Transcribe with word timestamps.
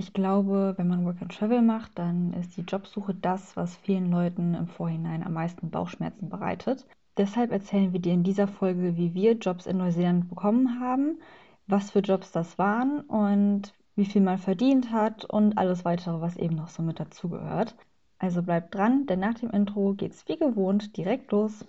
Ich 0.00 0.14
glaube, 0.14 0.72
wenn 0.78 0.88
man 0.88 1.04
Work 1.04 1.20
and 1.20 1.30
Travel 1.30 1.60
macht, 1.60 1.98
dann 1.98 2.32
ist 2.32 2.56
die 2.56 2.62
Jobsuche 2.62 3.12
das, 3.12 3.54
was 3.54 3.76
vielen 3.76 4.10
Leuten 4.10 4.54
im 4.54 4.66
Vorhinein 4.66 5.22
am 5.22 5.34
meisten 5.34 5.68
Bauchschmerzen 5.68 6.30
bereitet. 6.30 6.86
Deshalb 7.18 7.52
erzählen 7.52 7.92
wir 7.92 8.00
dir 8.00 8.14
in 8.14 8.22
dieser 8.22 8.48
Folge, 8.48 8.96
wie 8.96 9.12
wir 9.12 9.32
Jobs 9.32 9.66
in 9.66 9.76
Neuseeland 9.76 10.30
bekommen 10.30 10.80
haben, 10.80 11.18
was 11.66 11.90
für 11.90 11.98
Jobs 11.98 12.32
das 12.32 12.56
waren 12.56 13.00
und 13.00 13.74
wie 13.94 14.06
viel 14.06 14.22
man 14.22 14.38
verdient 14.38 14.90
hat 14.90 15.26
und 15.26 15.58
alles 15.58 15.84
weitere, 15.84 16.22
was 16.22 16.38
eben 16.38 16.56
noch 16.56 16.68
so 16.68 16.82
mit 16.82 16.98
dazugehört. 16.98 17.76
Also 18.18 18.42
bleib 18.42 18.70
dran, 18.70 19.04
denn 19.04 19.20
nach 19.20 19.34
dem 19.34 19.50
Intro 19.50 19.92
geht's 19.92 20.24
wie 20.28 20.38
gewohnt 20.38 20.96
direkt 20.96 21.30
los. 21.30 21.66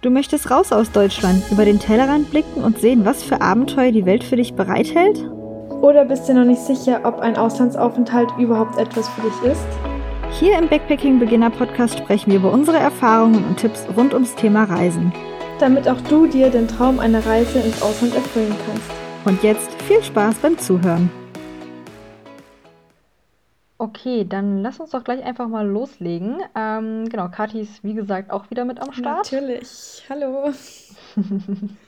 Du 0.00 0.10
möchtest 0.10 0.50
raus 0.50 0.72
aus 0.72 0.90
Deutschland, 0.90 1.44
über 1.52 1.64
den 1.64 1.78
Tellerrand 1.78 2.28
blicken 2.28 2.64
und 2.64 2.78
sehen, 2.78 3.04
was 3.04 3.22
für 3.22 3.40
Abenteuer 3.40 3.92
die 3.92 4.04
Welt 4.04 4.24
für 4.24 4.34
dich 4.34 4.54
bereithält? 4.54 5.30
Oder 5.82 6.04
bist 6.06 6.28
du 6.28 6.34
noch 6.34 6.44
nicht 6.44 6.60
sicher, 6.60 7.00
ob 7.04 7.20
ein 7.20 7.36
Auslandsaufenthalt 7.36 8.30
überhaupt 8.38 8.78
etwas 8.78 9.08
für 9.10 9.22
dich 9.22 9.52
ist? 9.52 9.66
Hier 10.38 10.58
im 10.58 10.68
Backpacking 10.68 11.18
Beginner 11.18 11.50
Podcast 11.50 11.98
sprechen 11.98 12.30
wir 12.30 12.38
über 12.38 12.50
unsere 12.52 12.78
Erfahrungen 12.78 13.44
und 13.44 13.58
Tipps 13.58 13.86
rund 13.96 14.14
ums 14.14 14.34
Thema 14.34 14.64
Reisen. 14.64 15.12
Damit 15.60 15.88
auch 15.88 16.00
du 16.02 16.26
dir 16.26 16.50
den 16.50 16.66
Traum 16.66 16.98
einer 16.98 17.24
Reise 17.24 17.58
ins 17.58 17.80
Ausland 17.82 18.14
erfüllen 18.14 18.54
kannst. 18.66 18.90
Und 19.24 19.42
jetzt 19.42 19.70
viel 19.82 20.02
Spaß 20.02 20.36
beim 20.36 20.58
Zuhören. 20.58 21.10
Okay, 23.78 24.24
dann 24.26 24.62
lass 24.62 24.80
uns 24.80 24.90
doch 24.90 25.04
gleich 25.04 25.22
einfach 25.24 25.48
mal 25.48 25.66
loslegen. 25.66 26.38
Ähm, 26.54 27.08
genau, 27.10 27.28
Kathi 27.28 27.60
ist 27.60 27.84
wie 27.84 27.94
gesagt 27.94 28.30
auch 28.30 28.50
wieder 28.50 28.64
mit 28.64 28.80
am 28.80 28.92
Start. 28.92 29.30
Natürlich. 29.30 30.04
Hallo. 30.08 30.50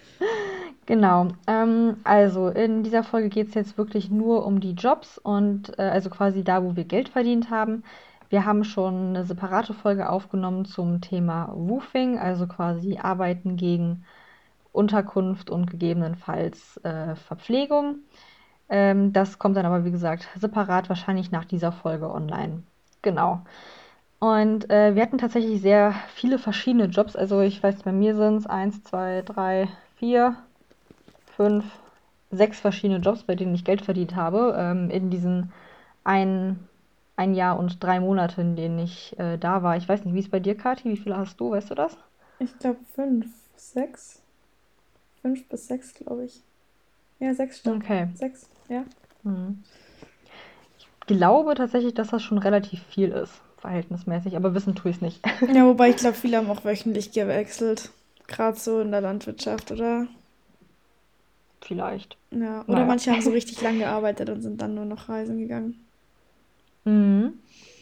Genau. 0.87 1.29
Ähm, 1.47 1.99
also 2.05 2.49
in 2.49 2.83
dieser 2.83 3.05
Folge 3.05 3.29
geht 3.29 3.49
es 3.49 3.55
jetzt 3.55 3.77
wirklich 3.77 4.11
nur 4.11 4.47
um 4.47 4.61
die 4.61 4.73
Jobs 4.73 5.19
und 5.19 5.79
äh, 5.79 5.83
also 5.83 6.09
quasi 6.09 6.43
da, 6.43 6.65
wo 6.65 6.77
wir 6.77 6.85
Geld 6.85 7.11
verdient 7.11 7.51
haben. 7.51 7.85
Wir 8.31 8.45
haben 8.47 8.65
schon 8.65 9.11
eine 9.11 9.25
separate 9.25 9.75
Folge 9.75 10.09
aufgenommen 10.09 10.65
zum 10.65 11.01
Thema 11.01 11.51
Woofing, 11.55 12.19
also 12.19 12.47
quasi 12.47 12.99
Arbeiten 12.99 13.57
gegen 13.57 14.05
Unterkunft 14.73 15.51
und 15.51 15.71
gegebenenfalls 15.71 16.79
äh, 16.85 17.17
Verpflegung. 17.17 18.01
Ähm, 18.69 19.13
das 19.13 19.39
kommt 19.39 19.57
dann 19.57 19.67
aber, 19.67 19.85
wie 19.85 19.91
gesagt, 19.91 20.29
separat 20.39 20.89
wahrscheinlich 20.89 21.31
nach 21.31 21.45
dieser 21.45 21.73
Folge 21.73 22.11
online. 22.11 22.63
Genau. 23.03 23.43
Und 24.21 24.71
äh, 24.71 24.95
wir 24.95 25.03
hatten 25.03 25.19
tatsächlich 25.19 25.61
sehr 25.63 25.95
viele 26.15 26.39
verschiedene 26.39 26.87
Jobs. 26.87 27.17
Also 27.17 27.41
ich 27.41 27.63
weiß, 27.63 27.83
bei 27.85 27.93
mir 27.93 28.17
sind 28.17 28.37
es 28.39 28.47
eins, 28.47 28.83
zwei, 28.83 29.23
drei, 29.23 29.69
vier, 29.99 30.37
fünf, 31.37 31.65
sechs 32.31 32.61
verschiedene 32.61 33.01
Jobs, 33.01 33.23
bei 33.23 33.35
denen 33.35 33.55
ich 33.55 33.65
Geld 33.65 33.83
verdient 33.83 34.17
habe, 34.17 34.55
ähm, 34.59 34.91
in 34.91 35.11
diesen 35.11 35.53
ein, 36.05 36.59
ein 37.17 37.35
Jahr 37.35 37.59
und 37.59 37.83
drei 37.83 38.01
Monate, 38.01 38.41
in 38.41 38.57
denen 38.57 38.79
ich 38.79 39.19
äh, 39.19 39.39
da 39.39 39.63
war. 39.63 39.77
Ich 39.77 39.89
weiß 39.89 40.05
nicht, 40.05 40.15
wie 40.15 40.21
ist 40.21 40.31
bei 40.31 40.41
dir, 40.41 40.57
Kathi? 40.57 40.91
Wie 40.91 40.97
viele 40.97 41.17
hast 41.17 41.39
du? 41.41 41.51
Weißt 41.51 41.71
du 41.71 41.75
das? 41.75 41.97
Ich 42.39 42.59
glaube 42.59 42.79
fünf, 42.95 43.27
sechs. 43.57 44.23
Fünf 45.23 45.49
bis 45.49 45.67
sechs, 45.67 45.95
glaube 45.95 46.25
ich. 46.25 46.43
Ja, 47.19 47.35
sechs 47.35 47.59
Stück. 47.59 47.77
Okay. 47.77 48.09
Sechs, 48.15 48.49
ja. 48.69 48.85
Hm. 49.25 49.63
Ich 50.79 50.89
glaube 51.07 51.55
tatsächlich, 51.55 51.95
dass 51.95 52.09
das 52.09 52.23
schon 52.23 52.39
relativ 52.39 52.83
viel 52.85 53.11
ist, 53.11 53.33
verhältnismäßig, 53.57 54.37
aber 54.37 54.55
wissen 54.55 54.75
tue 54.77 54.91
ich 54.91 54.99
es 54.99 55.03
nicht. 55.03 55.27
Ja, 55.53 55.65
wobei 55.67 55.91
ich 55.91 55.97
glaube, 55.97 56.17
viele 56.17 56.37
haben 56.37 56.51
auch 56.51 56.65
wöchentlich 56.65 57.11
gewechselt. 57.11 57.91
Gerade 58.29 58.57
so 58.57 58.81
in 58.81 58.93
der 58.93 59.01
Landwirtschaft, 59.01 59.73
oder? 59.73 60.07
Vielleicht. 61.61 62.19
Ja, 62.31 62.65
oder 62.69 62.85
Naja. 62.87 62.87
manche 62.87 63.11
haben 63.11 63.21
so 63.21 63.31
richtig 63.33 63.61
lang 63.61 63.79
gearbeitet 63.79 64.31
und 64.31 64.41
sind 64.43 64.61
dann 64.63 64.75
nur 64.75 64.85
noch 64.87 65.09
reisen 65.11 65.37
gegangen. 65.39 65.91
Mhm. 66.85 67.35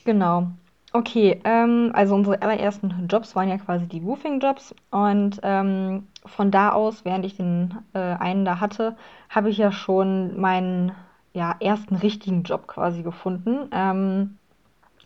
Genau. 0.05 0.48
Okay, 0.92 1.41
ähm, 1.44 1.91
also 1.94 2.14
unsere 2.14 2.41
allerersten 2.42 3.06
Jobs 3.11 3.34
waren 3.36 3.48
ja 3.48 3.58
quasi 3.58 3.86
die 3.86 4.03
Woofing-Jobs 4.05 4.75
und 4.91 5.41
ähm, 5.43 6.09
von 6.25 6.50
da 6.50 6.72
aus, 6.72 7.04
während 7.04 7.26
ich 7.26 7.37
den 7.37 7.75
äh, 7.93 7.99
einen 7.99 8.44
da 8.44 8.60
hatte, 8.60 8.97
habe 9.28 9.50
ich 9.50 9.59
ja 9.59 9.72
schon 9.72 10.41
meinen 10.41 10.93
ja, 11.34 11.54
ersten 11.60 11.97
richtigen 11.97 12.44
Job 12.44 12.66
quasi 12.66 13.03
gefunden. 13.03 13.69
Ähm, 13.72 14.38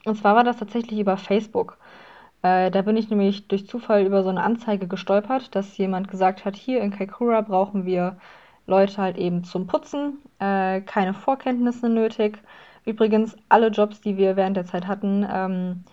und 0.06 0.16
zwar 0.18 0.36
war 0.36 0.44
das 0.44 0.58
tatsächlich 0.58 1.00
über 1.00 1.18
Facebook. 1.18 1.78
Äh, 2.42 2.70
da 2.70 2.82
bin 2.82 2.96
ich 2.96 3.10
nämlich 3.10 3.48
durch 3.48 3.66
Zufall 3.66 4.04
über 4.04 4.22
so 4.22 4.30
eine 4.30 4.42
Anzeige 4.42 4.88
gestolpert, 4.88 5.54
dass 5.54 5.76
jemand 5.76 6.08
gesagt 6.08 6.44
hat, 6.44 6.56
hier 6.56 6.80
in 6.80 6.90
Kaikoura 6.90 7.42
brauchen 7.42 7.84
wir 7.84 8.16
Leute 8.66 8.98
halt 8.98 9.18
eben 9.18 9.44
zum 9.44 9.66
Putzen, 9.66 10.18
äh, 10.38 10.80
keine 10.82 11.12
Vorkenntnisse 11.14 11.88
nötig. 11.88 12.38
Übrigens, 12.84 13.36
alle 13.48 13.68
Jobs, 13.68 14.00
die 14.00 14.16
wir 14.16 14.36
während 14.36 14.56
der 14.56 14.64
Zeit 14.64 14.86
hatten, 14.86 15.26
ähm, 15.30 15.84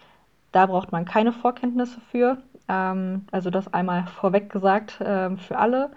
da 0.52 0.66
braucht 0.68 0.92
man 0.92 1.06
keine 1.06 1.34
Vorkenntnisse 1.34 2.00
für. 2.12 2.38
Ähm, 2.70 3.26
also 3.32 3.50
das 3.50 3.74
einmal 3.74 4.06
vorweg 4.08 4.50
gesagt 4.50 5.00
ähm, 5.04 5.38
für 5.38 5.58
alle. 5.58 5.92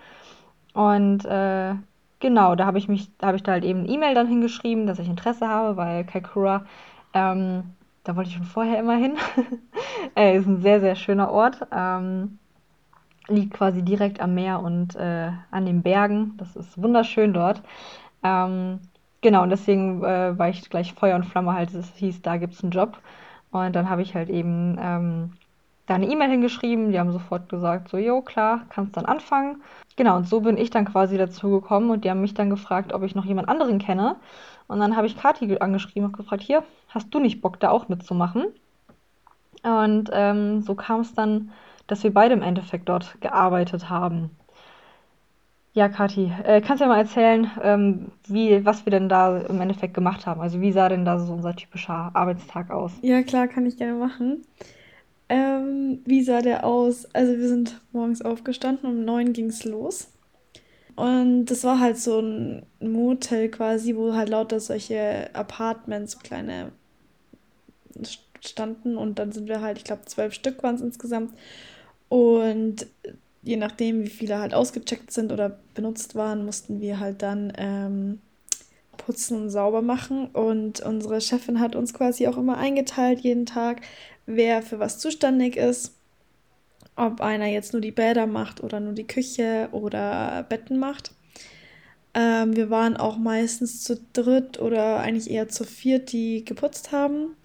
Und 0.74 1.24
äh, 1.26 1.74
genau, 2.20 2.54
da 2.56 2.66
habe 2.66 2.78
ich 2.78 2.88
mich, 2.88 3.16
da 3.18 3.28
habe 3.28 3.36
ich 3.36 3.42
da 3.42 3.52
halt 3.52 3.64
eben 3.64 3.80
eine 3.80 3.88
E-Mail 3.88 4.14
dann 4.14 4.26
hingeschrieben, 4.28 4.86
dass 4.86 4.98
ich 4.98 5.08
Interesse 5.08 5.48
habe, 5.48 5.76
weil 5.76 6.04
Kaikoura, 6.04 6.64
ähm, 7.14 7.74
da 8.04 8.16
wollte 8.16 8.30
ich 8.30 8.36
schon 8.36 8.44
vorher 8.44 8.78
immer 8.78 8.96
hin. 8.96 9.16
äh, 10.16 10.36
ist 10.36 10.46
ein 10.46 10.62
sehr, 10.62 10.80
sehr 10.80 10.94
schöner 10.94 11.30
Ort. 11.30 11.66
Ähm, 11.72 12.38
liegt 13.28 13.54
quasi 13.54 13.82
direkt 13.82 14.20
am 14.20 14.34
Meer 14.34 14.60
und 14.60 14.96
äh, 14.96 15.30
an 15.50 15.66
den 15.66 15.82
Bergen. 15.82 16.34
Das 16.38 16.56
ist 16.56 16.80
wunderschön 16.80 17.32
dort. 17.32 17.62
Ähm, 18.22 18.80
genau, 19.20 19.42
und 19.42 19.50
deswegen 19.50 20.02
äh, 20.02 20.38
war 20.38 20.48
ich 20.48 20.68
gleich 20.68 20.94
Feuer 20.94 21.16
und 21.16 21.26
Flamme 21.26 21.54
halt. 21.54 21.72
Es 21.74 21.94
hieß, 21.96 22.22
da 22.22 22.36
gibt 22.36 22.54
es 22.54 22.62
einen 22.62 22.72
Job. 22.72 22.98
Und 23.52 23.74
dann 23.74 23.90
habe 23.90 24.02
ich 24.02 24.14
halt 24.14 24.28
eben 24.30 24.78
ähm, 24.80 25.32
da 25.86 25.94
eine 25.94 26.08
E-Mail 26.08 26.30
hingeschrieben. 26.30 26.92
Die 26.92 26.98
haben 26.98 27.12
sofort 27.12 27.48
gesagt, 27.48 27.88
so, 27.88 27.98
jo, 27.98 28.22
klar, 28.22 28.62
kannst 28.70 28.96
dann 28.96 29.06
anfangen. 29.06 29.62
Genau, 29.96 30.16
und 30.16 30.28
so 30.28 30.40
bin 30.40 30.56
ich 30.56 30.70
dann 30.70 30.84
quasi 30.86 31.18
dazu 31.18 31.50
gekommen 31.50 31.90
und 31.90 32.04
die 32.04 32.10
haben 32.10 32.20
mich 32.20 32.34
dann 32.34 32.48
gefragt, 32.50 32.92
ob 32.92 33.02
ich 33.02 33.14
noch 33.14 33.24
jemand 33.24 33.48
anderen 33.48 33.78
kenne. 33.78 34.16
Und 34.70 34.78
dann 34.78 34.97
habe 34.97 35.08
ich 35.08 35.16
Kathi 35.16 35.58
angeschrieben 35.58 36.04
und 36.04 36.16
gefragt, 36.16 36.44
hier, 36.44 36.62
hast 36.88 37.12
du 37.12 37.19
nicht 37.19 37.41
Bock, 37.41 37.58
da 37.58 37.70
auch 37.70 37.88
mitzumachen? 37.88 38.47
Und 39.64 40.10
ähm, 40.12 40.62
so 40.62 40.76
kam 40.76 41.00
es 41.00 41.12
dann, 41.12 41.50
dass 41.88 42.04
wir 42.04 42.14
beide 42.14 42.34
im 42.34 42.42
Endeffekt 42.42 42.88
dort 42.88 43.20
gearbeitet 43.20 43.91
haben. 43.91 44.30
Ja, 45.72 45.88
Kathi, 45.88 46.32
äh, 46.44 46.60
kannst 46.60 46.80
du 46.80 46.84
ja 46.84 46.88
mal 46.88 47.00
erzählen, 47.00 47.50
ähm, 47.60 48.12
wie, 48.28 48.64
was 48.64 48.86
wir 48.86 48.92
denn 48.92 49.09
da 49.09 49.38
im 49.38 49.60
Endeffekt 49.60 49.94
gemacht 49.94 50.25
haben? 50.26 50.41
Also 50.41 50.60
wie 50.60 50.70
sah 50.70 50.88
denn 50.88 51.04
da 51.04 51.19
so 51.19 51.32
unser 51.32 51.56
typischer 51.56 52.12
Arbeitstag 52.14 52.70
aus? 52.70 52.92
Ja, 53.03 53.22
klar, 53.22 53.48
kann 53.48 53.66
ich 53.66 53.76
gerne 53.76 53.98
machen. 53.98 54.44
Ähm, 55.28 55.98
wie 56.04 56.22
sah 56.22 56.42
der 56.42 56.64
aus? 56.64 57.12
Also 57.12 57.36
wir 57.36 57.48
sind 57.48 57.80
morgens 57.91 58.22
aufgestanden, 58.22 58.88
um 58.88 59.04
neun 59.04 59.32
ging 59.32 59.47
es 59.47 59.64
los. 59.64 60.12
Und 61.00 61.46
das 61.46 61.64
war 61.64 61.80
halt 61.80 61.96
so 61.96 62.20
ein 62.20 62.66
Motel 62.78 63.50
quasi, 63.50 63.96
wo 63.96 64.12
halt 64.12 64.28
lauter 64.28 64.60
solche 64.60 65.34
Apartments, 65.34 66.12
so 66.12 66.18
kleine 66.18 66.72
standen. 68.42 68.98
Und 68.98 69.18
dann 69.18 69.32
sind 69.32 69.48
wir 69.48 69.62
halt, 69.62 69.78
ich 69.78 69.84
glaube, 69.84 70.04
zwölf 70.04 70.34
Stück 70.34 70.62
waren 70.62 70.74
es 70.74 70.82
insgesamt. 70.82 71.32
Und 72.10 72.86
je 73.42 73.56
nachdem, 73.56 74.02
wie 74.02 74.10
viele 74.10 74.38
halt 74.38 74.52
ausgecheckt 74.52 75.10
sind 75.10 75.32
oder 75.32 75.58
benutzt 75.72 76.16
waren, 76.16 76.44
mussten 76.44 76.82
wir 76.82 77.00
halt 77.00 77.22
dann 77.22 77.50
ähm, 77.56 78.20
putzen 78.98 79.40
und 79.40 79.48
sauber 79.48 79.80
machen. 79.80 80.26
Und 80.26 80.80
unsere 80.80 81.22
Chefin 81.22 81.60
hat 81.60 81.76
uns 81.76 81.94
quasi 81.94 82.28
auch 82.28 82.36
immer 82.36 82.58
eingeteilt, 82.58 83.20
jeden 83.20 83.46
Tag, 83.46 83.80
wer 84.26 84.60
für 84.60 84.78
was 84.78 84.98
zuständig 84.98 85.56
ist. 85.56 85.94
Ob 87.00 87.22
einer 87.22 87.46
jetzt 87.46 87.72
nur 87.72 87.80
die 87.80 87.92
Bäder 87.92 88.26
macht 88.26 88.62
oder 88.62 88.78
nur 88.78 88.92
die 88.92 89.06
Küche 89.06 89.70
oder 89.72 90.44
Betten 90.50 90.78
macht. 90.78 91.14
Ähm, 92.12 92.54
wir 92.54 92.68
waren 92.68 92.98
auch 92.98 93.16
meistens 93.16 93.82
zu 93.82 93.98
dritt 94.12 94.60
oder 94.60 94.98
eigentlich 94.98 95.30
eher 95.30 95.48
zu 95.48 95.64
viert, 95.64 96.12
die 96.12 96.44
geputzt 96.44 96.92
haben. 96.92 97.36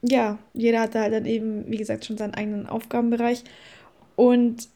Ja, 0.00 0.38
jeder 0.54 0.82
hatte 0.82 1.00
halt 1.00 1.12
dann 1.12 1.26
eben, 1.26 1.68
wie 1.68 1.76
gesagt, 1.76 2.04
schon 2.04 2.18
seinen 2.18 2.34
eigenen 2.34 2.68
Aufgabenbereich. 2.68 3.42
Und 4.14 4.68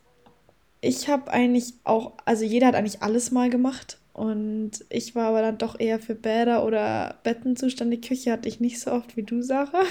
ich 0.80 1.08
habe 1.08 1.30
eigentlich 1.30 1.74
auch, 1.84 2.14
also 2.24 2.44
jeder 2.44 2.66
hat 2.66 2.74
eigentlich 2.74 3.02
alles 3.02 3.30
mal 3.30 3.50
gemacht. 3.50 3.98
Und 4.14 4.84
ich 4.90 5.14
war 5.14 5.28
aber 5.28 5.42
dann 5.42 5.58
doch 5.58 5.78
eher 5.78 6.00
für 6.00 6.16
Bäder 6.16 6.64
oder 6.66 7.20
Betten 7.22 7.54
zuständig. 7.54 8.02
Küche 8.08 8.32
hatte 8.32 8.48
ich 8.48 8.58
nicht 8.58 8.80
so 8.80 8.90
oft 8.90 9.16
wie 9.16 9.22
du, 9.22 9.42
Sarah. 9.42 9.84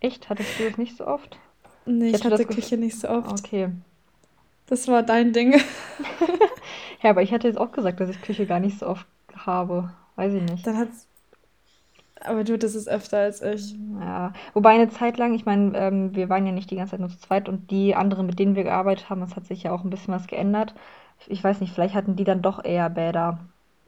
Echt? 0.00 0.30
Hattest 0.30 0.58
du 0.58 0.70
das 0.70 0.78
nicht 0.78 0.96
so 0.96 1.06
oft? 1.06 1.38
Nee, 1.88 2.10
Ich 2.10 2.24
hatte 2.24 2.30
das 2.30 2.46
Küche 2.46 2.76
nicht 2.76 2.98
so 2.98 3.08
oft. 3.08 3.32
Okay. 3.40 3.70
Das 4.66 4.86
war 4.88 5.02
dein 5.02 5.32
Ding. 5.32 5.54
Ja, 7.00 7.10
aber 7.10 7.22
ich 7.22 7.32
hatte 7.32 7.46
jetzt 7.46 7.58
auch 7.58 7.70
gesagt, 7.70 8.00
dass 8.00 8.08
ich 8.10 8.20
Küche 8.22 8.44
gar 8.44 8.58
nicht 8.58 8.80
so 8.80 8.88
oft 8.88 9.06
habe. 9.36 9.90
Weiß 10.16 10.34
ich 10.34 10.42
nicht. 10.42 10.66
Dann 10.66 10.76
hat's. 10.76 11.06
Aber 12.20 12.42
du 12.42 12.54
hattest 12.54 12.74
es 12.74 12.88
öfter 12.88 13.18
als 13.18 13.40
ich. 13.40 13.76
Ja, 14.00 14.32
wobei 14.52 14.70
eine 14.70 14.88
Zeit 14.88 15.16
lang, 15.16 15.34
ich 15.34 15.44
meine, 15.46 15.78
ähm, 15.78 16.16
wir 16.16 16.28
waren 16.28 16.44
ja 16.44 16.50
nicht 16.52 16.70
die 16.72 16.76
ganze 16.76 16.92
Zeit 16.92 17.00
nur 17.00 17.08
zu 17.08 17.18
zweit 17.18 17.48
und 17.48 17.70
die 17.70 17.94
anderen, 17.94 18.26
mit 18.26 18.40
denen 18.40 18.56
wir 18.56 18.64
gearbeitet 18.64 19.08
haben, 19.08 19.22
es 19.22 19.36
hat 19.36 19.46
sich 19.46 19.62
ja 19.62 19.70
auch 19.72 19.84
ein 19.84 19.90
bisschen 19.90 20.12
was 20.12 20.26
geändert. 20.26 20.74
Ich 21.28 21.42
weiß 21.42 21.60
nicht, 21.60 21.72
vielleicht 21.72 21.94
hatten 21.94 22.16
die 22.16 22.24
dann 22.24 22.42
doch 22.42 22.64
eher 22.64 22.90
Bäder, 22.90 23.38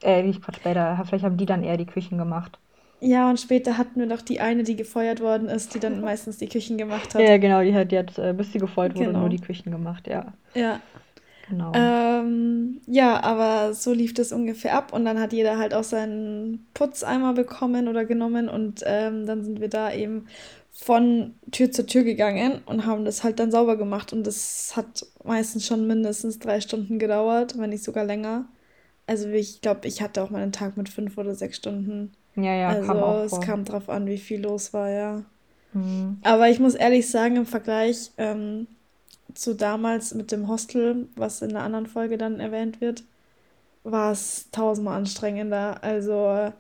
äh, 0.03 0.23
nicht 0.23 0.43
Quatsch, 0.43 0.63
Bäder, 0.63 1.03
vielleicht 1.05 1.25
haben 1.25 1.37
die 1.37 1.47
dann 1.47 1.65
eher 1.65 1.77
die 1.77 1.87
Küchen 1.87 2.19
gemacht. 2.19 2.59
Ja, 3.01 3.31
und 3.31 3.41
später 3.41 3.79
hatten 3.79 3.99
wir 3.99 4.07
noch 4.07 4.21
die 4.23 4.41
eine, 4.41 4.63
die 4.63 4.77
gefeuert 4.77 5.21
worden 5.21 5.49
ist, 5.49 5.75
die 5.75 5.81
dann 5.81 6.01
meistens 6.01 6.37
die 6.37 6.49
Küchen 6.49 6.77
gemacht 6.77 7.15
hat. 7.15 7.23
Ja, 7.23 7.39
genau, 7.39 7.63
die 7.63 7.75
hat, 7.75 7.91
die 7.93 7.99
hat, 7.99 8.19
äh, 8.19 8.35
bis 8.35 8.53
sie 8.53 8.59
gefeuert 8.59 8.95
wurde, 8.95 9.13
nur 9.13 9.13
Genau. 9.15 9.29
die 9.29 9.41
Küchen 9.41 9.71
gemacht, 9.73 10.07
ja. 10.07 10.35
Ja. 10.55 10.81
Genau. 11.49 11.73
Ähm, 11.75 12.81
ja, 12.87 13.21
aber 13.23 13.75
so 13.75 13.93
lief 13.93 14.15
das 14.15 14.33
ungefähr 14.33 14.75
ab 14.75 14.93
und 14.93 15.05
dann 15.05 15.19
hat 15.19 15.33
jeder 15.33 15.59
halt 15.59 15.75
auch 15.75 15.83
seinen 15.83 16.67
Putzeimer 16.75 17.33
bekommen 17.33 17.89
oder 17.89 18.05
genommen 18.05 18.49
und 18.49 18.83
ähm, 18.87 19.27
dann 19.27 19.43
sind 19.45 19.61
wir 19.61 19.69
da 19.69 19.93
eben 19.93 20.27
von 20.71 21.35
Tür 21.51 21.73
zu 21.73 21.85
Tür 21.87 22.05
gegangen 22.05 22.61
und 22.67 22.87
haben 22.87 23.05
das 23.05 23.25
halt 23.25 23.41
dann 23.41 23.51
sauber 23.51 23.77
gemacht 23.77 24.13
und 24.13 24.25
das 24.27 24.75
hat 24.77 25.05
meistens 25.25 25.67
schon 25.67 25.87
mindestens 25.89 26.39
drei 26.39 26.61
Stunden 26.61 26.99
gedauert, 27.01 27.59
wenn 27.59 27.71
nicht 27.71 27.83
sogar 27.83 28.05
länger. 28.05 28.45
Also 29.09 29.29
ich 29.29 29.61
glaube, 29.61 29.89
ich 29.89 30.01
hatte 30.03 30.23
auch 30.23 30.31
mal 30.31 30.43
einen 30.43 30.53
Tag 30.53 30.77
mit 30.77 30.89
fünf 30.89 31.19
oder 31.19 31.35
sechs 31.35 31.57
Stunden. 31.57 32.13
Ja, 32.37 32.55
ja, 32.55 32.75
kam 32.75 32.97
Also 32.97 33.01
auch 33.03 33.21
es 33.25 33.31
vor. 33.31 33.41
kam 33.41 33.65
drauf 33.65 33.89
an, 33.89 34.07
wie 34.07 34.19
viel 34.19 34.41
los 34.43 34.73
war, 34.73 34.91
ja. 34.91 35.25
Mhm. 35.75 36.23
Aber 36.23 36.49
ich 36.51 36.61
muss 36.61 36.75
ehrlich 36.75 37.11
sagen, 37.11 37.37
im 37.37 37.47
Vergleich 37.47 38.13
ähm, 38.19 38.67
zu 39.35 39.55
damals 39.55 40.15
mit 40.15 40.33
dem 40.33 40.49
Hostel, 40.49 41.09
was 41.17 41.43
in 41.43 41.51
einer 41.51 41.65
anderen 41.65 41.87
Folge 41.87 42.19
dann 42.19 42.41
erwähnt 42.41 42.81
wird, 42.81 43.05
war 43.85 44.13
es 44.13 44.51
tausendmal 44.53 44.99
anstrengender. 44.99 45.83
Also, 45.85 46.53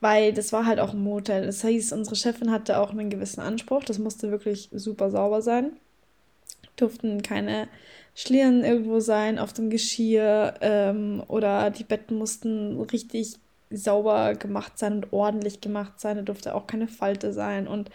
weil 0.00 0.32
das 0.34 0.52
war 0.52 0.66
halt 0.66 0.80
auch 0.80 0.94
ein 0.94 1.02
Motel. 1.02 1.46
Das 1.46 1.62
hieß, 1.62 1.92
unsere 1.92 2.16
Chefin 2.16 2.50
hatte 2.52 2.78
auch 2.80 2.90
einen 2.92 3.10
gewissen 3.10 3.40
Anspruch. 3.40 3.84
Das 3.84 3.98
musste 3.98 4.30
wirklich 4.30 4.70
super 4.72 5.10
sauber 5.10 5.42
sein. 5.42 5.72
Durften 6.76 7.22
keine 7.22 7.68
Schlieren 8.14 8.64
irgendwo 8.64 9.00
sein 9.00 9.38
auf 9.38 9.52
dem 9.52 9.70
Geschirr 9.70 10.54
ähm, 10.60 11.22
oder 11.28 11.70
die 11.70 11.84
Betten 11.84 12.16
mussten 12.16 12.80
richtig 12.80 13.36
sauber 13.70 14.34
gemacht 14.34 14.78
sein 14.78 14.94
und 14.94 15.12
ordentlich 15.12 15.60
gemacht 15.60 16.00
sein. 16.00 16.16
Da 16.16 16.22
durfte 16.22 16.54
auch 16.54 16.66
keine 16.66 16.88
Falte 16.88 17.32
sein. 17.32 17.68
Und 17.68 17.90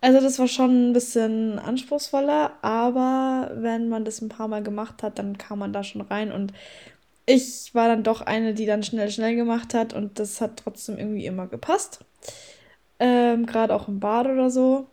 also 0.00 0.20
das 0.20 0.38
war 0.38 0.48
schon 0.48 0.90
ein 0.90 0.92
bisschen 0.92 1.58
anspruchsvoller, 1.58 2.52
aber 2.62 3.50
wenn 3.54 3.88
man 3.88 4.04
das 4.04 4.22
ein 4.22 4.30
paar 4.30 4.48
Mal 4.48 4.62
gemacht 4.62 5.02
hat, 5.02 5.18
dann 5.18 5.36
kam 5.36 5.58
man 5.58 5.72
da 5.72 5.84
schon 5.84 6.00
rein. 6.00 6.32
Und 6.32 6.52
ich 7.26 7.74
war 7.74 7.88
dann 7.88 8.02
doch 8.02 8.22
eine, 8.22 8.54
die 8.54 8.66
dann 8.66 8.82
schnell, 8.82 9.10
schnell 9.10 9.36
gemacht 9.36 9.74
hat 9.74 9.92
und 9.92 10.18
das 10.18 10.40
hat 10.40 10.56
trotzdem 10.56 10.98
irgendwie 10.98 11.26
immer 11.26 11.46
gepasst. 11.46 12.04
Ähm, 12.98 13.46
gerade 13.46 13.74
auch 13.74 13.88
im 13.88 14.00
Bad 14.00 14.26
oder 14.26 14.50
so. 14.50 14.86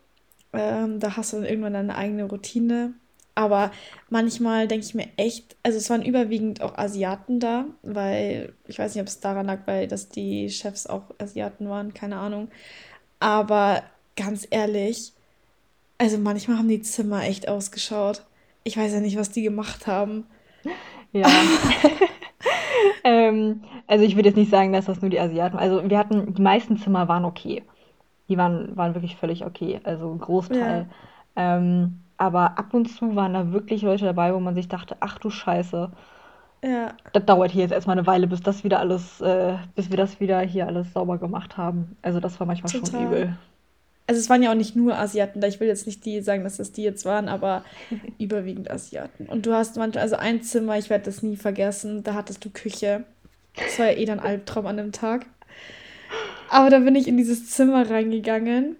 Ähm, 0.53 1.00
da 1.00 1.18
hast 1.18 1.33
du 1.33 1.38
dann 1.38 1.45
irgendwann 1.45 1.73
deine 1.73 1.95
eigene 1.95 2.25
Routine. 2.25 2.94
Aber 3.38 3.72
manchmal 4.10 4.68
denke 4.68 4.86
ich 4.86 4.95
mir 4.95 5.10
echt, 5.18 5.56
also 5.63 5.78
es 5.78 5.89
waren 5.92 6.04
überwiegend 6.04 6.62
auch 6.62 6.78
Asiaten 6.78 7.39
da, 7.39 7.66
weil 7.84 8.54
ich 8.68 8.80
weiß 8.80 8.95
nicht, 8.95 9.01
ob 9.01 9.07
es 9.07 9.19
daran 9.19 9.45
lag, 9.45 9.60
weil 9.68 9.88
dass 9.88 10.10
die 10.10 10.50
Chefs 10.50 10.88
auch 10.88 11.04
Asiaten 11.19 11.69
waren, 11.69 11.94
keine 11.94 12.18
Ahnung. 12.18 12.50
Aber 13.19 13.84
ganz 14.18 14.48
ehrlich, 14.51 15.13
also 16.00 16.18
manchmal 16.18 16.57
haben 16.57 16.69
die 16.69 16.81
Zimmer 16.81 17.24
echt 17.24 17.48
ausgeschaut. 17.50 18.24
Ich 18.63 18.78
weiß 18.78 18.94
ja 18.94 19.00
nicht, 19.01 19.18
was 19.18 19.31
die 19.31 19.44
gemacht 19.44 19.88
haben. 19.88 20.25
Ja. 21.13 21.28
Ähm, 23.04 23.63
also 23.88 24.04
ich 24.06 24.16
würde 24.16 24.30
jetzt 24.30 24.36
nicht 24.38 24.51
sagen, 24.51 24.74
dass 24.74 24.86
das 24.86 25.01
nur 25.01 25.10
die 25.10 25.19
Asiaten. 25.19 25.57
Also 25.57 25.90
wir 25.90 25.98
hatten, 25.98 26.33
die 26.33 26.42
meisten 26.42 26.78
Zimmer 26.78 27.07
waren 27.07 27.25
okay. 27.25 27.63
Die 28.30 28.38
waren, 28.38 28.75
waren 28.78 28.95
wirklich 28.95 29.18
völlig 29.18 29.45
okay. 29.45 29.81
Also 29.83 30.12
ein 30.13 30.19
Ja, 30.50 30.86
Großteil. 30.86 30.90
Ähm, 31.36 32.01
aber 32.18 32.58
ab 32.58 32.74
und 32.74 32.88
zu 32.88 33.16
waren 33.16 33.34
da 33.34 33.52
wirklich 33.52 33.81
Leute 33.81 34.06
dabei, 34.06 34.34
wo 34.34 34.40
man 34.40 34.56
sich 34.56 34.68
dachte, 34.68 34.98
ach 35.00 35.19
du 35.19 35.30
Scheiße, 35.30 35.92
ja, 36.64 36.94
das 37.14 37.25
dauert 37.25 37.52
hier 37.52 37.62
jetzt 37.64 37.72
erstmal 37.72 37.98
eine 37.98 38.08
Weile, 38.08 38.28
bis 38.28 38.42
das 38.42 38.64
wieder 38.64 38.80
alles, 38.80 39.22
äh, 39.22 39.56
bis 39.75 39.90
wir 39.90 39.98
das 39.98 40.19
wieder 40.19 40.40
hier 40.40 40.66
alles 40.68 40.92
sauber 40.94 41.18
gemacht 41.18 41.56
haben. 41.56 41.96
Also 42.02 42.19
das 42.19 42.40
war 42.40 42.48
manchmal 42.48 42.72
schon 42.72 42.84
total. 42.84 43.06
übel. 43.06 43.38
Also 44.08 44.19
es 44.22 44.30
waren 44.30 44.42
ja 44.42 44.52
auch 44.52 44.56
nicht 44.56 44.75
nur 44.75 44.98
Asiaten 44.98 45.42
da. 45.42 45.48
Ich 45.48 45.60
will 45.60 45.68
jetzt 45.68 45.86
nicht 45.86 46.06
die 46.06 46.22
sagen, 46.22 46.44
dass 46.44 46.58
das 46.58 46.72
die 46.72 46.84
jetzt 46.84 47.06
waren, 47.06 47.28
aber 47.28 47.64
überwiegend 48.18 48.72
Asiaten. 48.72 49.28
Und 49.28 49.46
du 49.46 49.54
hast 49.54 49.75
manchmal, 49.78 50.02
also 50.02 50.16
ein 50.16 50.42
Zimmer, 50.42 50.78
ich 50.78 50.90
werde 50.90 51.06
das 51.06 51.22
nie 51.22 51.36
vergessen, 51.36 52.04
da 52.04 52.14
hattest 52.14 52.44
du 52.44 52.50
Küche. 52.50 53.04
Das 53.56 53.78
war 53.78 53.88
ja 53.92 53.98
eh 53.98 54.06
dann 54.06 54.19
Albtraum 54.19 54.66
an 54.66 54.78
dem 54.78 54.92
Tag. 54.92 55.25
Aber 56.50 56.69
da 56.69 56.80
bin 56.80 56.96
ich 56.96 57.08
in 57.08 57.18
dieses 57.18 57.50
Zimmer 57.50 57.90
reingegangen. 57.90 58.78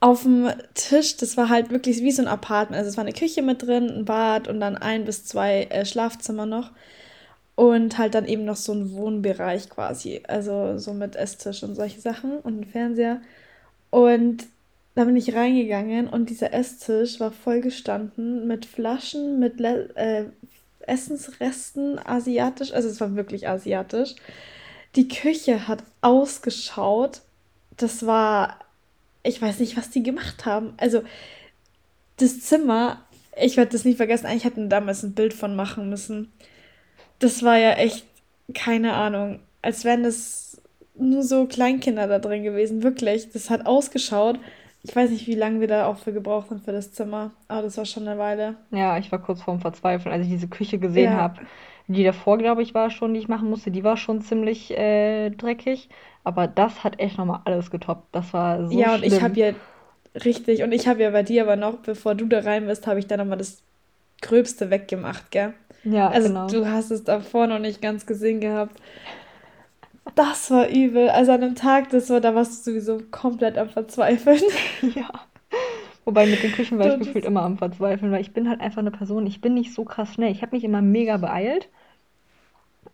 Auf 0.00 0.22
dem 0.22 0.50
Tisch, 0.74 1.16
das 1.16 1.36
war 1.36 1.48
halt 1.48 1.70
wirklich 1.70 2.02
wie 2.02 2.12
so 2.12 2.22
ein 2.22 2.28
Apartment. 2.28 2.78
Also 2.78 2.90
es 2.90 2.96
war 2.96 3.04
eine 3.04 3.12
Küche 3.12 3.42
mit 3.42 3.62
drin, 3.62 3.90
ein 3.90 4.04
Bad 4.04 4.46
und 4.48 4.60
dann 4.60 4.76
ein 4.76 5.04
bis 5.04 5.24
zwei 5.24 5.64
äh, 5.64 5.84
Schlafzimmer 5.84 6.46
noch. 6.46 6.70
Und 7.56 7.98
halt 7.98 8.14
dann 8.14 8.26
eben 8.26 8.44
noch 8.44 8.56
so 8.56 8.72
ein 8.72 8.92
Wohnbereich 8.92 9.68
quasi. 9.68 10.22
Also 10.28 10.78
so 10.78 10.94
mit 10.94 11.16
Esstisch 11.16 11.64
und 11.64 11.74
solche 11.74 12.00
Sachen 12.00 12.38
und 12.38 12.60
ein 12.60 12.64
Fernseher. 12.64 13.20
Und 13.90 14.46
da 14.94 15.04
bin 15.04 15.16
ich 15.16 15.34
reingegangen 15.34 16.08
und 16.08 16.28
dieser 16.28 16.52
Esstisch 16.52 17.20
war 17.20 17.30
vollgestanden 17.30 18.48
mit 18.48 18.66
Flaschen, 18.66 19.38
mit 19.38 19.60
Le 19.60 19.90
äh, 19.94 20.24
Essensresten, 20.80 21.98
asiatisch. 22.00 22.72
Also 22.72 22.88
es 22.88 23.00
war 23.00 23.14
wirklich 23.14 23.48
asiatisch. 23.48 24.16
Die 24.96 25.06
Küche 25.06 25.68
hat 25.68 25.84
ausgeschaut. 26.00 27.20
Das 27.76 28.06
war, 28.06 28.58
ich 29.22 29.40
weiß 29.42 29.60
nicht, 29.60 29.76
was 29.76 29.90
die 29.90 30.02
gemacht 30.02 30.46
haben. 30.46 30.74
Also 30.78 31.02
das 32.18 32.40
Zimmer, 32.40 33.04
ich 33.40 33.56
werde 33.56 33.72
das 33.72 33.84
nie 33.84 33.94
vergessen. 33.94 34.26
Eigentlich 34.26 34.44
hätten 34.44 34.68
damals 34.68 35.02
ein 35.02 35.14
Bild 35.14 35.34
von 35.34 35.54
machen 35.56 35.88
müssen. 35.88 36.32
Das 37.18 37.42
war 37.42 37.58
ja 37.58 37.72
echt, 37.74 38.06
keine 38.54 38.94
Ahnung, 38.94 39.40
als 39.62 39.84
wären 39.84 40.04
das 40.04 40.60
nur 40.96 41.22
so 41.22 41.46
Kleinkinder 41.46 42.08
da 42.08 42.18
drin 42.18 42.44
gewesen. 42.44 42.82
Wirklich, 42.84 43.30
das 43.32 43.50
hat 43.50 43.66
ausgeschaut. 43.66 44.40
Ich 44.82 44.94
weiß 44.96 45.10
nicht, 45.10 45.26
wie 45.26 45.34
lange 45.34 45.60
wir 45.60 45.68
da 45.68 45.86
auch 45.86 45.98
für 45.98 46.12
gebraucht 46.12 46.50
haben 46.50 46.62
für 46.62 46.72
das 46.72 46.92
Zimmer, 46.92 47.32
aber 47.48 47.62
das 47.62 47.76
war 47.78 47.86
schon 47.86 48.08
eine 48.08 48.18
Weile. 48.18 48.56
Ja, 48.70 48.98
ich 48.98 49.10
war 49.10 49.20
kurz 49.22 49.42
vorm 49.42 49.60
Verzweifeln, 49.60 50.12
als 50.12 50.24
ich 50.24 50.30
diese 50.30 50.48
Küche 50.48 50.78
gesehen 50.78 51.14
Ja, 51.14 51.16
habe. 51.16 51.40
Die 51.86 52.04
davor, 52.04 52.36
glaube 52.36 52.62
ich, 52.62 52.74
war 52.74 52.90
schon, 52.90 53.14
die 53.14 53.20
ich 53.20 53.28
machen 53.28 53.48
musste, 53.48 53.70
die 53.70 53.82
war 53.82 53.96
schon 53.96 54.20
ziemlich 54.20 54.70
äh, 54.76 55.30
dreckig. 55.30 55.88
Aber 56.28 56.48
das 56.48 56.84
hat 56.84 57.00
echt 57.00 57.18
nochmal 57.18 57.42
alles 57.46 57.70
getoppt. 57.70 58.08
Das 58.14 58.32
war 58.34 58.68
so 58.70 58.80
ja, 58.80 58.94
und 58.94 59.04
ich 59.04 59.20
habe 59.22 59.34
schlimm. 59.34 59.40
ja 59.40 59.52
richtig, 60.24 60.62
und 60.62 60.72
ich 60.72 60.88
habe 60.88 61.02
ja 61.02 61.10
bei 61.10 61.22
dir 61.22 61.42
aber 61.42 61.56
noch, 61.56 61.78
bevor 61.78 62.14
du 62.14 62.26
da 62.26 62.40
rein 62.40 62.66
bist, 62.66 62.86
habe 62.86 62.98
ich 62.98 63.06
dann 63.06 63.18
nochmal 63.20 63.38
das 63.38 63.62
Gröbste 64.22 64.70
weggemacht, 64.70 65.30
gell? 65.30 65.54
Ja, 65.82 66.10
Also 66.10 66.28
genau. 66.28 66.48
du 66.48 66.66
hast 66.70 66.90
es 66.92 67.04
davor 67.04 67.46
noch 67.48 67.58
nicht 67.60 67.82
ganz 67.82 68.06
gesehen 68.06 68.40
gehabt. 68.40 68.80
Das 70.14 70.50
war 70.50 70.68
übel. 70.68 71.08
Also 71.10 71.32
an 71.32 71.40
dem 71.40 71.54
Tag, 71.54 71.90
das 71.90 72.10
war, 72.10 72.20
da 72.20 72.34
warst 72.34 72.66
du 72.66 72.70
sowieso 72.72 73.00
komplett 73.10 73.56
am 73.58 73.68
Verzweifeln. 73.70 74.40
Ja. 74.94 75.28
Wobei 76.04 76.26
mit 76.26 76.42
den 76.42 76.52
Küchen 76.52 76.78
war 76.78 76.88
ich 76.88 76.98
gefühlt 76.98 77.24
immer 77.24 77.42
am 77.42 77.58
Verzweifeln, 77.58 78.10
weil 78.12 78.20
ich 78.22 78.32
bin 78.32 78.48
halt 78.48 78.60
einfach 78.60 78.78
eine 78.78 78.90
Person, 78.90 79.26
ich 79.26 79.40
bin 79.40 79.54
nicht 79.54 79.74
so 79.74 79.84
krass 79.84 80.14
schnell. 80.14 80.32
Ich 80.32 80.42
habe 80.42 80.56
mich 80.56 80.64
immer 80.64 80.82
mega 80.82 81.16
beeilt. 81.18 81.68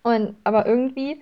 Und, 0.03 0.37
aber 0.45 0.67
irgendwie, 0.67 1.21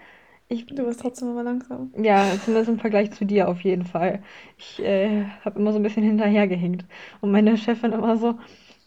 ich, 0.52 0.66
du 0.66 0.84
warst 0.86 1.00
trotzdem 1.00 1.28
immer 1.30 1.42
langsam. 1.42 1.92
ja, 1.96 2.38
zumindest 2.42 2.70
im 2.70 2.78
Vergleich 2.80 3.12
zu 3.12 3.24
dir 3.24 3.48
auf 3.48 3.60
jeden 3.62 3.84
Fall. 3.84 4.22
Ich 4.56 4.78
äh, 4.82 5.24
habe 5.44 5.58
immer 5.58 5.72
so 5.72 5.78
ein 5.78 5.82
bisschen 5.82 6.02
hinterhergehinkt. 6.04 6.84
Und 7.20 7.30
meine 7.32 7.56
Chefin 7.58 7.92
immer 7.92 8.16
so, 8.16 8.38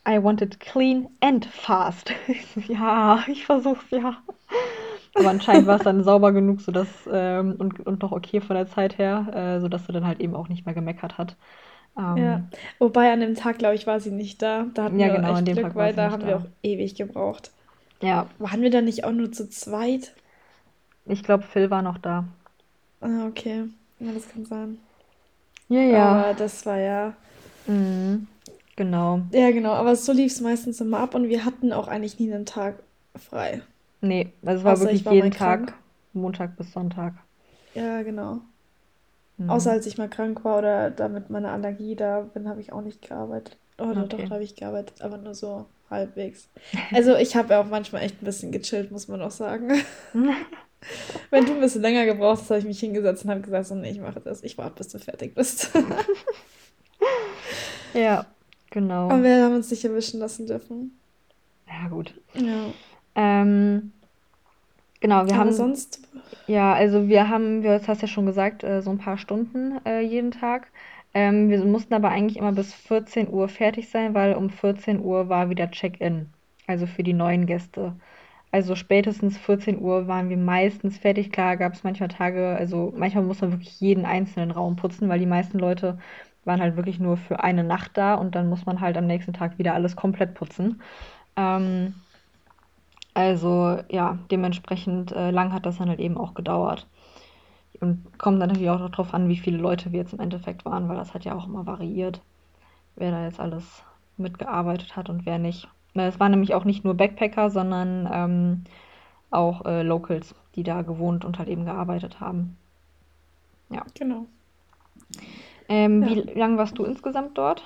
I 0.07 0.21
want 0.23 0.41
it 0.41 0.59
clean 0.59 1.09
and 1.21 1.45
fast. 1.45 2.11
Ja, 2.67 3.23
ich 3.27 3.45
versuch's, 3.45 3.89
ja. 3.91 4.17
Aber 5.13 5.29
anscheinend 5.29 5.67
war 5.67 5.77
es 5.77 5.83
dann 5.83 6.03
sauber 6.03 6.31
genug, 6.33 6.61
sodass, 6.61 6.87
ähm, 7.11 7.55
und, 7.57 7.79
und 7.85 8.01
noch 8.01 8.11
okay 8.11 8.41
von 8.41 8.55
der 8.55 8.67
Zeit 8.67 8.97
her, 8.97 9.27
äh, 9.57 9.61
sodass 9.61 9.85
sie 9.85 9.93
dann 9.93 10.05
halt 10.07 10.19
eben 10.19 10.35
auch 10.35 10.49
nicht 10.49 10.65
mehr 10.65 10.75
gemeckert 10.75 11.17
hat. 11.17 11.37
Ja. 12.15 12.35
Ähm, 12.35 12.49
Wobei 12.79 13.11
an 13.11 13.19
dem 13.21 13.35
Tag, 13.35 13.57
glaube 13.59 13.75
ich, 13.75 13.87
war 13.87 13.99
sie 13.99 14.11
nicht 14.11 14.41
da. 14.41 14.65
Da 14.73 14.85
hatten 14.85 14.99
ja, 14.99 15.07
wir 15.07 15.11
genau, 15.11 15.33
an 15.33 15.45
echt 15.45 15.47
dem 15.47 15.57
Glück, 15.57 15.73
Tag 15.73 15.75
weil 15.75 15.93
da 15.93 16.11
haben 16.11 16.25
wir 16.25 16.33
da. 16.33 16.37
auch 16.37 16.45
ewig 16.63 16.95
gebraucht. 16.95 17.51
Ja, 18.01 18.33
Waren 18.37 18.61
wir 18.61 18.69
da 18.69 18.81
nicht 18.81 19.03
auch 19.03 19.11
nur 19.11 19.31
zu 19.33 19.49
zweit? 19.49 20.15
Ich 21.05 21.23
glaube, 21.23 21.43
Phil 21.43 21.69
war 21.71 21.81
noch 21.81 21.97
da. 21.97 22.25
Ah, 23.01 23.27
okay. 23.27 23.69
Ja, 23.99 24.11
das 24.13 24.27
kann 24.27 24.45
sein. 24.45 24.79
Ja, 25.69 25.81
ja. 25.81 26.25
Aber 26.25 26.33
das 26.35 26.65
war 26.65 26.77
ja. 26.77 27.15
Mhm, 27.67 28.27
genau. 28.75 29.21
Ja, 29.31 29.51
genau. 29.51 29.73
Aber 29.73 29.95
so 29.95 30.11
lief 30.13 30.31
es 30.33 30.41
meistens 30.41 30.81
immer 30.81 30.99
ab 30.99 31.13
und 31.15 31.29
wir 31.29 31.45
hatten 31.45 31.71
auch 31.73 31.87
eigentlich 31.87 32.19
nie 32.19 32.31
einen 32.33 32.45
Tag 32.45 32.81
frei. 33.15 33.61
Nee, 34.01 34.31
also 34.45 34.59
es 34.59 34.63
war 34.65 34.73
Außer 34.73 34.91
ich 34.91 35.03
wirklich 35.03 35.05
war 35.05 35.15
jeden 35.15 35.29
mal 35.29 35.31
krank. 35.31 35.73
Tag, 35.73 35.77
Montag 36.13 36.55
bis 36.57 36.71
Sonntag. 36.71 37.15
Ja, 37.73 38.01
genau. 38.03 38.41
Außer 39.47 39.71
Mhm. 39.71 39.71
als 39.71 39.85
ich 39.87 39.97
mal 39.97 40.09
krank 40.09 40.43
war 40.43 40.57
oder 40.59 40.89
da 40.91 41.07
mit 41.07 41.29
meiner 41.29 41.51
Allergie 41.51 41.95
da 41.95 42.21
bin, 42.21 42.47
habe 42.49 42.61
ich 42.61 42.71
auch 42.73 42.81
nicht 42.81 43.01
gearbeitet. 43.07 43.57
Oder 43.77 44.07
doch, 44.07 44.21
Okay. 44.21 44.23
da 44.23 44.35
habe 44.35 44.43
ich 44.43 44.55
gearbeitet, 44.55 45.01
aber 45.01 45.17
nur 45.17 45.35
so 45.35 45.65
halbwegs. 45.89 46.49
Also 46.91 47.15
ich 47.15 47.35
habe 47.35 47.53
ja 47.53 47.61
auch 47.61 47.65
manchmal 47.67 48.03
echt 48.03 48.21
ein 48.21 48.25
bisschen 48.25 48.51
gechillt, 48.51 48.91
muss 48.91 49.07
man 49.07 49.21
auch 49.21 49.31
sagen. 49.31 49.71
Wenn 51.31 51.45
du 51.45 51.53
ein 51.53 51.61
bisschen 51.61 51.81
länger 51.81 52.05
gebraucht 52.05 52.41
hast, 52.41 52.49
habe 52.49 52.59
ich 52.59 52.65
mich 52.65 52.79
hingesetzt 52.79 53.25
und 53.25 53.31
habe 53.31 53.41
gesagt, 53.41 53.67
so, 53.67 53.75
nee, 53.75 53.91
ich 53.91 53.99
mache 53.99 54.21
das. 54.21 54.43
Ich 54.43 54.57
warte, 54.57 54.77
bis 54.77 54.89
du 54.89 54.99
fertig 54.99 55.35
bist. 55.35 55.71
Ja, 57.93 58.19
Aber 58.19 58.27
genau. 58.69 59.09
wir 59.23 59.43
haben 59.43 59.55
uns 59.55 59.71
nicht 59.71 59.85
erwischen 59.85 60.19
lassen 60.19 60.47
dürfen. 60.47 60.99
Ja, 61.67 61.87
gut. 61.89 62.13
Ja. 62.33 62.73
Ähm, 63.15 63.91
genau, 64.99 65.25
wir 65.27 65.35
Aber 65.35 65.35
haben, 65.37 65.51
sonst 65.51 66.01
Ja, 66.47 66.73
also 66.73 67.07
wir 67.07 67.29
haben, 67.29 67.63
wir, 67.63 67.77
das 67.79 67.87
hast 67.87 68.01
ja 68.01 68.07
schon 68.07 68.25
gesagt, 68.25 68.63
äh, 68.63 68.81
so 68.81 68.91
ein 68.91 68.97
paar 68.99 69.17
Stunden 69.17 69.79
äh, 69.85 70.01
jeden 70.01 70.31
Tag. 70.31 70.67
Ähm, 71.13 71.49
wir 71.49 71.63
mussten 71.65 71.93
aber 71.93 72.09
eigentlich 72.09 72.37
immer 72.37 72.51
bis 72.51 72.73
14 72.73 73.29
Uhr 73.29 73.49
fertig 73.49 73.89
sein, 73.89 74.13
weil 74.13 74.35
um 74.35 74.49
14 74.49 74.99
Uhr 75.01 75.29
war 75.29 75.49
wieder 75.49 75.71
Check-in, 75.71 76.27
also 76.67 76.87
für 76.87 77.03
die 77.03 77.13
neuen 77.13 77.45
Gäste. 77.47 77.95
Also 78.55 78.75
spätestens 78.75 79.37
14 79.37 79.81
Uhr 79.81 80.07
waren 80.07 80.29
wir 80.29 80.37
meistens 80.37 80.97
fertig. 80.97 81.29
Klar 81.29 81.57
gab 81.57 81.73
es 81.73 81.83
manchmal 81.83 82.07
Tage, 82.07 82.55
also 82.55 82.93
manchmal 82.95 83.25
muss 83.25 83.41
man 83.41 83.51
wirklich 83.51 83.81
jeden 83.81 84.05
einzelnen 84.05 84.49
Raum 84.49 84.77
putzen, 84.77 85.09
weil 85.09 85.19
die 85.19 85.25
meisten 85.25 85.59
Leute 85.59 85.97
waren 86.45 86.61
halt 86.61 86.77
wirklich 86.77 86.97
nur 86.97 87.17
für 87.17 87.43
eine 87.43 87.65
Nacht 87.65 87.97
da 87.97 88.15
und 88.15 88.33
dann 88.33 88.47
muss 88.47 88.65
man 88.65 88.79
halt 88.79 88.95
am 88.95 89.07
nächsten 89.07 89.33
Tag 89.33 89.57
wieder 89.57 89.73
alles 89.73 89.97
komplett 89.97 90.35
putzen. 90.35 90.81
Ähm, 91.35 91.95
also 93.13 93.77
ja, 93.89 94.19
dementsprechend 94.31 95.11
äh, 95.11 95.31
lang 95.31 95.51
hat 95.51 95.65
das 95.65 95.79
dann 95.79 95.89
halt 95.89 95.99
eben 95.99 96.17
auch 96.17 96.33
gedauert. 96.33 96.87
Und 97.81 98.17
kommt 98.17 98.41
dann 98.41 98.47
natürlich 98.47 98.69
auch 98.69 98.79
noch 98.79 98.91
drauf 98.91 99.13
an, 99.13 99.27
wie 99.27 99.35
viele 99.35 99.57
Leute 99.57 99.91
wir 99.91 99.99
jetzt 99.99 100.13
im 100.13 100.21
Endeffekt 100.21 100.63
waren, 100.63 100.87
weil 100.87 100.95
das 100.95 101.13
hat 101.13 101.25
ja 101.25 101.35
auch 101.35 101.45
immer 101.45 101.65
variiert, 101.65 102.21
wer 102.95 103.11
da 103.11 103.25
jetzt 103.25 103.41
alles 103.41 103.83
mitgearbeitet 104.15 104.95
hat 104.95 105.09
und 105.09 105.25
wer 105.25 105.39
nicht. 105.39 105.67
Es 105.95 106.19
waren 106.19 106.31
nämlich 106.31 106.53
auch 106.53 106.65
nicht 106.65 106.83
nur 106.83 106.95
Backpacker, 106.95 107.49
sondern 107.49 108.09
ähm, 108.11 108.63
auch 109.31 109.65
äh, 109.65 109.81
Locals, 109.81 110.35
die 110.55 110.63
da 110.63 110.81
gewohnt 110.81 111.25
und 111.25 111.39
halt 111.39 111.49
eben 111.49 111.65
gearbeitet 111.65 112.19
haben. 112.19 112.57
Ja. 113.69 113.83
Genau. 113.97 114.25
Ähm, 115.67 116.03
Ja. 116.03 116.09
wie 116.09 116.39
lange 116.39 116.57
warst 116.57 116.77
du 116.77 116.85
insgesamt 116.85 117.37
dort? 117.37 117.63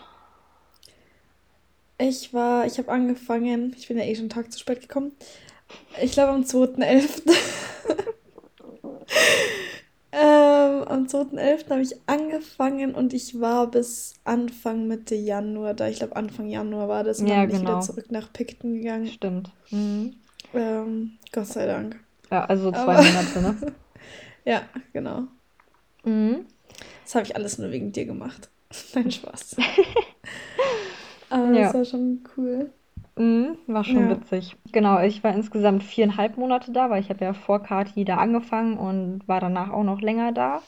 Ich 1.97 2.33
war, 2.33 2.65
ich 2.65 2.77
habe 2.77 2.91
angefangen, 2.91 3.75
ich 3.77 3.87
bin 3.87 3.97
ja 3.97 4.05
eh 4.05 4.15
schon 4.15 4.23
einen 4.23 4.29
Tag 4.29 4.51
zu 4.51 4.59
spät 4.59 4.81
gekommen. 4.81 5.11
Ich 6.01 6.13
glaube 6.13 6.31
am 6.31 6.43
2.11. 6.43 7.29
ähm, 10.11 10.83
am 10.87 11.07
2.11. 11.07 11.69
habe 11.71 11.81
ich 11.81 11.95
angefangen 12.07 12.95
und 12.95 13.13
ich 13.13 13.39
war 13.39 13.69
bis 13.69 14.15
Anfang 14.23 14.87
Mitte 14.87 15.15
Januar 15.15 15.73
da. 15.73 15.87
Ich 15.87 15.97
glaube 15.99 16.15
Anfang 16.15 16.47
Januar 16.47 16.87
war 16.87 17.03
das 17.03 17.21
und 17.21 17.29
dann 17.29 17.37
Ja, 17.37 17.41
bin 17.41 17.49
ich 17.51 17.61
wieder 17.61 17.73
genau. 17.73 17.79
zurück 17.79 18.11
nach 18.11 18.31
Picton 18.33 18.73
gegangen. 18.75 19.07
Stimmt. 19.07 19.51
Mhm. 19.71 20.15
Ähm, 20.53 21.17
Gott 21.31 21.47
sei 21.47 21.65
Dank. 21.65 21.99
Ja, 22.31 22.45
also 22.45 22.71
zwei 22.71 22.97
Aber 22.97 23.03
Monate, 23.03 23.41
ne? 23.41 23.55
ja, 24.45 24.63
genau. 24.93 25.27
Mhm. 26.03 26.45
Das 27.03 27.15
habe 27.15 27.25
ich 27.25 27.35
alles 27.35 27.57
nur 27.57 27.71
wegen 27.71 27.91
dir 27.91 28.05
gemacht. 28.05 28.49
Nein, 28.93 29.11
Spaß. 29.11 29.57
Aber 31.29 31.53
Ja. 31.53 31.61
das 31.61 31.73
war 31.73 31.85
schon 31.85 32.23
cool. 32.37 32.71
Mhm, 33.19 33.57
war 33.67 33.83
schon 33.83 34.09
Ja. 34.09 34.11
witzig. 34.11 34.55
Genau, 34.71 35.01
ich 35.01 35.23
war 35.23 35.33
insgesamt 35.35 35.83
viereinhalb 35.83 36.37
Monate 36.37 36.71
da, 36.71 36.89
weil 36.89 37.01
ich 37.01 37.09
habe 37.09 37.25
ja 37.25 37.33
vor 37.33 37.61
Kati 37.61 38.05
da 38.05 38.17
angefangen 38.17 38.77
und 38.77 39.27
war 39.27 39.41
danach 39.41 39.71
auch 39.71 39.83
noch 39.83 40.01
länger 40.01 40.31
da. 40.31 40.61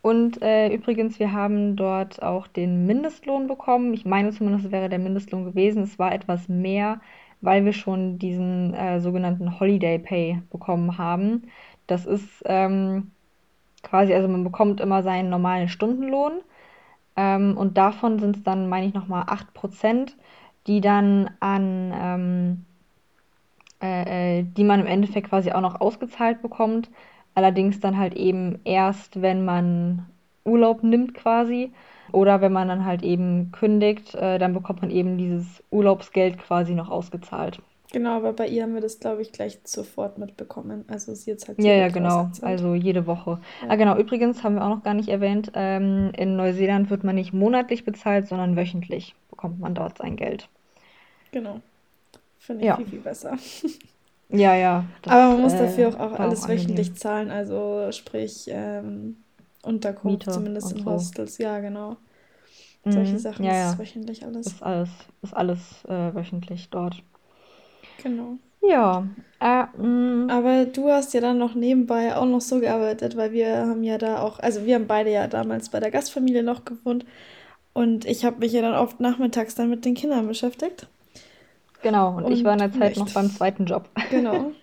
Und 0.00 0.40
äh, 0.42 0.72
übrigens, 0.72 1.18
wir 1.18 1.32
haben 1.32 1.76
dort 1.76 2.22
auch 2.22 2.46
den 2.46 2.86
Mindestlohn 2.86 3.48
bekommen. 3.48 3.94
Ich 3.94 4.04
meine 4.04 4.30
zumindest, 4.30 4.66
es 4.66 4.72
wäre 4.72 4.88
der 4.88 5.00
Mindestlohn 5.00 5.44
gewesen. 5.44 5.82
Es 5.82 5.98
war 5.98 6.12
etwas 6.12 6.48
mehr, 6.48 7.00
weil 7.40 7.64
wir 7.64 7.72
schon 7.72 8.18
diesen 8.18 8.74
äh, 8.74 9.00
sogenannten 9.00 9.58
Holiday 9.60 9.98
Pay 9.98 10.42
bekommen 10.50 10.98
haben. 10.98 11.48
Das 11.88 12.06
ist 12.06 12.42
ähm, 12.46 13.10
quasi, 13.82 14.14
also 14.14 14.28
man 14.28 14.44
bekommt 14.44 14.80
immer 14.80 15.02
seinen 15.02 15.30
normalen 15.30 15.68
Stundenlohn. 15.68 16.40
Ähm, 17.16 17.56
und 17.56 17.76
davon 17.78 18.18
sind 18.18 18.36
es 18.36 18.42
dann, 18.44 18.68
meine 18.68 18.86
ich, 18.86 18.94
nochmal 18.94 19.24
8%, 19.26 20.16
die 20.66 20.80
dann 20.80 21.30
an, 21.40 21.92
ähm, 21.94 22.64
äh, 23.82 24.40
äh, 24.40 24.42
die 24.44 24.64
man 24.64 24.80
im 24.80 24.86
Endeffekt 24.86 25.28
quasi 25.28 25.52
auch 25.52 25.60
noch 25.60 25.80
ausgezahlt 25.80 26.42
bekommt. 26.42 26.90
Allerdings 27.34 27.80
dann 27.80 27.96
halt 27.98 28.14
eben 28.14 28.60
erst, 28.64 29.22
wenn 29.22 29.44
man 29.44 30.06
Urlaub 30.44 30.82
nimmt 30.82 31.14
quasi. 31.14 31.72
Oder 32.12 32.40
wenn 32.40 32.52
man 32.52 32.68
dann 32.68 32.84
halt 32.84 33.02
eben 33.02 33.52
kündigt, 33.52 34.14
äh, 34.14 34.38
dann 34.38 34.54
bekommt 34.54 34.80
man 34.82 34.90
eben 34.90 35.18
dieses 35.18 35.62
Urlaubsgeld 35.70 36.38
quasi 36.38 36.74
noch 36.74 36.88
ausgezahlt. 36.90 37.62
Genau, 37.92 38.16
aber 38.16 38.32
bei 38.34 38.48
ihr 38.48 38.62
haben 38.62 38.74
wir 38.74 38.80
das, 38.80 38.98
glaube 39.00 39.22
ich, 39.22 39.32
gleich 39.32 39.60
sofort 39.64 40.18
mitbekommen. 40.18 40.84
Also 40.88 41.14
sie 41.14 41.32
hat 41.32 41.46
halt 41.48 41.58
Ja, 41.58 41.72
ja, 41.74 41.88
genau. 41.88 42.30
Also 42.40 42.74
jede 42.74 43.06
Woche. 43.06 43.40
Ah, 43.68 43.68
Ja, 43.68 43.76
genau. 43.76 43.96
Übrigens 43.98 44.42
haben 44.42 44.54
wir 44.54 44.64
auch 44.64 44.68
noch 44.76 44.82
gar 44.82 44.94
nicht 44.94 45.08
erwähnt, 45.10 45.50
ähm, 45.54 46.10
in 46.16 46.36
Neuseeland 46.36 46.88
wird 46.90 47.04
man 47.04 47.16
nicht 47.16 47.32
monatlich 47.34 47.84
bezahlt, 47.84 48.26
sondern 48.28 48.56
wöchentlich 48.56 49.14
bekommt 49.28 49.60
man 49.60 49.74
dort 49.74 49.98
sein 49.98 50.16
Geld. 50.16 50.48
genau. 51.32 51.60
Finde 52.38 52.64
ich 52.64 52.70
Ja, 52.70 52.74
viel, 52.74 52.86
viel 52.86 53.00
besser. 53.00 53.38
ja, 54.30 54.54
ja. 54.54 54.84
Aber 55.06 55.26
Das 55.26 55.32
man 55.32 55.40
muss 55.40 55.54
äh, 55.54 55.56
dafür 55.56 55.88
auch, 55.88 55.98
auch 55.98 56.12
war 56.18 56.28
auch 56.28 56.38
alles 56.38 56.48
wöchentlich 56.48 56.94
zahlen, 56.96 57.30
also 57.30 57.90
sprich 57.92 58.44
ähm, 58.48 59.16
Unterkunft, 59.62 60.30
Miete 60.30 60.30
zumindest 60.30 60.70
in 60.72 60.84
so. 60.84 60.84
Hostels. 60.84 61.38
Ja, 61.38 61.60
genau. 61.60 61.96
Solche 62.88 63.18
Mhm. 63.18 63.18
Sachen, 63.18 63.46
Ja, 63.46 63.50
ist 63.50 63.78
wöchentlich 63.78 64.24
alles. 64.24 64.54
Ist 64.54 64.62
alles, 64.62 64.90
ist 65.22 65.34
alles 65.36 65.84
äh, 65.86 66.14
wöchentlich 66.14 66.70
dort. 66.70 67.02
Genau. 67.98 68.38
Ja. 68.62 69.04
Äh, 69.40 69.66
mh, 69.76 70.32
Aber 70.32 70.66
du 70.66 70.88
hast 70.90 71.12
ja 71.14 71.20
dann 71.20 71.38
noch 71.38 71.54
nebenbei 71.54 72.14
auch 72.16 72.24
noch 72.26 72.40
so 72.40 72.60
gearbeitet, 72.60 73.16
weil 73.16 73.32
wir 73.32 73.56
haben 73.66 73.82
ja 73.82 73.98
da 73.98 74.20
auch, 74.22 74.38
also 74.40 74.64
wir 74.66 74.74
haben 74.74 74.86
beide 74.86 75.10
ja 75.10 75.26
damals 75.26 75.70
bei 75.70 75.80
der 75.80 75.90
Gastfamilie 75.90 76.42
noch 76.42 76.64
gewohnt 76.64 77.04
und 77.74 78.04
ich 78.06 78.24
habe 78.24 78.38
mich 78.40 78.52
ja 78.52 78.62
dann 78.62 78.74
oft 78.76 79.00
nachmittags 79.00 79.54
dann 79.56 79.70
mit 79.70 79.84
den 79.84 79.94
Kindern 79.94 80.26
beschäftigt. 80.28 80.88
genau. 81.82 82.16
Und 82.16 82.30
ich 82.30 82.44
war 82.44 82.52
in 82.54 82.58
Und 82.58 82.70
der 82.70 82.72
Zeit 82.72 82.96
noch 82.96 83.08
nicht. 83.08 83.12
beim 83.12 83.30
zweiten 83.30 83.66
Job. 83.66 83.90
Genau. 84.08 84.54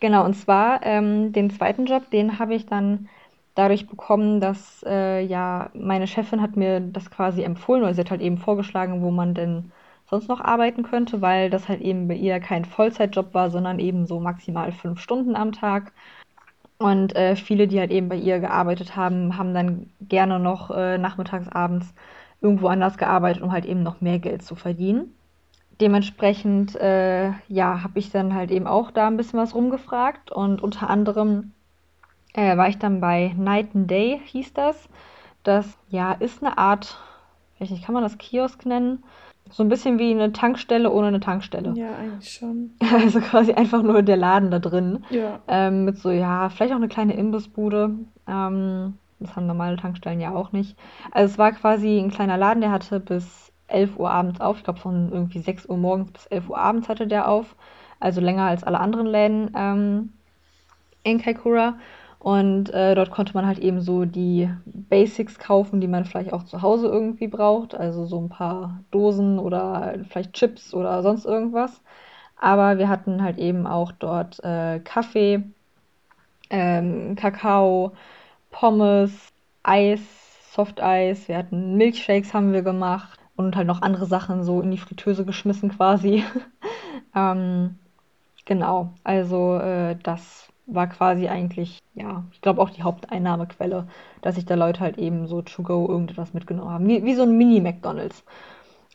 Genau, 0.00 0.24
und 0.24 0.34
zwar 0.34 0.84
ähm, 0.84 1.32
den 1.32 1.50
zweiten 1.50 1.86
Job, 1.86 2.10
den 2.10 2.38
habe 2.38 2.54
ich 2.54 2.66
dann 2.66 3.08
dadurch 3.54 3.86
bekommen, 3.86 4.40
dass 4.40 4.82
äh, 4.86 5.20
ja 5.24 5.70
meine 5.74 6.06
Chefin 6.08 6.42
hat 6.42 6.56
mir 6.56 6.80
das 6.80 7.10
quasi 7.10 7.42
empfohlen 7.42 7.82
oder 7.84 7.94
sie 7.94 8.00
hat 8.00 8.10
halt 8.10 8.20
eben 8.22 8.38
vorgeschlagen, 8.38 9.02
wo 9.02 9.10
man 9.10 9.34
denn 9.34 9.72
sonst 10.12 10.28
noch 10.28 10.42
arbeiten 10.42 10.82
könnte, 10.82 11.22
weil 11.22 11.48
das 11.48 11.70
halt 11.70 11.80
eben 11.80 12.06
bei 12.06 12.14
ihr 12.14 12.38
kein 12.38 12.66
Vollzeitjob 12.66 13.32
war, 13.32 13.50
sondern 13.50 13.78
eben 13.78 14.06
so 14.06 14.20
maximal 14.20 14.70
fünf 14.70 15.00
Stunden 15.00 15.34
am 15.34 15.52
Tag. 15.52 15.92
Und 16.76 17.16
äh, 17.16 17.34
viele, 17.34 17.66
die 17.66 17.80
halt 17.80 17.90
eben 17.90 18.10
bei 18.10 18.16
ihr 18.16 18.38
gearbeitet 18.38 18.94
haben, 18.94 19.38
haben 19.38 19.54
dann 19.54 19.86
gerne 20.02 20.38
noch 20.38 20.70
äh, 20.70 20.98
nachmittags, 20.98 21.48
abends 21.48 21.94
irgendwo 22.42 22.68
anders 22.68 22.98
gearbeitet, 22.98 23.42
um 23.42 23.52
halt 23.52 23.64
eben 23.64 23.82
noch 23.82 24.02
mehr 24.02 24.18
Geld 24.18 24.42
zu 24.42 24.54
verdienen. 24.54 25.14
Dementsprechend, 25.80 26.76
äh, 26.76 27.30
ja, 27.48 27.82
habe 27.82 27.98
ich 27.98 28.10
dann 28.10 28.34
halt 28.34 28.50
eben 28.50 28.66
auch 28.66 28.90
da 28.90 29.06
ein 29.06 29.16
bisschen 29.16 29.38
was 29.38 29.54
rumgefragt 29.54 30.30
und 30.30 30.62
unter 30.62 30.90
anderem 30.90 31.52
äh, 32.34 32.54
war 32.58 32.68
ich 32.68 32.78
dann 32.78 33.00
bei 33.00 33.34
Night 33.38 33.68
and 33.74 33.90
Day, 33.90 34.20
hieß 34.26 34.52
das. 34.52 34.90
Das, 35.42 35.78
ja, 35.88 36.12
ist 36.12 36.44
eine 36.44 36.58
Art, 36.58 36.98
weiß 37.58 37.70
nicht, 37.70 37.84
kann 37.84 37.94
man 37.94 38.02
das 38.02 38.18
Kiosk 38.18 38.66
nennen? 38.66 39.02
So 39.50 39.62
ein 39.62 39.68
bisschen 39.68 39.98
wie 39.98 40.10
eine 40.10 40.32
Tankstelle 40.32 40.90
ohne 40.90 41.08
eine 41.08 41.20
Tankstelle. 41.20 41.74
Ja, 41.76 41.94
eigentlich 41.96 42.32
schon. 42.32 42.70
Also 42.92 43.20
quasi 43.20 43.52
einfach 43.52 43.82
nur 43.82 44.02
der 44.02 44.16
Laden 44.16 44.50
da 44.50 44.58
drin. 44.58 45.04
Ja. 45.10 45.40
Ähm, 45.48 45.84
mit 45.84 45.98
so, 45.98 46.10
ja, 46.10 46.48
vielleicht 46.48 46.72
auch 46.72 46.78
eine 46.78 46.88
kleine 46.88 47.14
Imbissbude. 47.14 47.94
Ähm, 48.26 48.94
das 49.20 49.36
haben 49.36 49.46
normale 49.46 49.76
Tankstellen 49.76 50.20
ja 50.20 50.34
auch 50.34 50.52
nicht. 50.52 50.76
Also 51.10 51.32
es 51.32 51.38
war 51.38 51.52
quasi 51.52 51.98
ein 51.98 52.10
kleiner 52.10 52.36
Laden, 52.36 52.60
der 52.60 52.70
hatte 52.70 52.98
bis 53.00 53.52
11 53.68 53.98
Uhr 53.98 54.10
abends 54.10 54.40
auf. 54.40 54.58
Ich 54.58 54.64
glaube, 54.64 54.80
von 54.80 55.12
irgendwie 55.12 55.40
6 55.40 55.66
Uhr 55.66 55.76
morgens 55.76 56.10
bis 56.12 56.26
11 56.26 56.48
Uhr 56.48 56.58
abends 56.58 56.88
hatte 56.88 57.06
der 57.06 57.28
auf. 57.28 57.54
Also 58.00 58.20
länger 58.20 58.44
als 58.44 58.64
alle 58.64 58.80
anderen 58.80 59.06
Läden 59.06 59.50
ähm, 59.54 60.12
in 61.04 61.18
Kaikoura. 61.20 61.74
Und 62.22 62.72
äh, 62.72 62.94
dort 62.94 63.10
konnte 63.10 63.34
man 63.34 63.46
halt 63.46 63.58
eben 63.58 63.80
so 63.80 64.04
die 64.04 64.48
Basics 64.64 65.40
kaufen, 65.40 65.80
die 65.80 65.88
man 65.88 66.04
vielleicht 66.04 66.32
auch 66.32 66.44
zu 66.44 66.62
Hause 66.62 66.86
irgendwie 66.86 67.26
braucht. 67.26 67.74
Also 67.74 68.04
so 68.04 68.20
ein 68.20 68.28
paar 68.28 68.78
Dosen 68.92 69.40
oder 69.40 69.96
vielleicht 70.08 70.32
Chips 70.32 70.72
oder 70.72 71.02
sonst 71.02 71.24
irgendwas. 71.24 71.82
Aber 72.36 72.78
wir 72.78 72.88
hatten 72.88 73.24
halt 73.24 73.38
eben 73.38 73.66
auch 73.66 73.90
dort 73.90 74.38
äh, 74.44 74.78
Kaffee, 74.84 75.42
ähm, 76.48 77.16
Kakao, 77.16 77.90
Pommes, 78.52 79.32
Eis, 79.64 80.00
Softeis. 80.54 81.26
Wir 81.26 81.38
hatten 81.38 81.76
Milkshakes 81.76 82.32
haben 82.34 82.52
wir 82.52 82.62
gemacht 82.62 83.18
und 83.34 83.56
halt 83.56 83.66
noch 83.66 83.82
andere 83.82 84.06
Sachen 84.06 84.44
so 84.44 84.60
in 84.60 84.70
die 84.70 84.78
Fritteuse 84.78 85.24
geschmissen 85.24 85.70
quasi. 85.70 86.22
ähm, 87.16 87.80
genau, 88.44 88.92
also 89.02 89.56
äh, 89.56 89.96
das 90.04 90.51
war 90.66 90.86
quasi 90.88 91.28
eigentlich, 91.28 91.78
ja, 91.94 92.24
ich 92.32 92.40
glaube 92.40 92.60
auch 92.60 92.70
die 92.70 92.82
Haupteinnahmequelle, 92.82 93.88
dass 94.20 94.36
sich 94.36 94.46
da 94.46 94.54
Leute 94.54 94.80
halt 94.80 94.98
eben 94.98 95.26
so 95.26 95.42
to 95.42 95.62
go 95.62 95.86
irgendetwas 95.88 96.34
mitgenommen 96.34 96.70
haben. 96.70 96.88
Wie, 96.88 97.04
wie 97.04 97.14
so 97.14 97.22
ein 97.22 97.36
Mini-McDonald's. 97.36 98.24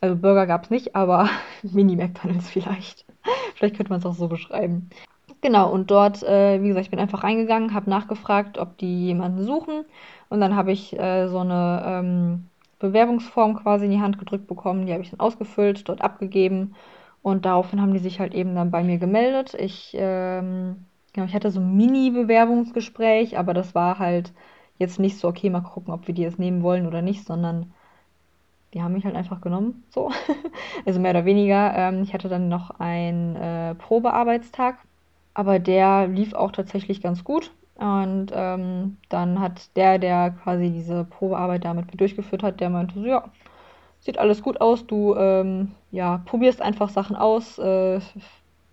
Also 0.02 0.16
Burger 0.16 0.48
gab 0.48 0.66
es 0.66 0.70
nicht, 0.70 0.96
aber 0.96 1.30
Mini-McDonald's 1.64 2.50
vielleicht. 2.50 3.06
Vielleicht 3.56 3.76
könnte 3.76 3.92
man 3.92 4.00
es 4.00 4.06
auch 4.06 4.14
so 4.14 4.28
beschreiben. 4.28 4.90
Genau, 5.42 5.72
und 5.72 5.92
dort, 5.92 6.24
äh, 6.24 6.62
wie 6.62 6.70
gesagt, 6.70 6.86
ich 6.86 6.92
bin 6.92 7.00
einfach 7.00 7.24
reingegangen, 7.24 7.74
habe 7.74 7.90
nachgefragt, 7.90 8.58
ob 8.58 8.78
die 8.78 9.06
jemanden 9.06 9.44
suchen. 9.44 9.86
Und 10.30 10.42
dann 10.42 10.56
habe 10.56 10.72
ich 10.72 10.98
äh, 10.98 11.28
so 11.28 11.40
eine 11.40 11.84
ähm, 11.86 12.50
Bewerbungsform 12.80 13.56
quasi 13.56 13.86
in 13.86 13.92
die 13.92 14.02
Hand 14.02 14.18
gedrückt 14.20 14.48
bekommen. 14.48 14.86
Die 14.86 14.94
habe 14.94 15.04
ich 15.04 15.12
dann 15.12 15.20
ausgefüllt, 15.20 15.88
dort 15.90 16.02
abgegeben. 16.02 16.76
Und 17.22 17.46
daraufhin 17.46 17.82
haben 17.82 17.94
die 17.94 18.00
sich 18.00 18.20
halt 18.20 18.34
eben 18.34 18.56
dann 18.56 18.72
bei 18.72 18.84
mir 18.84 18.98
gemeldet. 18.98 19.54
Ich, 19.54 19.96
ähm, 20.00 20.87
Genau, 21.18 21.26
ich 21.28 21.34
hatte 21.34 21.50
so 21.50 21.60
ein 21.60 21.76
Mini-Bewerbungsgespräch, 21.76 23.40
aber 23.40 23.56
das 23.56 23.74
war 23.74 23.98
halt 23.98 24.34
jetzt 24.78 25.00
nicht 25.00 25.18
so, 25.18 25.28
okay, 25.28 25.50
mal 25.50 25.62
gucken, 25.62 25.92
ob 25.92 26.06
wir 26.06 26.14
die 26.14 26.22
jetzt 26.22 26.38
nehmen 26.38 26.62
wollen 26.62 26.86
oder 26.86 27.02
nicht, 27.02 27.26
sondern 27.26 27.74
die 28.74 28.82
haben 28.82 28.94
mich 28.94 29.06
halt 29.06 29.16
einfach 29.16 29.42
genommen, 29.42 29.84
so. 29.90 30.12
Also 30.86 31.00
mehr 31.00 31.12
oder 31.12 31.26
weniger. 31.26 31.74
Ähm, 31.76 32.04
ich 32.04 32.14
hatte 32.14 32.30
dann 32.30 32.50
noch 32.50 32.72
einen 32.80 33.36
äh, 33.36 33.76
Probearbeitstag, 33.76 34.78
aber 35.34 35.60
der 35.60 36.08
lief 36.08 36.34
auch 36.34 36.52
tatsächlich 36.52 37.02
ganz 37.02 37.24
gut. 37.24 37.52
Und 37.76 38.28
ähm, 38.34 38.98
dann 39.10 39.40
hat 39.40 39.76
der, 39.76 40.00
der 40.00 40.32
quasi 40.32 40.70
diese 40.70 41.04
Probearbeit 41.06 41.66
damit 41.66 42.00
durchgeführt 42.00 42.44
hat, 42.44 42.60
der 42.60 42.70
meinte 42.70 42.96
so, 43.00 43.06
ja, 43.06 43.26
sieht 44.00 44.18
alles 44.20 44.42
gut 44.44 44.62
aus, 44.62 44.88
du 44.88 45.16
ähm, 45.16 45.74
ja, 45.92 46.22
probierst 46.26 46.62
einfach 46.62 46.90
Sachen 46.90 47.16
aus, 47.16 47.58
äh, 47.60 48.00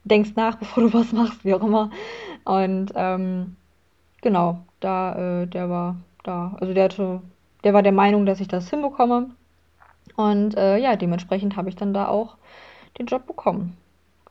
denkst 0.05 0.33
nach, 0.37 0.57
bevor 0.61 0.85
du 0.85 0.95
was 0.95 1.13
machst, 1.13 1.45
wie 1.45 1.55
auch 1.55 1.63
immer. 1.63 1.91
Und 2.45 2.93
ähm, 2.95 3.57
genau, 4.23 4.59
da, 4.81 5.43
äh, 5.43 5.47
der 5.47 5.71
war 5.71 5.97
da, 6.23 6.57
also 6.61 6.75
der 6.75 6.85
hatte, 6.85 7.23
der 7.65 7.75
war 7.75 7.83
der 7.83 7.93
Meinung, 7.93 8.27
dass 8.27 8.41
ich 8.41 8.49
das 8.49 8.71
hinbekomme. 8.71 9.31
Und 10.17 10.57
äh, 10.57 10.79
ja, 10.79 10.97
dementsprechend 10.97 11.57
habe 11.57 11.69
ich 11.69 11.77
dann 11.77 11.95
da 11.95 12.09
auch 12.09 12.37
den 12.99 13.07
Job 13.07 13.27
bekommen. 13.27 13.77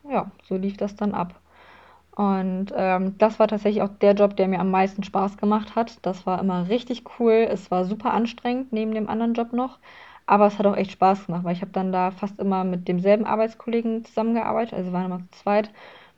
Ja, 0.08 0.30
so 0.48 0.56
lief 0.56 0.76
das 0.76 0.96
dann 0.96 1.14
ab. 1.14 1.40
Und 2.16 2.72
ähm, 2.76 3.18
das 3.18 3.38
war 3.40 3.48
tatsächlich 3.48 3.82
auch 3.82 3.90
der 4.00 4.14
Job, 4.14 4.36
der 4.36 4.46
mir 4.48 4.60
am 4.60 4.70
meisten 4.70 5.02
Spaß 5.02 5.36
gemacht 5.36 5.74
hat. 5.74 5.98
Das 6.02 6.26
war 6.26 6.40
immer 6.40 6.68
richtig 6.68 7.04
cool. 7.18 7.48
Es 7.50 7.70
war 7.70 7.84
super 7.84 8.12
anstrengend 8.12 8.72
neben 8.72 8.94
dem 8.94 9.08
anderen 9.08 9.34
Job 9.34 9.52
noch. 9.52 9.78
Aber 10.26 10.46
es 10.46 10.58
hat 10.58 10.66
auch 10.66 10.76
echt 10.76 10.92
Spaß 10.92 11.26
gemacht, 11.26 11.44
weil 11.44 11.54
ich 11.54 11.60
habe 11.60 11.72
dann 11.72 11.92
da 11.92 12.10
fast 12.12 12.38
immer 12.38 12.64
mit 12.64 12.88
demselben 12.88 13.26
Arbeitskollegen 13.26 14.04
zusammengearbeitet. 14.04 14.74
Also 14.74 14.92
waren 14.92 15.06
immer 15.06 15.20
zu 15.32 15.42
zweit. 15.42 15.70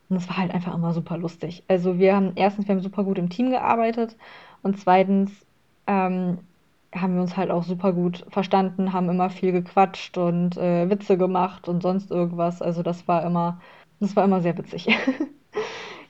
Und 0.09 0.17
es 0.17 0.29
war 0.29 0.37
halt 0.39 0.53
einfach 0.55 0.75
immer 0.75 0.93
super 0.93 1.17
lustig. 1.19 1.65
Also 1.69 1.99
wir 1.99 2.15
haben 2.17 2.33
erstens, 2.37 2.69
wir 2.69 2.75
haben 2.75 2.83
super 2.83 3.05
gut 3.05 3.19
im 3.19 3.31
Team 3.31 3.51
gearbeitet. 3.51 4.17
Und 4.63 4.79
zweitens 4.79 5.31
ähm, 5.87 6.39
haben 6.95 7.15
wir 7.15 7.23
uns 7.23 7.37
halt 7.37 7.51
auch 7.51 7.65
super 7.65 7.93
gut 7.93 8.25
verstanden, 8.31 8.93
haben 8.93 9.09
immer 9.11 9.31
viel 9.31 9.53
gequatscht 9.53 10.17
und 10.19 10.57
äh, 10.57 10.89
Witze 10.91 11.17
gemacht 11.19 11.69
und 11.69 11.83
sonst 11.83 12.11
irgendwas. 12.11 12.63
Also 12.63 12.83
das 12.83 13.07
war 13.09 13.25
immer, 13.25 13.61
das 14.01 14.15
war 14.17 14.25
immer 14.25 14.41
sehr 14.43 14.57
witzig. 14.59 14.87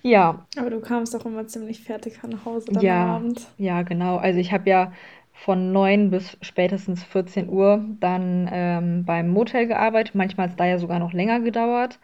Ja. 0.03 0.47
Aber 0.59 0.69
du 0.69 0.81
kamst 0.83 1.17
auch 1.17 1.25
immer 1.25 1.47
ziemlich 1.47 1.83
fertig 1.83 2.23
nach 2.23 2.45
Hause 2.45 2.71
dann 2.71 2.89
am 2.91 3.01
Ja, 3.01 3.07
Abend. 3.07 3.49
ja, 3.59 3.83
genau. 3.83 4.17
Also 4.17 4.39
ich 4.41 4.53
habe 4.53 4.69
ja 4.69 4.93
von 5.33 5.73
9 5.73 6.11
bis 6.11 6.37
spätestens 6.41 7.05
14 7.05 7.49
Uhr 7.49 7.85
dann 8.01 8.49
ähm, 8.51 9.05
beim 9.05 9.29
Motel 9.31 9.67
gearbeitet. 9.67 10.15
Manchmal 10.15 10.45
hat 10.47 10.51
es 10.53 10.57
da 10.57 10.65
ja 10.67 10.79
sogar 10.79 10.99
noch 10.99 11.13
länger 11.13 11.41
gedauert. 11.41 12.01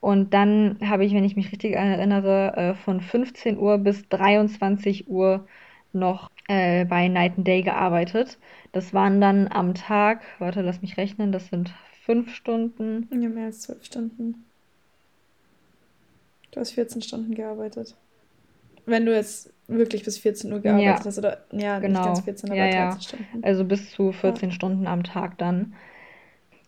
Und 0.00 0.32
dann 0.34 0.78
habe 0.84 1.04
ich, 1.04 1.12
wenn 1.14 1.24
ich 1.24 1.36
mich 1.36 1.52
richtig 1.52 1.74
erinnere, 1.74 2.56
äh, 2.56 2.74
von 2.74 3.00
15 3.00 3.58
Uhr 3.58 3.78
bis 3.78 4.08
23 4.08 5.08
Uhr 5.08 5.46
noch 5.92 6.30
äh, 6.48 6.84
bei 6.84 7.08
Night 7.08 7.36
and 7.38 7.46
Day 7.46 7.62
gearbeitet. 7.62 8.38
Das 8.72 8.94
waren 8.94 9.20
dann 9.20 9.48
am 9.48 9.74
Tag, 9.74 10.22
warte, 10.38 10.62
lass 10.62 10.82
mich 10.82 10.96
rechnen, 10.96 11.32
das 11.32 11.48
sind 11.48 11.72
fünf 12.04 12.34
Stunden. 12.34 13.08
Ja, 13.10 13.28
mehr 13.28 13.46
als 13.46 13.60
zwölf 13.62 13.84
Stunden. 13.84 14.44
Du 16.50 16.60
hast 16.60 16.72
14 16.72 17.02
Stunden 17.02 17.34
gearbeitet. 17.34 17.94
Wenn 18.86 19.06
du 19.06 19.14
jetzt 19.14 19.50
wirklich 19.68 20.04
bis 20.04 20.18
14 20.18 20.52
Uhr 20.52 20.60
gearbeitet 20.60 21.04
Ja, 21.04 21.04
hast, 21.06 21.18
oder 21.18 21.44
ja, 21.52 21.78
nicht 21.80 22.02
ganz 22.02 22.20
genau. 22.20 22.22
14, 22.24 22.50
Ja, 22.50 22.64
aber 22.64 22.66
ja. 22.66 22.90
13 22.90 23.02
Stunden. 23.02 23.42
Also 23.42 23.64
bis 23.64 23.90
zu 23.92 24.12
Ja. 24.12 24.12
14 24.20 24.52
Stunden 24.52 24.86
am 24.86 25.04
Tag 25.04 25.38
dann. 25.38 25.74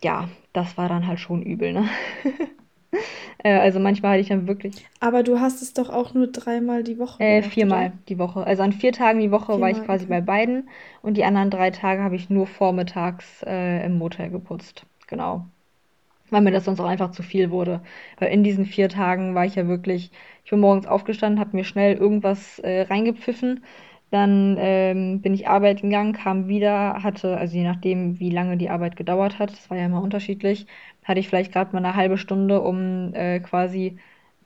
Ja, 0.03 0.29
das 0.53 0.77
war 0.79 0.89
dann 0.89 1.07
halt 1.07 1.21
schon 1.21 1.43
übel, 1.43 1.73
ne? 1.73 1.89
Äh, 3.39 3.59
also 3.59 3.81
manchmal 3.81 4.13
hatte 4.13 4.21
ich 4.23 4.29
dann 4.29 4.47
wirklich 4.49 4.89
Aber 5.01 5.23
du 5.23 5.41
hast 5.41 5.63
es 5.63 5.75
doch 5.75 5.91
auch 5.91 6.15
nur 6.15 6.29
dreimal 6.29 6.83
die 6.85 6.99
Woche 6.99 7.23
äh, 7.23 7.27
gemacht, 7.27 7.51
viermal 7.53 7.93
oder? 7.93 7.93
die 8.09 8.19
Woche. 8.19 8.45
Also 8.45 8.63
an 8.65 8.73
vier 8.73 8.93
Tagen 8.93 9.21
die 9.21 9.31
Woche 9.31 9.61
war 9.61 9.71
ich 9.71 9.81
Viermal, 9.81 9.85
quasi 9.85 10.07
bei 10.07 10.21
okay. 10.21 10.25
beiden 10.25 10.69
und 11.03 11.17
die 11.17 11.25
anderen 11.25 11.51
drei 11.51 11.71
Tage 11.71 12.03
habe 12.03 12.17
ich 12.17 12.31
nur 12.31 12.47
vormittags 12.49 13.43
äh, 13.47 13.85
im 13.85 13.99
Motel 13.99 14.31
geputzt. 14.31 14.87
Genau. 15.07 15.47
Weil 16.31 16.43
mir 16.43 16.53
das 16.53 16.65
sonst 16.65 16.81
auch 16.81 16.87
einfach 16.87 17.11
zu 17.11 17.23
viel 17.23 17.51
wurde. 17.51 17.81
Weil 18.19 18.33
in 18.33 18.45
diesen 18.45 18.65
vier 18.67 18.89
Tagen 18.89 19.35
war 19.35 19.45
ich 19.47 19.57
ja 19.57 19.67
wirklich, 19.69 20.13
ich 20.45 20.51
bin 20.51 20.61
morgens 20.61 20.87
aufgestanden, 20.87 21.41
habe 21.41 21.57
mir 21.57 21.65
schnell 21.65 21.97
irgendwas 21.97 22.59
äh, 22.61 22.83
reingepfiffen, 22.83 23.65
dann 24.11 24.57
ähm, 24.59 25.21
bin 25.23 25.35
ich 25.35 25.49
arbeiten 25.49 25.91
gegangen, 25.91 26.13
kam 26.13 26.49
wieder, 26.49 27.03
hatte, 27.03 27.37
also 27.37 27.57
je 27.57 27.65
nachdem, 27.65 28.19
wie 28.21 28.31
lange 28.31 28.57
die 28.57 28.71
Arbeit 28.71 28.97
gedauert 28.97 29.39
hat, 29.39 29.51
das 29.53 29.71
war 29.71 29.77
ja 29.77 29.87
immer 29.87 30.03
unterschiedlich, 30.03 30.67
hatte 31.11 31.21
ich 31.21 31.29
vielleicht 31.29 31.53
gerade 31.53 31.73
mal 31.73 31.85
eine 31.85 31.97
halbe 31.97 32.17
Stunde, 32.17 32.61
um 32.61 33.13
äh, 33.15 33.41
quasi 33.41 33.99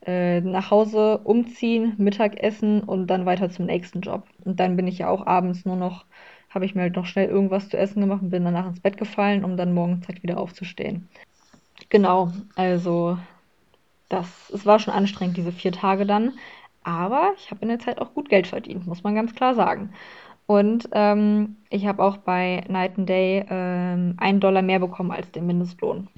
äh, 0.07 0.41
nach 0.41 0.71
Hause 0.71 1.19
umziehen, 1.19 1.93
Mittagessen 1.99 2.81
und 2.81 3.07
dann 3.09 3.27
weiter 3.27 3.51
zum 3.51 3.67
nächsten 3.67 4.01
Job. 4.01 4.27
Und 4.47 4.59
dann 4.61 4.75
bin 4.75 4.87
ich 4.87 4.99
ja 4.99 5.11
auch 5.11 5.27
abends 5.27 5.67
nur 5.67 5.77
noch, 5.77 6.07
habe 6.49 6.65
ich 6.65 6.75
mir 6.75 6.81
halt 6.81 6.97
noch 6.97 7.05
schnell 7.05 7.29
irgendwas 7.29 7.69
zu 7.69 7.77
essen 7.77 8.01
gemacht 8.01 8.23
und 8.23 8.31
bin 8.31 8.45
danach 8.45 8.67
ins 8.67 8.81
Bett 8.81 8.97
gefallen, 8.97 9.45
um 9.45 9.59
dann 9.59 9.75
morgens 9.75 10.09
halt 10.09 10.23
wieder 10.23 10.39
aufzustehen. 10.39 11.09
Genau, 11.91 12.33
also 12.57 13.19
das, 14.09 14.51
es 14.55 14.65
war 14.65 14.79
schon 14.79 14.95
anstrengend, 14.95 15.37
diese 15.37 15.53
vier 15.53 15.73
Tage 15.73 16.07
dann. 16.07 16.33
Aber 16.83 17.33
ich 17.37 17.51
habe 17.51 17.61
in 17.61 17.69
der 17.69 17.79
Zeit 17.79 18.01
auch 18.01 18.15
gut 18.15 18.31
Geld 18.31 18.47
verdient, 18.47 18.87
muss 18.87 19.03
man 19.03 19.15
ganz 19.15 19.35
klar 19.35 19.55
sagen. 19.55 19.93
Und 20.47 20.89
ähm, 20.93 21.57
ich 21.69 21.87
habe 21.87 22.03
auch 22.03 22.17
bei 22.19 22.65
Night 22.69 22.99
and 22.99 23.09
Day 23.09 23.45
ähm, 23.51 24.15
einen 24.19 24.41
Dollar 24.41 24.63
mehr 24.63 24.79
bekommen 24.79 25.11
als 25.11 25.31
den 25.31 25.47
Mindestlohn. 25.47 26.09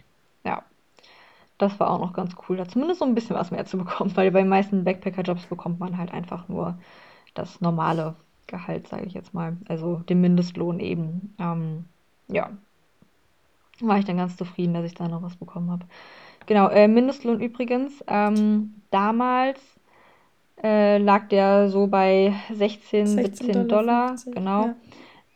Das 1.59 1.81
war 1.81 1.91
auch 1.91 2.01
noch 2.01 2.13
ganz 2.13 2.35
cool, 2.49 2.57
da 2.57 2.69
zumindest 2.69 3.01
so 3.01 3.07
ein 3.07 3.15
bisschen 3.15 3.37
was 3.37 3.51
mehr 3.51 3.65
zu 3.65 3.79
bekommen, 3.79 4.15
weil 4.17 4.31
bei 4.31 4.41
den 4.41 4.49
meisten 4.49 4.85
Backpacker-Jobs 4.85 5.47
bekommt 5.47 5.81
man 5.81 5.97
halt 5.97 6.13
einfach 6.13 6.49
nur 6.49 6.79
das 7.35 7.61
normale 7.61 8.15
Gehalt, 8.47 8.89
sage 8.89 9.07
ich 9.07 9.15
jetzt 9.15 9.35
mal. 9.35 9.57
Also 9.69 9.97
den 10.09 10.21
Mindestlohn 10.21 10.81
eben. 10.81 11.35
Ähm, 11.39 11.85
ja, 12.29 12.51
war 13.81 13.99
ich 13.99 14.05
dann 14.05 14.17
ganz 14.17 14.37
zufrieden, 14.37 14.75
dass 14.75 14.85
ich 14.85 14.95
da 14.95 15.09
noch 15.09 15.23
was 15.23 15.37
bekommen 15.37 15.71
habe. 15.71 15.85
Genau, 16.47 16.69
äh, 16.69 16.89
Mindestlohn 16.89 17.41
übrigens. 17.41 18.03
Ähm, 18.07 18.75
damals 18.91 19.61
äh, 20.63 20.99
lag 20.99 21.29
der 21.29 21.69
so 21.69 21.87
bei 21.87 22.35
16, 22.53 23.07
16,50 23.07 23.15
17 23.15 23.53
Dollar, 23.53 23.67
Dollar, 23.67 24.09
50, 24.09 24.35
genau. 24.35 24.67
ja. 24.67 24.75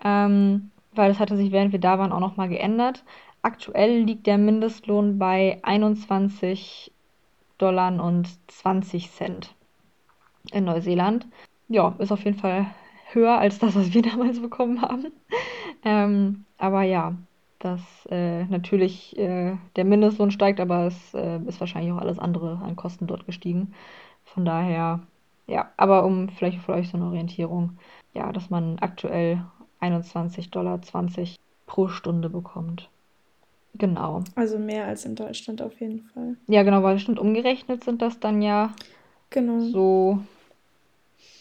Ähm, 0.03 0.71
weil 0.95 1.11
das 1.11 1.21
hatte 1.21 1.37
sich, 1.37 1.53
während 1.53 1.73
wir 1.73 1.81
da 1.81 1.99
waren, 1.99 2.13
auch 2.13 2.21
nochmal 2.21 2.49
geändert. 2.49 3.05
Aktuell 3.43 4.03
liegt 4.03 4.27
der 4.27 4.39
Mindestlohn 4.39 5.19
bei 5.19 5.59
21 5.63 6.93
Dollar 7.59 8.03
und 8.03 8.29
20 8.51 9.11
Cent 9.11 9.55
in 10.53 10.65
Neuseeland. 10.65 11.27
Ja, 11.69 11.95
ist 11.99 12.13
auf 12.13 12.25
jeden 12.25 12.39
Fall 12.39 12.67
höher 13.13 13.39
als 13.39 13.59
das, 13.59 13.75
was 13.77 13.95
wir 13.95 14.03
damals 14.11 14.41
bekommen 14.41 14.83
haben. 14.83 15.13
Ähm, 15.85 16.45
aber 16.59 16.83
ja, 16.83 17.15
dass 17.59 17.81
äh, 18.11 18.45
natürlich 18.45 19.17
äh, 19.19 19.57
der 19.77 19.85
Mindestlohn 19.85 20.31
steigt, 20.31 20.61
aber 20.61 20.87
es 20.87 21.15
äh, 21.15 21.39
ist 21.47 21.61
wahrscheinlich 21.61 21.93
auch 21.93 22.01
alles 22.01 22.19
andere 22.19 22.61
an 22.63 22.77
Kosten 22.77 23.07
dort 23.07 23.27
gestiegen. 23.27 23.75
Von 24.25 24.45
daher, 24.45 25.01
ja, 25.47 25.71
aber 25.77 26.05
um 26.05 26.29
vielleicht 26.29 26.59
für 26.61 26.73
euch 26.73 26.89
so 26.89 26.97
eine 26.97 27.07
Orientierung, 27.07 27.79
ja, 28.15 28.33
dass 28.33 28.51
man 28.51 28.79
aktuell 28.81 29.45
21,20 29.81 30.51
Dollar 30.51 30.81
pro 31.67 31.89
Stunde 31.89 32.29
bekommt. 32.31 32.91
Genau. 33.75 34.23
Also 34.35 34.59
mehr 34.59 34.87
als 34.87 35.05
in 35.05 35.15
Deutschland 35.15 35.63
auf 35.63 35.81
jeden 35.81 36.03
Fall. 36.03 36.37
Ja, 36.49 36.63
genau, 36.63 36.83
weil 36.83 36.95
bestimmt 36.95 37.19
umgerechnet 37.19 37.85
sind 37.85 38.03
das 38.03 38.19
dann 38.21 38.43
ja 38.43 38.75
Genau. 39.31 39.61
so, 39.61 40.19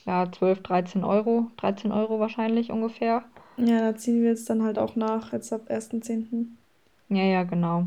ja, 0.06 0.32
12, 0.32 0.62
13 0.62 1.04
Euro, 1.04 1.48
13 1.58 1.92
Euro 1.92 2.20
wahrscheinlich 2.20 2.72
ungefähr. 2.72 3.24
Ja, 3.58 3.92
da 3.92 3.96
ziehen 3.98 4.22
wir 4.22 4.30
jetzt 4.30 4.50
dann 4.50 4.64
halt 4.64 4.78
auch 4.80 4.96
nach, 4.96 5.34
jetzt 5.34 5.52
ab 5.52 5.70
1.10. 5.70 6.58
Ja, 7.10 7.24
ja, 7.24 7.44
genau. 7.44 7.86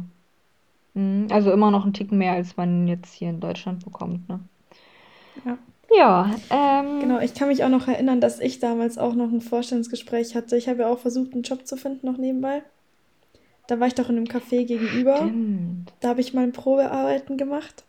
Mhm, 0.95 1.29
Also 1.31 1.53
immer 1.53 1.71
noch 1.71 1.87
ein 1.87 1.95
Ticken 1.95 2.19
mehr, 2.19 2.33
als 2.33 2.57
man 2.57 2.87
jetzt 2.89 3.15
hier 3.15 3.31
in 3.31 3.41
Deutschland 3.41 3.85
bekommt, 3.85 4.29
ne? 4.29 4.41
Ja. 5.45 5.59
Ja, 5.95 6.31
ähm, 6.51 7.01
Genau, 7.01 7.21
ich 7.21 7.35
kann 7.35 7.49
mich 7.49 7.65
auch 7.65 7.69
noch 7.69 7.87
erinnern, 7.87 8.21
dass 8.21 8.41
ich 8.41 8.61
damals 8.61 8.99
auch 8.99 9.15
noch 9.15 9.31
ein 9.31 9.41
Vorstellungsgespräch 9.43 10.35
hatte. 10.35 10.57
Ich 10.57 10.69
habe 10.69 10.81
ja 10.81 10.89
auch 10.89 10.99
versucht, 10.99 11.33
einen 11.35 11.43
Job 11.43 11.67
zu 11.67 11.77
finden, 11.77 12.07
noch 12.07 12.17
nebenbei. 12.17 12.63
Da 13.67 13.81
war 13.81 13.87
ich 13.87 13.95
doch 13.95 14.09
in 14.09 14.17
einem 14.17 14.27
Café 14.27 14.65
gegenüber. 14.65 15.17
stimmt. 15.17 15.93
Da 16.01 16.09
habe 16.09 16.21
ich 16.21 16.35
mal 16.35 16.43
ein 16.43 16.53
Probearbeiten 16.53 17.37
gemacht. 17.37 17.85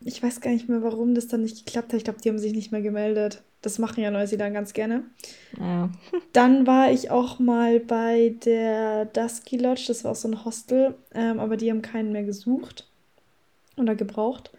Ich 0.00 0.22
weiß 0.22 0.40
gar 0.40 0.50
nicht 0.50 0.68
mehr, 0.68 0.82
warum 0.82 1.14
das 1.14 1.28
dann 1.28 1.42
nicht 1.42 1.64
geklappt 1.64 1.92
hat. 1.92 1.98
Ich 1.98 2.04
glaube, 2.04 2.20
die 2.20 2.28
haben 2.28 2.38
sich 2.38 2.52
nicht 2.52 2.72
mehr 2.72 2.82
gemeldet. 2.82 3.42
Das 3.62 3.78
machen 3.78 4.02
ja 4.02 4.10
Neuseeland 4.10 4.54
ganz 4.54 4.74
gerne. 4.74 5.04
Ja. 5.58 5.90
Dann 6.34 6.66
war 6.66 6.90
ich 6.92 7.10
auch 7.10 7.38
mal 7.38 7.80
bei 7.80 8.34
der 8.44 9.06
Dusky 9.06 9.56
Lodge. 9.56 9.84
Das 9.88 10.04
war 10.04 10.12
auch 10.12 10.16
so 10.16 10.28
ein 10.28 10.44
Hostel. 10.44 10.94
Ähm, 11.14 11.40
aber 11.40 11.56
die 11.56 11.70
haben 11.70 11.80
keinen 11.80 12.12
mehr 12.12 12.24
gesucht 12.24 12.86
oder 13.78 13.94
gebraucht. 13.94 14.50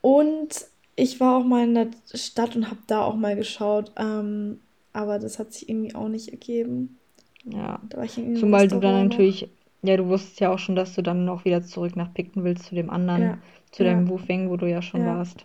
Und 0.00 0.66
ich 0.96 1.20
war 1.20 1.36
auch 1.36 1.44
mal 1.44 1.64
in 1.64 1.74
der 1.74 1.88
Stadt 2.12 2.56
und 2.56 2.66
habe 2.66 2.80
da 2.88 3.02
auch 3.04 3.14
mal 3.14 3.36
geschaut. 3.36 3.92
Ähm, 3.96 4.60
aber 4.92 5.20
das 5.20 5.38
hat 5.38 5.52
sich 5.52 5.68
irgendwie 5.68 5.94
auch 5.94 6.08
nicht 6.08 6.30
ergeben. 6.30 6.98
Ja. 7.44 7.80
Da 7.88 7.98
war 7.98 8.04
ich 8.04 8.18
in 8.18 8.24
irgendeinem 8.24 8.40
Zumal 8.40 8.68
du 8.68 8.80
dann 8.80 9.04
noch. 9.04 9.10
natürlich, 9.10 9.48
ja, 9.82 9.96
du 9.96 10.06
wusstest 10.06 10.40
ja 10.40 10.52
auch 10.52 10.58
schon, 10.58 10.76
dass 10.76 10.94
du 10.94 11.02
dann 11.02 11.24
noch 11.24 11.44
wieder 11.44 11.62
zurück 11.62 11.96
nach 11.96 12.12
Picton 12.12 12.44
willst, 12.44 12.64
zu 12.64 12.74
dem 12.74 12.90
anderen, 12.90 13.22
Ja, 13.22 13.38
zu 13.70 13.84
ja, 13.84 13.90
deinem 13.90 14.08
Wufeng, 14.08 14.50
wo 14.50 14.56
du 14.56 14.66
ja 14.66 14.82
schon 14.82 15.02
ja. 15.02 15.16
warst. 15.16 15.44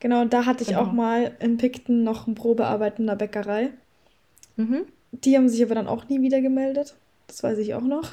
Genau, 0.00 0.24
da 0.24 0.46
hatte 0.46 0.62
ich 0.62 0.70
genau. 0.70 0.82
auch 0.82 0.92
mal 0.92 1.32
in 1.40 1.58
Picton 1.58 2.02
noch 2.02 2.26
ein 2.26 2.34
Probearbeiten 2.34 3.02
in 3.02 3.06
der 3.08 3.16
Bäckerei. 3.16 3.70
Mhm. 4.56 4.86
Die 5.12 5.36
haben 5.36 5.48
sich 5.48 5.62
aber 5.62 5.74
dann 5.74 5.88
auch 5.88 6.08
nie 6.08 6.22
wieder 6.22 6.40
gemeldet. 6.40 6.94
Das 7.26 7.42
weiß 7.42 7.58
ich 7.58 7.74
auch 7.74 7.82
noch. 7.82 8.10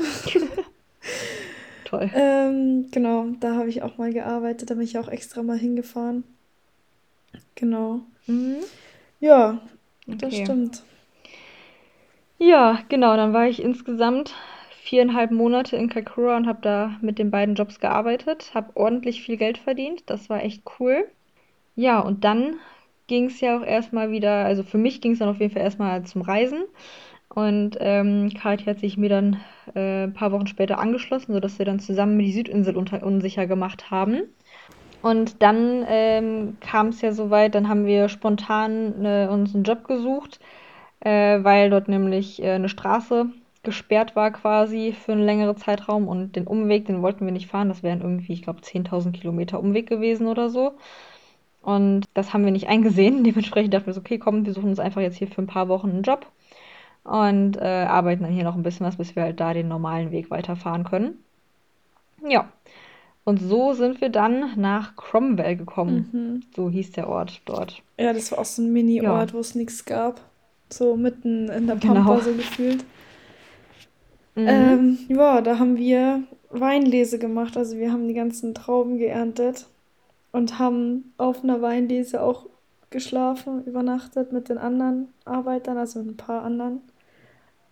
Toll. 1.86 2.12
Ähm, 2.13 2.88
genau, 2.91 3.27
da 3.39 3.56
habe 3.56 3.69
ich 3.69 3.82
auch 3.82 3.97
mal 3.97 4.12
gearbeitet. 4.12 4.69
Da 4.69 4.73
bin 4.75 4.84
ich 4.84 4.97
auch 4.97 5.08
extra 5.08 5.41
mal 5.41 5.58
hingefahren. 5.58 6.25
Genau. 7.56 8.01
Mhm. 8.25 8.58
Ja, 9.21 9.62
okay. 10.06 10.17
das 10.17 10.36
stimmt. 10.36 10.84
Ja, 12.39 12.80
genau. 12.89 13.15
Dann 13.15 13.34
war 13.34 13.47
ich 13.47 13.62
insgesamt 13.62 14.34
viereinhalb 14.84 15.32
Monate 15.32 15.76
in 15.76 15.89
Kakura 15.89 16.38
und 16.38 16.47
habe 16.47 16.60
da 16.62 16.97
mit 17.02 17.19
den 17.19 17.32
beiden 17.32 17.56
Jobs 17.56 17.80
gearbeitet, 17.80 18.52
habe 18.54 18.76
ordentlich 18.76 19.21
viel 19.21 19.38
Geld 19.38 19.58
verdient. 19.58 20.04
Das 20.08 20.30
war 20.30 20.43
echt 20.43 20.63
cool. 20.80 21.08
Ja, 21.76 22.00
und 22.00 22.23
dann 22.23 22.58
ging 23.08 23.26
es 23.26 23.41
ja 23.41 23.58
auch 23.58 23.63
erstmal 23.65 24.12
wieder, 24.12 24.45
also 24.45 24.63
für 24.63 24.78
mich 24.78 25.02
ging 25.02 25.13
es 25.13 25.19
dann 25.19 25.30
auf 25.30 25.39
jeden 25.39 25.54
Fall 25.54 25.63
erstmal 25.63 26.04
zum 26.06 26.21
Reisen. 26.21 26.63
Und 27.30 27.78
ähm, 27.80 28.32
Kathi 28.34 28.65
hat 28.65 28.80
sich 28.80 28.97
mir 28.97 29.10
dann 29.10 29.41
äh, 29.76 30.06
ein 30.06 30.13
paar 30.13 30.32
Wochen 30.32 30.47
später 30.47 30.80
angeschlossen, 30.80 31.34
sodass 31.34 31.60
wir 31.60 31.65
dann 31.65 31.80
zusammen 31.80 32.19
die 32.19 32.32
Südinsel 32.34 32.78
unsicher 32.78 33.47
gemacht 33.47 33.91
haben. 33.91 34.23
Und 35.02 35.41
dann 35.43 35.86
ähm, 35.88 36.58
kam 36.60 36.88
es 36.89 37.02
ja 37.02 37.12
soweit, 37.12 37.56
dann 37.56 37.69
haben 37.69 37.86
wir 37.86 38.10
spontan 38.10 39.06
äh, 39.06 39.28
uns 39.32 39.54
einen 39.54 39.63
Job 39.63 39.88
gesucht, 39.88 40.39
äh, 40.99 41.43
weil 41.43 41.69
dort 41.69 41.88
nämlich 41.88 42.41
äh, 42.41 42.51
eine 42.51 42.69
Straße 42.69 43.27
gesperrt 43.63 44.15
war 44.15 44.31
quasi 44.31 44.93
für 44.93 45.12
einen 45.12 45.25
längeren 45.25 45.57
Zeitraum 45.57 46.07
und 46.07 46.36
den 46.36 46.47
Umweg, 46.47 46.86
den 46.86 47.01
wollten 47.01 47.25
wir 47.25 47.33
nicht 47.33 47.47
fahren. 47.47 47.69
Das 47.69 47.83
wären 47.83 48.01
irgendwie, 48.01 48.33
ich 48.33 48.41
glaube, 48.41 48.62
10.000 48.62 49.12
Kilometer 49.12 49.60
Umweg 49.60 49.88
gewesen 49.88 50.27
oder 50.27 50.49
so. 50.49 50.73
Und 51.62 52.05
das 52.13 52.33
haben 52.33 52.45
wir 52.45 52.51
nicht 52.51 52.67
eingesehen. 52.69 53.23
Dementsprechend 53.23 53.73
dachten 53.73 53.88
wir 53.88 53.93
so, 53.93 53.99
okay, 53.99 54.17
komm, 54.17 54.45
wir 54.45 54.53
suchen 54.53 54.69
uns 54.69 54.79
einfach 54.79 55.01
jetzt 55.01 55.17
hier 55.17 55.27
für 55.27 55.41
ein 55.41 55.47
paar 55.47 55.67
Wochen 55.67 55.89
einen 55.89 56.03
Job 56.03 56.25
und 57.03 57.57
äh, 57.57 57.86
arbeiten 57.88 58.23
dann 58.23 58.31
hier 58.31 58.43
noch 58.43 58.55
ein 58.55 58.63
bisschen 58.63 58.86
was, 58.86 58.97
bis 58.97 59.15
wir 59.15 59.23
halt 59.23 59.39
da 59.39 59.53
den 59.53 59.67
normalen 59.67 60.12
Weg 60.12 60.29
weiterfahren 60.29 60.83
können. 60.83 61.23
Ja. 62.25 62.49
Und 63.23 63.41
so 63.41 63.73
sind 63.73 63.99
wir 63.99 64.10
dann 64.10 64.53
nach 64.55 64.95
Cromwell 64.95 65.57
gekommen. 65.57 66.10
Mhm. 66.12 66.43
So 66.55 66.69
hieß 66.69 66.93
der 66.93 67.10
Ort 67.10 67.41
dort. 67.43 67.81
Ja, 67.97 68.13
das 68.13 68.31
war 68.31 68.39
auch 68.39 68.45
so 68.45 68.62
ein 68.62 68.71
Mini-Ort, 68.71 69.31
ja. 69.31 69.33
wo 69.33 69.39
es 69.39 69.55
nichts 69.55 69.83
gab. 69.83 70.21
So 70.69 70.95
mitten 70.95 71.49
in 71.49 71.67
der 71.67 71.75
Pampa 71.75 72.01
genau. 72.01 72.19
so 72.19 72.34
gefühlt. 72.34 72.84
Mhm. 74.36 74.47
Ähm, 74.47 74.97
ja, 75.10 75.41
da 75.41 75.60
haben 75.60 75.77
wir 75.77 76.23
Weinlese 76.49 77.19
gemacht. 77.19 77.58
Also 77.58 77.77
wir 77.77 77.91
haben 77.91 78.08
die 78.08 78.13
ganzen 78.13 78.53
Trauben 78.53 78.97
geerntet 78.97 79.67
und 80.32 80.60
haben 80.60 81.13
auf 81.17 81.43
einer 81.43 81.62
Weinlese 81.62 82.21
auch 82.21 82.45
geschlafen, 82.89 83.63
übernachtet 83.65 84.32
mit 84.32 84.49
den 84.49 84.58
anderen 84.58 85.10
Arbeitern, 85.25 85.77
also 85.77 85.99
mit 85.99 86.10
ein 86.10 86.17
paar 86.17 86.43
anderen. 86.43 86.82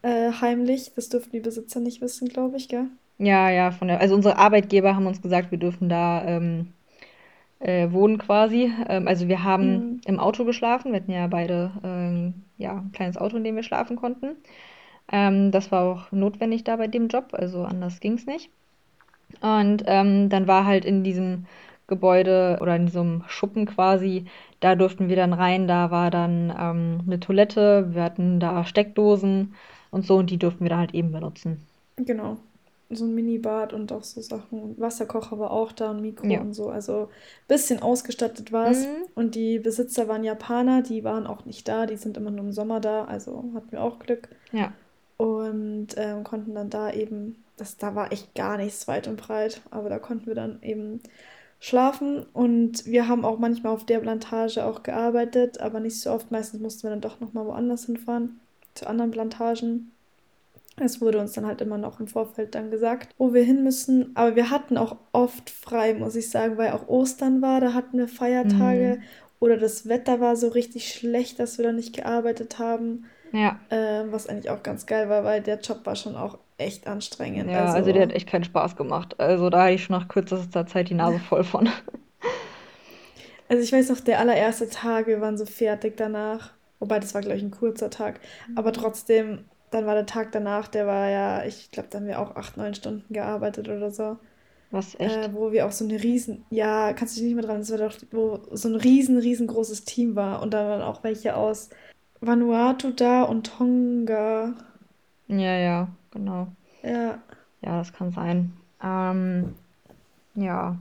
Äh, 0.01 0.31
heimlich. 0.41 0.91
Das 0.95 1.09
dürften 1.09 1.31
die 1.31 1.39
Besitzer 1.39 1.79
nicht 1.79 2.01
wissen, 2.01 2.29
glaube 2.29 2.57
ich, 2.57 2.67
gell? 2.67 2.87
Ja, 3.17 3.49
ja, 3.49 3.71
von 3.71 3.87
der, 3.87 4.01
also 4.01 4.13
unsere 4.13 4.37
Arbeitgeber 4.37 4.95
haben 4.95 5.07
uns 5.07 5.21
gesagt, 5.21 5.51
wir 5.51 5.57
dürfen 5.57 5.87
da 5.87 6.25
ähm, 6.25 6.67
äh, 7.59 7.91
wohnen 7.91 8.17
quasi. 8.17 8.71
Ähm, 8.87 9.07
also 9.07 9.27
wir 9.27 9.43
haben 9.43 9.71
mhm. 9.71 10.01
im 10.05 10.19
Auto 10.19 10.45
geschlafen. 10.45 10.91
Wir 10.91 10.99
hatten 10.99 11.11
ja 11.11 11.27
beide 11.27 11.71
ähm, 11.83 12.44
ja, 12.57 12.77
ein 12.77 12.91
kleines 12.91 13.17
Auto, 13.17 13.37
in 13.37 13.43
dem 13.43 13.55
wir 13.55 13.63
schlafen 13.63 13.95
konnten. 13.95 14.37
Ähm, 15.11 15.51
das 15.51 15.71
war 15.71 15.83
auch 15.83 16.11
notwendig 16.11 16.63
da 16.63 16.75
bei 16.75 16.87
dem 16.87 17.07
Job, 17.07 17.29
also 17.33 17.63
anders 17.63 17.99
ging 17.99 18.13
es 18.13 18.25
nicht. 18.25 18.49
Und 19.41 19.83
ähm, 19.85 20.29
dann 20.29 20.47
war 20.47 20.65
halt 20.65 20.85
in 20.85 21.03
diesem 21.03 21.45
Gebäude 21.87 22.57
oder 22.61 22.75
in 22.75 22.87
diesem 22.87 23.23
Schuppen 23.27 23.65
quasi, 23.65 24.25
da 24.59 24.75
durften 24.75 25.07
wir 25.07 25.15
dann 25.15 25.33
rein, 25.33 25.67
da 25.67 25.91
war 25.91 26.09
dann 26.09 26.53
ähm, 26.57 27.01
eine 27.05 27.19
Toilette, 27.19 27.93
wir 27.93 28.03
hatten 28.03 28.39
da 28.39 28.65
Steckdosen 28.65 29.53
und 29.91 30.05
so 30.05 30.17
und 30.17 30.31
die 30.31 30.37
durften 30.37 30.65
wir 30.65 30.69
da 30.69 30.77
halt 30.77 30.93
eben 30.93 31.11
benutzen. 31.11 31.61
Genau. 31.97 32.37
So 32.95 33.05
ein 33.05 33.15
Minibad 33.15 33.73
und 33.73 33.91
auch 33.91 34.03
so 34.03 34.21
Sachen. 34.21 34.79
Wasserkocher 34.79 35.39
war 35.39 35.51
auch 35.51 35.71
da 35.71 35.91
und 35.91 36.01
Mikro 36.01 36.27
ja. 36.27 36.41
und 36.41 36.53
so. 36.53 36.69
Also 36.69 37.03
ein 37.03 37.47
bisschen 37.47 37.81
ausgestattet 37.81 38.51
war 38.51 38.71
es. 38.71 38.85
Mhm. 38.85 39.05
Und 39.15 39.35
die 39.35 39.59
Besitzer 39.59 40.07
waren 40.07 40.23
Japaner, 40.23 40.81
die 40.81 41.03
waren 41.03 41.27
auch 41.27 41.45
nicht 41.45 41.67
da, 41.67 41.85
die 41.85 41.97
sind 41.97 42.17
immer 42.17 42.31
nur 42.31 42.45
im 42.45 42.51
Sommer 42.51 42.79
da, 42.79 43.05
also 43.05 43.43
hatten 43.53 43.71
wir 43.71 43.83
auch 43.83 43.99
Glück. 43.99 44.29
Ja 44.51 44.73
und 45.17 45.87
ähm, 45.97 46.23
konnten 46.23 46.55
dann 46.55 46.69
da 46.69 46.91
eben, 46.91 47.43
das 47.57 47.77
da 47.77 47.95
war 47.95 48.11
echt 48.11 48.35
gar 48.35 48.57
nichts 48.57 48.87
weit 48.87 49.07
und 49.07 49.17
breit, 49.17 49.61
aber 49.71 49.89
da 49.89 49.99
konnten 49.99 50.27
wir 50.27 50.35
dann 50.35 50.61
eben 50.61 51.01
schlafen 51.59 52.25
und 52.33 52.85
wir 52.85 53.07
haben 53.07 53.23
auch 53.23 53.39
manchmal 53.39 53.73
auf 53.73 53.85
der 53.85 53.99
Plantage 53.99 54.65
auch 54.65 54.83
gearbeitet, 54.83 55.61
aber 55.61 55.79
nicht 55.79 55.99
so 55.99 56.11
oft. 56.11 56.31
Meistens 56.31 56.59
mussten 56.59 56.83
wir 56.83 56.89
dann 56.89 57.01
doch 57.01 57.19
nochmal 57.19 57.45
woanders 57.45 57.85
hinfahren, 57.85 58.39
zu 58.73 58.87
anderen 58.87 59.11
Plantagen. 59.11 59.91
Es 60.77 60.99
wurde 60.99 61.19
uns 61.19 61.33
dann 61.33 61.45
halt 61.45 61.61
immer 61.61 61.77
noch 61.77 61.99
im 61.99 62.07
Vorfeld 62.07 62.53
dann 62.53 62.69
gesagt, 62.69 63.13
wo 63.17 63.33
wir 63.33 63.43
hin 63.43 63.63
müssen. 63.63 64.11
Aber 64.15 64.35
wir 64.35 64.49
hatten 64.49 64.77
auch 64.77 64.97
oft 65.13 65.49
frei, 65.49 65.93
muss 65.93 66.15
ich 66.15 66.29
sagen, 66.29 66.57
weil 66.57 66.71
auch 66.71 66.87
Ostern 66.87 67.41
war, 67.41 67.61
da 67.61 67.73
hatten 67.73 67.97
wir 67.97 68.07
Feiertage 68.07 68.97
mhm. 68.97 69.03
oder 69.39 69.57
das 69.57 69.87
Wetter 69.87 70.19
war 70.19 70.35
so 70.35 70.49
richtig 70.49 70.93
schlecht, 70.93 71.39
dass 71.39 71.57
wir 71.57 71.65
da 71.65 71.71
nicht 71.71 71.95
gearbeitet 71.95 72.59
haben. 72.59 73.05
Ja. 73.31 73.59
Ähm, 73.69 74.11
was 74.11 74.27
eigentlich 74.27 74.49
auch 74.49 74.63
ganz 74.63 74.85
geil 74.85 75.09
war, 75.09 75.23
weil 75.23 75.41
der 75.41 75.59
Job 75.59 75.81
war 75.85 75.95
schon 75.95 76.15
auch 76.15 76.37
echt 76.57 76.87
anstrengend. 76.87 77.49
Ja, 77.49 77.65
also, 77.65 77.77
also 77.77 77.91
der 77.91 78.03
hat 78.03 78.13
echt 78.13 78.27
keinen 78.27 78.43
Spaß 78.43 78.75
gemacht. 78.75 79.19
Also 79.19 79.49
da 79.49 79.63
hatte 79.63 79.73
ich 79.73 79.83
schon 79.83 79.97
nach 79.97 80.07
kürzester 80.07 80.65
Zeit 80.65 80.89
die 80.89 80.93
Nase 80.93 81.19
voll 81.19 81.43
von. 81.43 81.69
Also 83.47 83.61
ich 83.61 83.71
weiß 83.71 83.89
noch, 83.89 83.99
der 83.99 84.19
allererste 84.19 84.69
Tag, 84.69 85.05
wir 85.05 85.21
waren 85.21 85.37
so 85.37 85.45
fertig 85.45 85.97
danach. 85.97 86.51
Wobei, 86.79 86.99
das 86.99 87.13
war, 87.13 87.21
glaube 87.21 87.37
ich, 87.37 87.43
ein 87.43 87.51
kurzer 87.51 87.89
Tag. 87.89 88.19
Aber 88.55 88.73
trotzdem, 88.73 89.45
dann 89.75 89.85
war 89.85 89.95
der 89.95 90.05
Tag 90.05 90.31
danach, 90.31 90.69
der 90.69 90.87
war 90.87 91.09
ja, 91.09 91.43
ich 91.43 91.69
glaube, 91.69 91.89
da 91.91 91.97
haben 91.97 92.07
wir 92.07 92.19
auch 92.19 92.37
acht, 92.37 92.55
neun 92.55 92.73
Stunden 92.73 93.13
gearbeitet 93.13 93.67
oder 93.67 93.91
so. 93.91 94.17
Was, 94.71 94.97
echt? 94.97 95.17
Äh, 95.17 95.33
wo 95.33 95.51
wir 95.51 95.65
auch 95.65 95.71
so 95.73 95.83
eine 95.83 96.01
riesen, 96.01 96.45
ja, 96.49 96.93
kannst 96.93 97.15
du 97.15 97.19
dich 97.19 97.27
nicht 97.27 97.35
mehr 97.35 97.43
dran, 97.43 97.59
das 97.59 97.71
war 97.71 97.77
doch, 97.77 97.93
wo 98.11 98.39
so 98.51 98.69
ein 98.69 98.75
riesen, 98.75 99.17
riesengroßes 99.17 99.83
Team 99.83 100.15
war. 100.15 100.41
Und 100.41 100.53
da 100.53 100.65
waren 100.69 100.81
auch 100.81 101.03
welche 101.03 101.35
aus 101.35 101.69
Vanuatu 102.21 102.91
da 102.91 103.23
und 103.23 103.47
Tonga. 103.47 104.53
Ja, 105.27 105.57
ja, 105.57 105.87
genau. 106.11 106.47
Ja. 106.81 107.19
Ja, 107.61 107.77
das 107.79 107.91
kann 107.91 108.11
sein. 108.11 108.53
Ähm, 108.81 109.55
ja. 110.35 110.77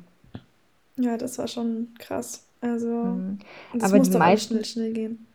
Ja, 0.97 1.17
das 1.17 1.37
war 1.39 1.49
schon 1.49 1.89
krass. 1.99 2.47
Also, 2.61 2.87
mhm. 2.87 3.39
das 3.73 3.91
aber 3.91 3.99
muss 3.99 4.11
die 4.11 4.19
meisten... 4.19 4.55
schnell, 4.55 4.65
schnell 4.65 4.93
gehen. 4.93 5.27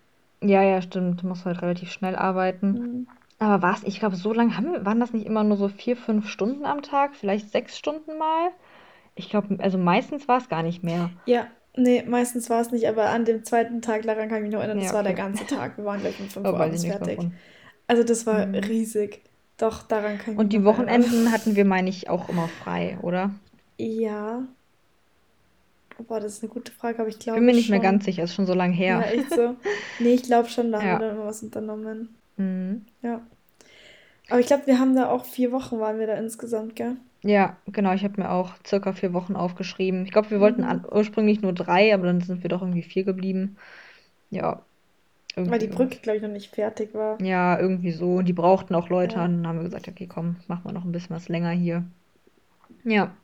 Ja, 0.41 0.63
ja, 0.63 0.81
stimmt. 0.81 1.21
Du 1.21 1.27
musst 1.27 1.43
halt 1.43 1.61
relativ 1.61 1.91
schnell 1.91 2.15
arbeiten. 2.15 2.71
Mhm. 2.71 3.07
Aber 3.39 3.61
was? 3.61 3.83
Ich 3.83 3.99
glaube, 3.99 4.15
so 4.15 4.33
lange 4.33 4.57
haben 4.57 4.73
wir, 4.73 4.85
waren 4.85 4.99
das 4.99 5.13
nicht 5.13 5.25
immer 5.25 5.43
nur 5.43 5.57
so 5.57 5.69
vier, 5.69 5.95
fünf 5.95 6.27
Stunden 6.27 6.65
am 6.65 6.81
Tag? 6.81 7.15
Vielleicht 7.15 7.51
sechs 7.51 7.77
Stunden 7.77 8.17
mal? 8.17 8.51
Ich 9.15 9.29
glaube, 9.29 9.57
also 9.59 9.77
meistens 9.77 10.27
war 10.27 10.37
es 10.37 10.49
gar 10.49 10.63
nicht 10.63 10.83
mehr. 10.83 11.09
Ja, 11.25 11.47
Nee, 11.75 12.03
meistens 12.05 12.49
war 12.49 12.61
es 12.61 12.71
nicht, 12.71 12.87
aber 12.87 13.09
an 13.09 13.25
dem 13.25 13.43
zweiten 13.43 13.81
Tag, 13.81 14.03
daran 14.03 14.27
kann 14.27 14.39
ich 14.39 14.43
mich 14.43 14.51
noch 14.51 14.59
erinnern, 14.59 14.79
das 14.79 14.87
ja, 14.87 14.93
war 14.93 15.03
der 15.03 15.13
ganze 15.13 15.45
Tag. 15.45 15.77
Wir 15.77 15.85
waren 15.85 16.01
gleich 16.01 16.19
um 16.19 16.27
5 16.27 16.45
Uhr 16.45 16.59
abends 16.59 16.83
fertig. 16.83 17.19
Also 17.87 18.03
das 18.03 18.25
war 18.25 18.45
mhm. 18.45 18.55
riesig. 18.55 19.21
Doch, 19.57 19.83
daran 19.83 20.17
kann 20.17 20.19
ich 20.19 20.27
mich 20.27 20.37
Und 20.39 20.53
die 20.53 20.63
Wochenenden 20.63 21.11
erinnern. 21.11 21.31
hatten 21.31 21.55
wir, 21.55 21.65
meine 21.65 21.89
ich, 21.89 22.09
auch 22.09 22.29
immer 22.29 22.47
frei, 22.47 22.97
oder? 23.01 23.31
Ja. 23.77 24.43
Boah, 26.07 26.19
das 26.19 26.33
ist 26.33 26.43
eine 26.43 26.51
gute 26.51 26.71
Frage, 26.71 26.99
aber 26.99 27.09
ich 27.09 27.19
glaube 27.19 27.39
Bin 27.39 27.45
mir 27.45 27.53
nicht 27.53 27.67
schon. 27.67 27.73
mehr 27.73 27.81
ganz 27.81 28.05
sicher, 28.05 28.23
ist 28.23 28.33
schon 28.33 28.45
so 28.45 28.53
lange 28.53 28.73
her. 28.73 29.03
Ja, 29.05 29.11
echt 29.11 29.29
so. 29.31 29.55
Nee, 29.99 30.13
ich 30.13 30.23
glaube 30.23 30.49
schon, 30.49 30.71
da 30.71 30.79
ja. 30.83 30.93
haben 30.93 31.01
wir 31.01 31.07
dann 31.07 31.17
immer 31.17 31.25
was 31.27 31.43
unternommen. 31.43 32.15
Mhm. 32.39 32.85
Ja. 33.03 33.21
Aber 34.29 34.39
ich 34.39 34.47
glaube, 34.47 34.67
wir 34.67 34.79
haben 34.79 34.95
da 34.95 35.09
auch 35.09 35.25
vier 35.25 35.51
Wochen 35.51 35.79
waren 35.79 35.99
wir 35.99 36.07
da 36.07 36.15
insgesamt, 36.15 36.75
gell? 36.75 36.97
Ja, 37.21 37.57
genau, 37.67 37.93
ich 37.93 38.03
habe 38.03 38.21
mir 38.21 38.31
auch 38.31 38.53
circa 38.65 38.93
vier 38.93 39.13
Wochen 39.13 39.35
aufgeschrieben. 39.35 40.05
Ich 40.05 40.11
glaube, 40.11 40.29
wir 40.31 40.39
wollten 40.39 40.63
an, 40.63 40.79
mhm. 40.79 40.85
ursprünglich 40.91 41.41
nur 41.41 41.53
drei, 41.53 41.93
aber 41.93 42.05
dann 42.07 42.21
sind 42.21 42.43
wir 42.43 42.49
doch 42.49 42.61
irgendwie 42.61 42.83
vier 42.83 43.03
geblieben. 43.03 43.57
Ja, 44.31 44.65
Weil 45.35 45.59
die 45.59 45.67
Brücke, 45.67 45.99
glaube 46.01 46.17
ich, 46.17 46.23
noch 46.23 46.29
nicht 46.29 46.53
fertig 46.53 46.93
war. 46.93 47.21
Ja, 47.21 47.59
irgendwie 47.59 47.91
so. 47.91 48.17
Und 48.17 48.25
die 48.27 48.33
brauchten 48.33 48.75
auch 48.75 48.89
Leute 48.89 49.17
Ja. 49.17 49.25
an. 49.25 49.37
Dann 49.43 49.47
haben 49.47 49.57
wir 49.59 49.63
gesagt, 49.65 49.87
okay, 49.87 50.07
komm, 50.07 50.37
machen 50.47 50.65
wir 50.65 50.73
noch 50.73 50.85
ein 50.85 50.91
bisschen 50.91 51.15
was 51.15 51.29
länger 51.29 51.51
hier. 51.51 51.85
Ja, 52.83 53.15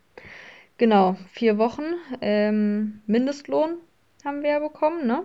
genau, 0.77 1.17
vier 1.33 1.57
Wochen. 1.57 1.83
Ähm, 2.21 3.01
Mindestlohn 3.07 3.77
haben 4.23 4.43
wir 4.43 4.49
ja 4.51 4.59
bekommen, 4.59 5.07
ne? 5.07 5.23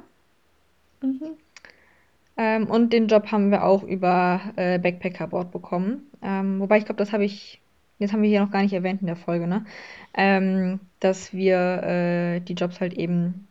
Mhm. 1.02 1.36
Ähm, 2.40 2.68
und 2.70 2.92
den 2.94 3.08
Job 3.08 3.30
haben 3.32 3.50
wir 3.50 3.64
auch 3.64 3.82
über 3.82 4.40
äh, 4.56 4.78
Backpackerboard 4.78 5.50
bekommen. 5.52 6.10
Ähm, 6.22 6.58
wobei 6.58 6.78
ich 6.78 6.86
glaube, 6.86 6.96
das 6.96 7.12
habe 7.12 7.24
ich 7.24 7.60
jetzt 7.98 8.14
haben 8.14 8.22
wir 8.22 8.30
hier 8.30 8.40
noch 8.40 8.50
gar 8.50 8.62
nicht 8.62 8.72
erwähnt 8.72 9.02
in 9.02 9.08
der 9.08 9.16
Folge, 9.16 9.46
ne? 9.46 9.66
Ähm, 10.14 10.80
dass 11.00 11.34
wir 11.34 11.82
äh, 11.82 12.40
die 12.40 12.54
Jobs 12.54 12.80
halt 12.80 12.94
eben, 12.94 13.46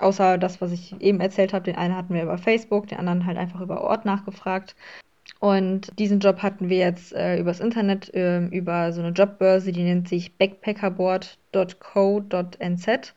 außer 0.00 0.38
das, 0.38 0.62
was 0.62 0.72
ich 0.72 0.98
eben 1.00 1.20
erzählt 1.20 1.52
habe, 1.52 1.64
den 1.64 1.76
einen 1.76 1.96
hatten 1.96 2.14
wir 2.14 2.22
über 2.22 2.38
Facebook, 2.38 2.88
den 2.88 2.98
anderen 2.98 3.26
halt 3.26 3.38
einfach 3.38 3.60
über 3.60 3.82
Ort 3.82 4.04
nachgefragt. 4.06 4.74
Und 5.40 5.92
diesen 5.98 6.20
Job 6.20 6.42
hatten 6.42 6.68
wir 6.70 6.78
jetzt 6.78 7.12
äh, 7.12 7.38
übers 7.38 7.60
Internet, 7.60 8.14
äh, 8.14 8.46
über 8.46 8.92
so 8.92 9.02
eine 9.02 9.12
Jobbörse, 9.12 9.72
die 9.72 9.82
nennt 9.82 10.08
sich 10.08 10.36
backpackerboard.co.nz. 10.38 13.14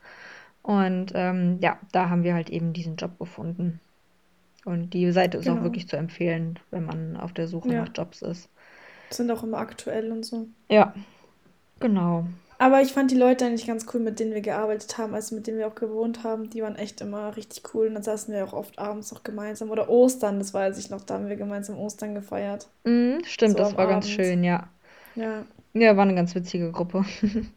Und 0.62 1.12
ähm, 1.14 1.58
ja, 1.62 1.78
da 1.92 2.10
haben 2.10 2.24
wir 2.24 2.34
halt 2.34 2.50
eben 2.50 2.72
diesen 2.72 2.96
Job 2.96 3.18
gefunden. 3.18 3.80
Und 4.66 4.90
die 4.90 5.10
Seite 5.12 5.38
ist 5.38 5.48
auch 5.48 5.52
Genau. 5.52 5.64
wirklich 5.64 5.88
zu 5.88 5.96
empfehlen, 5.96 6.58
wenn 6.70 6.84
man 6.84 7.16
auf 7.16 7.32
der 7.32 7.48
Suche 7.48 7.68
nach 7.68 7.86
Ja. 7.86 7.92
Jobs 7.94 8.20
ist. 8.20 8.48
Sind 9.10 9.30
auch 9.30 9.42
immer 9.42 9.58
aktuell 9.58 10.10
und 10.12 10.26
so. 10.26 10.48
Ja, 10.68 10.92
genau. 11.80 12.26
Aber 12.58 12.80
ich 12.80 12.92
fand 12.92 13.10
die 13.10 13.16
Leute 13.16 13.44
eigentlich 13.46 13.66
ganz 13.66 13.86
cool, 13.94 14.00
mit 14.00 14.18
denen 14.18 14.32
wir 14.34 14.40
gearbeitet 14.40 14.98
haben, 14.98 15.14
also 15.14 15.34
mit 15.36 15.46
denen 15.46 15.58
wir 15.58 15.68
auch 15.68 15.74
gewohnt 15.74 16.24
haben. 16.24 16.50
Die 16.50 16.62
waren 16.62 16.74
echt 16.76 17.00
immer 17.00 17.36
richtig 17.36 17.62
cool. 17.74 17.86
Und 17.88 17.94
dann 17.94 18.02
saßen 18.02 18.34
wir 18.34 18.44
auch 18.44 18.54
oft 18.54 18.78
abends 18.78 19.12
noch 19.12 19.22
gemeinsam. 19.22 19.70
Oder 19.70 19.88
Ostern, 19.88 20.38
das 20.38 20.52
weiß 20.54 20.78
ich 20.78 20.90
noch, 20.90 21.02
da 21.02 21.14
haben 21.14 21.28
wir 21.28 21.36
gemeinsam 21.36 21.78
Ostern 21.78 22.14
gefeiert. 22.14 22.66
Mhm, 22.84 23.18
stimmt, 23.24 23.52
So 23.52 23.58
das 23.58 23.76
war 23.76 23.86
ganz 23.86 24.06
Abend. 24.06 24.16
schön, 24.16 24.42
ja. 24.44 24.68
Ja, 25.14 25.44
Ja, 25.74 25.96
war 25.96 26.02
eine 26.04 26.14
ganz 26.14 26.34
witzige 26.34 26.72
Gruppe. 26.72 27.04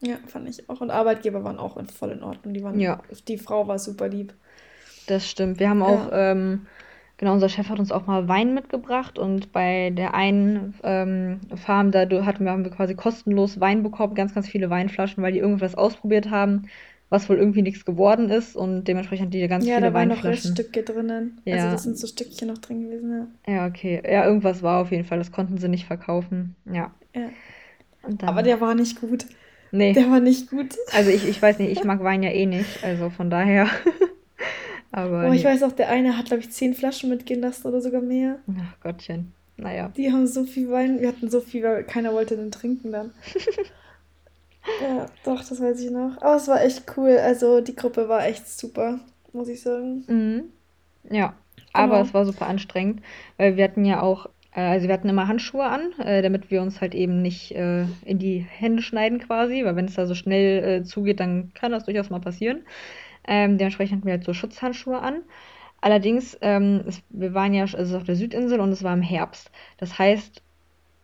ja, 0.00 0.16
fand 0.26 0.48
ich 0.48 0.68
auch. 0.68 0.80
Und 0.80 0.90
Arbeitgeber 0.90 1.42
waren 1.44 1.58
auch 1.58 1.76
in- 1.78 1.86
voll 1.88 2.10
in 2.10 2.22
Ordnung. 2.22 2.54
Die 2.54 2.62
waren, 2.62 2.78
Ja. 2.78 3.00
die 3.26 3.38
Frau 3.38 3.66
war 3.66 3.78
super 3.78 4.08
lieb. 4.08 4.34
Das 5.06 5.28
stimmt. 5.28 5.58
Wir 5.60 5.68
haben 5.70 5.82
auch, 5.82 6.10
ähm, 6.12 6.66
genau, 7.16 7.32
unser 7.32 7.48
Chef 7.48 7.68
hat 7.68 7.78
uns 7.78 7.90
auch 7.92 8.06
mal 8.06 8.28
Wein 8.28 8.54
mitgebracht 8.54 9.18
und 9.18 9.52
bei 9.52 9.90
der 9.90 10.14
einen 10.14 10.74
ähm, 10.82 11.40
Farm, 11.56 11.90
da 11.90 12.00
hatten 12.24 12.44
wir, 12.44 12.52
haben 12.52 12.64
wir 12.64 12.70
quasi 12.70 12.94
kostenlos 12.94 13.60
Wein 13.60 13.82
bekommen, 13.82 14.14
ganz, 14.14 14.34
ganz 14.34 14.48
viele 14.48 14.70
Weinflaschen, 14.70 15.22
weil 15.22 15.32
die 15.32 15.38
irgendwas 15.38 15.74
ausprobiert 15.74 16.30
haben, 16.30 16.68
was 17.08 17.28
wohl 17.28 17.38
irgendwie 17.38 17.62
nichts 17.62 17.84
geworden 17.84 18.30
ist 18.30 18.54
und 18.54 18.84
dementsprechend 18.84 19.26
hatten 19.26 19.32
die 19.32 19.48
ganz 19.48 19.66
Ja, 19.66 19.76
viele 19.76 19.88
da 19.88 19.94
waren 19.94 20.08
noch 20.08 20.16
Weinflaschen. 20.22 20.52
Reststücke 20.52 20.82
drinnen. 20.84 21.40
Also 21.44 21.58
Ja. 21.66 21.72
das 21.72 21.82
sind 21.82 21.98
so 21.98 22.06
Stückchen 22.06 22.46
noch 22.46 22.58
drin 22.58 22.82
gewesen, 22.82 23.28
ja. 23.46 23.52
Ja, 23.52 23.66
okay. 23.66 24.00
Ja, 24.08 24.24
irgendwas 24.26 24.62
war 24.62 24.80
auf 24.80 24.92
jeden 24.92 25.04
Fall, 25.04 25.18
das 25.18 25.32
konnten 25.32 25.58
sie 25.58 25.68
nicht 25.68 25.86
verkaufen. 25.86 26.54
Ja. 26.72 26.92
Ja. 27.16 27.28
Aber 28.22 28.42
der 28.42 28.60
war 28.60 28.74
nicht 28.74 29.00
gut. 29.00 29.26
nee, 29.72 29.92
Der 29.92 30.08
war 30.10 30.20
nicht 30.20 30.48
gut. 30.50 30.76
also 30.94 31.10
ich, 31.10 31.28
ich 31.28 31.42
weiß 31.42 31.58
nicht, 31.58 31.72
ich 31.72 31.84
mag 31.84 32.02
Wein 32.02 32.22
ja 32.22 32.30
eh 32.30 32.46
nicht, 32.46 32.82
also 32.84 33.10
von 33.10 33.28
daher. 33.28 33.66
Aber 34.92 35.28
Oh, 35.28 35.32
ich 35.32 35.44
weiß 35.44 35.62
auch, 35.62 35.72
der 35.72 35.88
eine 35.88 36.16
hat, 36.18 36.26
glaube 36.26 36.42
ich, 36.42 36.50
zehn 36.50 36.74
Flaschen 36.74 37.10
mitgehen 37.10 37.40
lassen 37.40 37.66
oder 37.68 37.80
sogar 37.80 38.00
mehr. 38.00 38.38
Ach 38.60 38.80
Gottchen. 38.80 39.32
Naja. 39.56 39.92
Die 39.96 40.10
haben 40.12 40.26
so 40.26 40.44
viel 40.44 40.70
Wein. 40.70 41.00
Wir 41.00 41.08
hatten 41.08 41.28
so 41.30 41.40
viel, 41.40 41.62
weil 41.62 41.84
keiner 41.84 42.12
wollte 42.12 42.36
den 42.36 42.50
trinken 42.50 42.92
dann. 42.92 43.12
ja, 44.82 45.06
doch, 45.24 45.40
das 45.46 45.60
weiß 45.60 45.80
ich 45.80 45.90
noch. 45.90 46.16
Aber 46.20 46.36
es 46.36 46.48
war 46.48 46.62
echt 46.62 46.84
cool. 46.96 47.16
Also 47.18 47.60
die 47.60 47.74
Gruppe 47.76 48.08
war 48.08 48.24
echt 48.26 48.48
super, 48.48 49.00
muss 49.32 49.48
ich 49.48 49.60
sagen. 49.62 50.04
Mhm. 50.08 50.44
Ja, 51.10 51.34
aber 51.72 51.98
Genau. 51.98 52.06
es 52.06 52.14
war 52.14 52.24
super 52.26 52.46
anstrengend, 52.46 53.02
weil 53.36 53.56
wir 53.56 53.64
hatten 53.64 53.84
ja 53.84 54.02
auch, 54.02 54.26
äh, 54.54 54.60
also 54.60 54.86
wir 54.88 54.94
hatten 54.94 55.08
immer 55.08 55.28
Handschuhe 55.28 55.64
an, 55.64 55.92
äh, 55.98 56.22
damit 56.22 56.50
wir 56.50 56.62
uns 56.62 56.80
halt 56.80 56.94
eben 56.94 57.22
nicht 57.22 57.52
äh, 57.52 57.84
in 58.04 58.18
die 58.18 58.38
Hände 58.40 58.82
schneiden 58.82 59.18
quasi, 59.18 59.64
weil 59.64 59.76
wenn 59.76 59.86
es 59.86 59.94
da 59.94 60.06
so 60.06 60.14
schnell 60.14 60.64
äh, 60.80 60.84
zugeht, 60.84 61.20
dann 61.20 61.52
kann 61.54 61.72
das 61.72 61.84
durchaus 61.84 62.10
mal 62.10 62.20
passieren. 62.20 62.62
Ähm, 63.30 63.56
dementsprechend 63.56 63.98
hatten 63.98 64.06
wir 64.06 64.14
halt 64.14 64.24
so 64.24 64.34
Schutzhandschuhe 64.34 64.98
an. 64.98 65.22
Allerdings, 65.80 66.36
ähm, 66.42 66.82
es, 66.86 67.00
wir 67.08 67.32
waren 67.32 67.54
ja 67.54 67.62
also 67.62 67.96
auf 67.96 68.04
der 68.04 68.16
Südinsel 68.16 68.60
und 68.60 68.72
es 68.72 68.82
war 68.82 68.92
im 68.92 69.02
Herbst. 69.02 69.50
Das 69.78 69.98
heißt, 69.98 70.42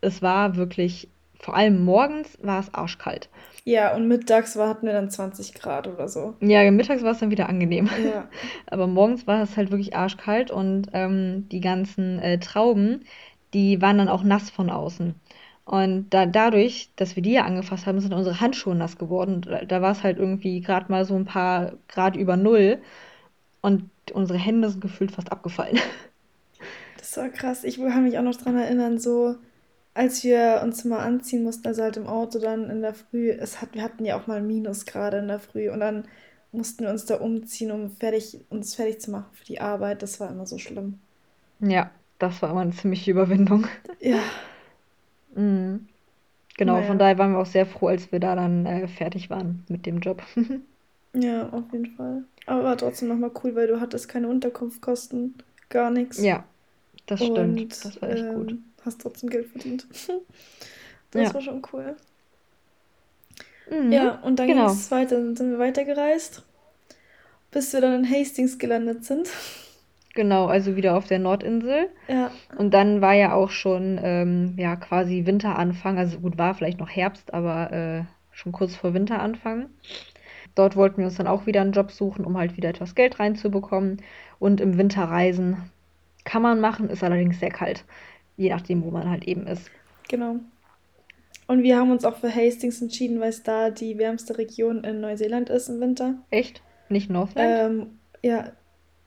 es 0.03 0.21
war 0.21 0.57
wirklich, 0.57 1.09
vor 1.39 1.57
allem 1.57 1.85
morgens 1.85 2.37
war 2.43 2.61
es 2.61 2.75
arschkalt. 2.75 3.31
Ja, 3.65 3.95
und 3.95 4.09
mittags 4.09 4.57
war, 4.57 4.69
hatten 4.69 4.87
wir 4.87 4.93
dann 4.93 5.09
20 5.09 5.55
Grad 5.55 5.87
oder 5.87 6.09
so. 6.09 6.35
Ja, 6.41 6.69
mittags 6.71 7.03
war 7.05 7.13
es 7.13 7.21
dann 7.21 7.31
wieder 7.31 7.49
angenehm. 7.49 7.89
Ja. 8.05 8.29
Aber 8.67 8.87
morgens 8.87 9.27
war 9.27 9.43
es 9.43 9.57
halt 9.57 9.71
wirklich 9.71 9.97
arschkalt 9.97 10.51
und 10.51 10.89
ähm, 10.93 11.49
die 11.51 11.61
ganzen 11.61 12.19
äh, 12.19 12.39
Trauben, 12.39 13.05
die 13.55 13.81
waren 13.81 13.99
dann 13.99 14.09
auch 14.09 14.25
nass 14.25 14.51
von 14.51 14.69
außen. 14.69 15.15
Und 15.67 16.11
da, 16.11 16.27
dadurch, 16.27 16.91
dass 16.97 17.17
wir 17.17 17.25
die 17.25 17.33
ja 17.35 17.45
angefasst 17.47 17.87
haben, 17.87 18.01
sind 18.01 18.15
unsere 18.15 18.41
Handschuhe 18.41 18.77
nass 18.77 18.99
geworden. 18.99 19.43
Da, 19.43 19.65
da 19.67 19.83
war 19.83 19.93
es 19.93 20.05
halt 20.05 20.19
irgendwie 20.19 20.63
gerade 20.63 20.93
mal 20.93 21.07
so 21.07 21.17
ein 21.17 21.27
paar 21.27 21.75
Grad 21.89 22.17
über 22.17 22.37
Null 22.39 22.81
und 23.63 23.91
unsere 24.13 24.39
Hände 24.39 24.71
sind 24.71 24.81
gefühlt 24.83 25.13
fast 25.13 25.33
abgefallen. 25.33 25.79
Das 26.97 27.17
war 27.17 27.29
krass. 27.31 27.65
Ich 27.65 27.77
kann 27.79 28.03
mich 28.05 28.19
auch 28.19 28.23
noch 28.23 28.37
dran 28.37 28.57
erinnern, 28.59 28.99
so 28.99 29.37
als 29.95 30.25
wir 30.25 30.61
uns 30.65 30.85
mal 30.85 31.01
anziehen 31.01 31.43
mussten, 31.45 31.67
also 31.69 31.83
halt 31.83 31.97
im 31.97 32.07
Auto 32.07 32.39
dann 32.39 32.71
in 32.71 32.83
der 32.83 32.95
Früh, 32.95 33.31
es 33.31 33.63
hat, 33.63 33.75
wir 33.75 33.83
hatten 33.83 34.05
ja 34.05 34.19
auch 34.21 34.27
mal 34.27 34.43
Minusgrade 34.43 35.19
in 35.19 35.29
der 35.29 35.41
Früh 35.41 35.71
und 35.71 35.81
dann 35.81 36.07
mussten 36.53 36.85
wir 36.85 36.91
uns 36.91 37.07
da 37.07 37.17
umziehen, 37.17 37.71
um 37.73 37.91
fertig, 37.91 38.41
uns 38.51 38.75
fertig 38.75 39.01
zu 39.01 39.11
machen 39.11 39.31
für 39.35 39.45
die 39.47 39.61
Arbeit. 39.61 40.03
Das 40.03 40.21
war 40.21 40.31
immer 40.31 40.47
so 40.47 40.59
schlimm. 40.59 41.01
Ja, 41.61 41.91
das 42.19 42.41
war 42.43 42.51
immer 42.51 42.61
eine 42.63 42.73
ziemliche 42.73 43.11
Überwindung. 43.11 43.67
Ja, 44.01 44.23
Mhm. 45.37 45.89
Genau, 46.59 46.75
Naja. 46.75 46.83
von 46.83 46.99
daher 46.99 47.19
waren 47.19 47.33
wir 47.33 47.39
auch 47.41 47.47
sehr 47.47 47.67
froh, 47.67 47.89
als 47.89 48.13
wir 48.13 48.21
da 48.21 48.35
dann 48.37 48.67
äh, 48.67 48.89
fertig 48.89 49.31
waren 49.31 49.65
mit 49.69 49.87
dem 49.87 50.01
Job. 50.01 50.23
ja, 51.15 51.49
auf 51.51 51.73
jeden 51.73 51.97
Fall. 51.97 52.25
Aber 52.47 52.65
war 52.65 52.77
trotzdem 52.79 53.09
nochmal 53.09 53.33
cool, 53.43 53.55
weil 53.55 53.67
du 53.67 53.81
hattest 53.81 54.09
keine 54.09 54.29
Unterkunftskosten, 54.29 55.35
gar 55.69 55.91
nichts. 55.91 56.19
Ja, 56.23 56.45
das 57.07 57.25
stimmt. 57.25 57.67
Und 57.67 57.85
Das 57.85 58.01
war 58.03 58.11
echt 58.11 58.29
gut. 58.29 58.57
ähm, 58.57 58.65
hast 58.85 59.01
trotzdem 59.03 59.31
Geld 59.31 59.49
verdient. 59.49 59.87
Das 61.13 61.21
Ja. 61.23 61.35
war 61.35 61.41
schon 61.41 61.63
cool. 61.73 61.97
Mhm. 63.71 63.93
Ja, 63.93 64.21
und 64.23 64.39
dann 64.39 64.49
genau. 64.49 64.67
ging 64.67 64.67
es 64.79 64.91
weiter, 64.93 65.17
dann 65.17 65.35
sind 65.37 65.51
wir 65.51 65.59
weitergereist, 65.59 66.45
bis 67.51 67.73
wir 67.73 67.81
dann 67.81 68.05
in 68.05 68.11
Hastings 68.11 68.59
gelandet 68.59 69.05
sind. 69.05 69.29
Genau, 70.17 70.47
also 70.47 70.77
wieder 70.77 70.97
auf 70.97 71.07
der 71.07 71.19
Nordinsel. 71.19 71.91
Ja, 72.09 72.33
Und 72.57 72.73
dann 72.75 73.01
war 73.03 73.13
ja 73.13 73.35
auch 73.35 73.51
schon 73.51 74.01
ähm, 74.03 74.55
ja 74.57 74.75
quasi 74.75 75.27
Winteranfang. 75.27 75.99
Also 75.99 76.19
gut, 76.19 76.39
war 76.39 76.55
vielleicht 76.55 76.81
noch 76.81 76.89
Herbst, 76.89 77.33
aber 77.35 77.71
äh, 77.71 78.03
schon 78.33 78.51
kurz 78.51 78.75
vor 78.75 78.95
Winteranfang. 78.95 79.67
Dort 80.55 80.75
wollten 80.75 80.99
wir 80.99 81.05
uns 81.05 81.17
dann 81.17 81.27
auch 81.27 81.45
wieder 81.45 81.61
einen 81.61 81.73
Job 81.73 81.91
suchen, 81.93 82.25
um 82.25 82.39
halt 82.39 82.57
wieder 82.57 82.71
etwas 82.71 82.95
Geld 82.95 83.21
reinzubekommen. 83.21 83.99
Und 84.39 84.61
im 84.63 84.79
Winter 84.79 85.05
reisen 85.05 85.71
kann 86.25 86.41
man 86.43 86.61
machen, 86.61 86.89
ist 86.89 87.05
allerdings 87.05 87.39
sehr 87.39 87.51
kalt. 87.51 87.85
Je 88.39 88.49
nachdem, 88.49 88.83
wo 88.83 88.91
man 88.91 89.09
halt 89.11 89.25
eben 89.25 89.47
ist. 89.47 89.71
genau. 90.09 90.37
Und 91.49 91.63
wir 91.63 91.77
haben 91.77 91.93
uns 91.93 92.05
auch 92.05 92.17
für 92.17 92.35
Hastings 92.35 92.83
entschieden, 92.83 93.21
weil 93.21 93.29
es 93.29 93.45
da 93.45 93.71
die 93.71 93.99
wärmste 93.99 94.37
Region 94.37 94.83
in 94.83 95.01
Neuseeland 95.01 95.49
ist 95.49 95.69
im 95.69 95.79
Winter. 95.81 96.15
Echt? 96.31 96.61
Nicht 96.89 97.09
Northland? 97.09 97.49
Ähm, 97.73 97.87
ja, 98.23 98.51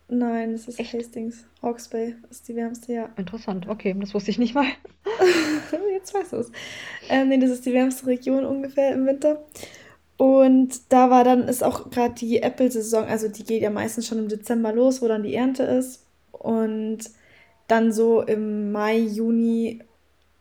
nein, 0.10 0.54
es 0.54 0.67
ist 0.67 0.80
Echt? 0.80 0.93
Hastings. 0.93 1.45
Hawke's 1.62 1.88
Bay 1.88 2.15
ist 2.30 2.48
die 2.48 2.56
wärmste, 2.56 2.93
ja. 2.93 3.10
Interessant. 3.15 3.67
Okay, 3.67 3.95
das 4.00 4.13
wusste 4.13 4.32
ich 4.32 4.39
nicht 4.39 4.56
mal. 4.56 4.65
Jetzt 5.93 6.13
weißt 6.13 6.34
du 6.34 6.38
es. 6.38 6.52
Ähm, 7.10 7.30
nee, 7.30 7.38
das 7.38 7.50
ist 7.52 7.65
die 7.65 7.74
wärmste 7.74 8.08
Region 8.08 8.45
ungefähr 8.45 8.93
im 8.93 9.06
Winter. 9.06 9.43
Und 10.17 10.91
da 10.91 11.10
war 11.10 11.24
dann, 11.24 11.48
ist 11.48 11.63
auch 11.63 11.89
gerade 11.89 12.13
die 12.15 12.41
Apple-Saison, 12.41 13.06
also 13.06 13.30
die 13.30 13.45
geht 13.45 13.62
ja 13.62 13.69
meistens 13.69 14.06
schon 14.06 14.19
im 14.19 14.28
Dezember 14.28 14.74
los, 14.74 15.02
wo 15.02 15.08
dann 15.08 15.24
die 15.24 15.34
Ernte 15.34 15.63
ist. 15.63 16.06
Und 16.32 17.00
dann 17.67 17.91
so 17.93 18.22
im 18.22 18.72
Mai, 18.72 18.98
Juni 18.98 19.82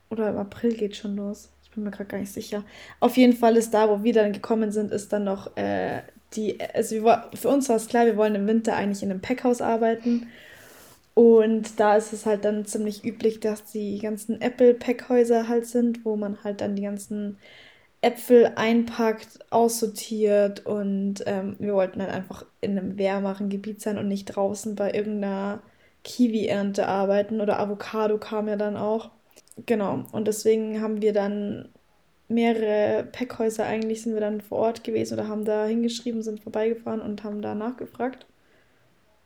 oder 0.09 0.29
im 0.29 0.37
April 0.37 0.73
geht 0.73 0.95
schon 0.95 1.15
los. 1.15 1.49
Ich 1.63 1.71
bin 1.71 1.83
mir 1.83 1.91
gerade 1.91 2.09
gar 2.09 2.17
nicht 2.17 2.33
sicher. 2.33 2.65
Auf 2.99 3.15
jeden 3.15 3.33
Fall 3.33 3.55
ist 3.55 3.73
da, 3.73 3.89
wo 3.89 4.03
wir 4.03 4.13
dann 4.13 4.33
gekommen 4.33 4.71
sind, 4.71 4.91
ist 4.91 5.13
dann 5.13 5.23
noch 5.23 5.55
äh, 5.55 6.01
die, 6.35 6.59
also 6.73 6.95
wir, 6.95 7.29
für 7.33 7.49
uns 7.49 7.69
war 7.69 7.75
es 7.77 7.87
klar, 7.87 8.05
wir 8.05 8.17
wollen 8.17 8.35
im 8.35 8.47
Winter 8.47 8.75
eigentlich 8.75 9.03
in 9.03 9.11
einem 9.11 9.21
Packhaus 9.21 9.61
arbeiten. 9.61 10.27
Und 11.13 11.79
da 11.79 11.97
ist 11.97 12.13
es 12.13 12.25
halt 12.25 12.45
dann 12.45 12.65
ziemlich 12.65 13.03
üblich, 13.03 13.39
dass 13.41 13.65
die 13.65 13.99
ganzen 13.99 14.41
Apple-Packhäuser 14.41 15.47
halt 15.49 15.65
sind, 15.65 16.05
wo 16.05 16.15
man 16.15 16.43
halt 16.43 16.61
dann 16.61 16.75
die 16.75 16.83
ganzen 16.83 17.37
Äpfel 18.01 18.53
einpackt, 18.55 19.39
aussortiert 19.51 20.65
und 20.65 21.15
ähm, 21.25 21.57
wir 21.59 21.73
wollten 21.73 22.01
halt 22.01 22.11
einfach 22.11 22.45
in 22.61 22.77
einem 22.77 22.97
wärmeren 22.97 23.49
Gebiet 23.49 23.81
sein 23.81 23.97
und 23.97 24.07
nicht 24.07 24.25
draußen 24.25 24.75
bei 24.75 24.93
irgendeiner 24.93 25.61
Kiwi-Ernte 26.05 26.87
arbeiten 26.87 27.41
oder 27.41 27.59
Avocado 27.59 28.17
kam 28.17 28.47
ja 28.47 28.55
dann 28.55 28.77
auch. 28.77 29.11
Genau, 29.65 30.05
und 30.13 30.27
deswegen 30.27 30.81
haben 30.81 31.01
wir 31.01 31.11
dann 31.13 31.69
mehrere 32.29 33.03
Packhäuser 33.11 33.65
eigentlich 33.65 34.03
sind 34.03 34.13
wir 34.13 34.21
dann 34.21 34.41
vor 34.41 34.59
Ort 34.59 34.83
gewesen 34.83 35.15
oder 35.15 35.27
haben 35.27 35.45
da 35.45 35.65
hingeschrieben, 35.65 36.21
sind 36.21 36.39
vorbeigefahren 36.39 37.01
und 37.01 37.23
haben 37.23 37.41
da 37.41 37.55
nachgefragt, 37.55 38.25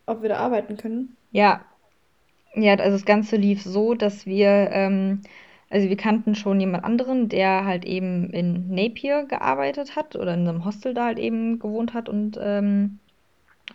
ob 0.05 0.21
wir 0.21 0.29
da 0.29 0.37
arbeiten 0.37 0.77
können. 0.77 1.15
Ja, 1.31 1.65
ja, 2.55 2.75
also 2.75 2.97
das 2.97 3.05
Ganze 3.05 3.35
lief 3.35 3.63
so, 3.63 3.93
dass 3.93 4.25
wir, 4.25 4.69
ähm, 4.71 5.21
also 5.69 5.89
wir 5.89 5.97
kannten 5.97 6.35
schon 6.35 6.59
jemand 6.59 6.83
anderen, 6.83 7.29
der 7.29 7.65
halt 7.65 7.83
eben 7.85 8.29
in 8.29 8.73
Napier 8.73 9.25
gearbeitet 9.25 9.95
hat 9.95 10.15
oder 10.15 10.33
in 10.33 10.47
einem 10.47 10.65
Hostel 10.65 10.93
da 10.93 11.05
halt 11.05 11.19
eben 11.19 11.59
gewohnt 11.59 11.93
hat 11.93 12.09
und 12.09 12.39
ähm, 12.41 12.99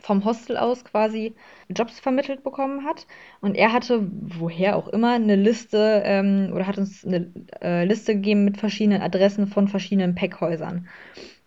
vom 0.00 0.24
Hostel 0.24 0.56
aus 0.56 0.84
quasi 0.84 1.34
Jobs 1.68 2.00
vermittelt 2.00 2.42
bekommen 2.44 2.84
hat. 2.84 3.06
Und 3.40 3.54
er 3.56 3.72
hatte, 3.72 4.06
woher 4.10 4.76
auch 4.76 4.88
immer, 4.88 5.12
eine 5.14 5.36
Liste 5.36 6.02
ähm, 6.04 6.50
oder 6.54 6.66
hat 6.66 6.78
uns 6.78 7.04
eine 7.04 7.30
äh, 7.62 7.84
Liste 7.84 8.14
gegeben 8.14 8.44
mit 8.44 8.58
verschiedenen 8.58 9.02
Adressen 9.02 9.46
von 9.46 9.68
verschiedenen 9.68 10.14
Packhäusern. 10.14 10.88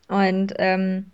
Und 0.08 0.54
ähm, 0.58 1.12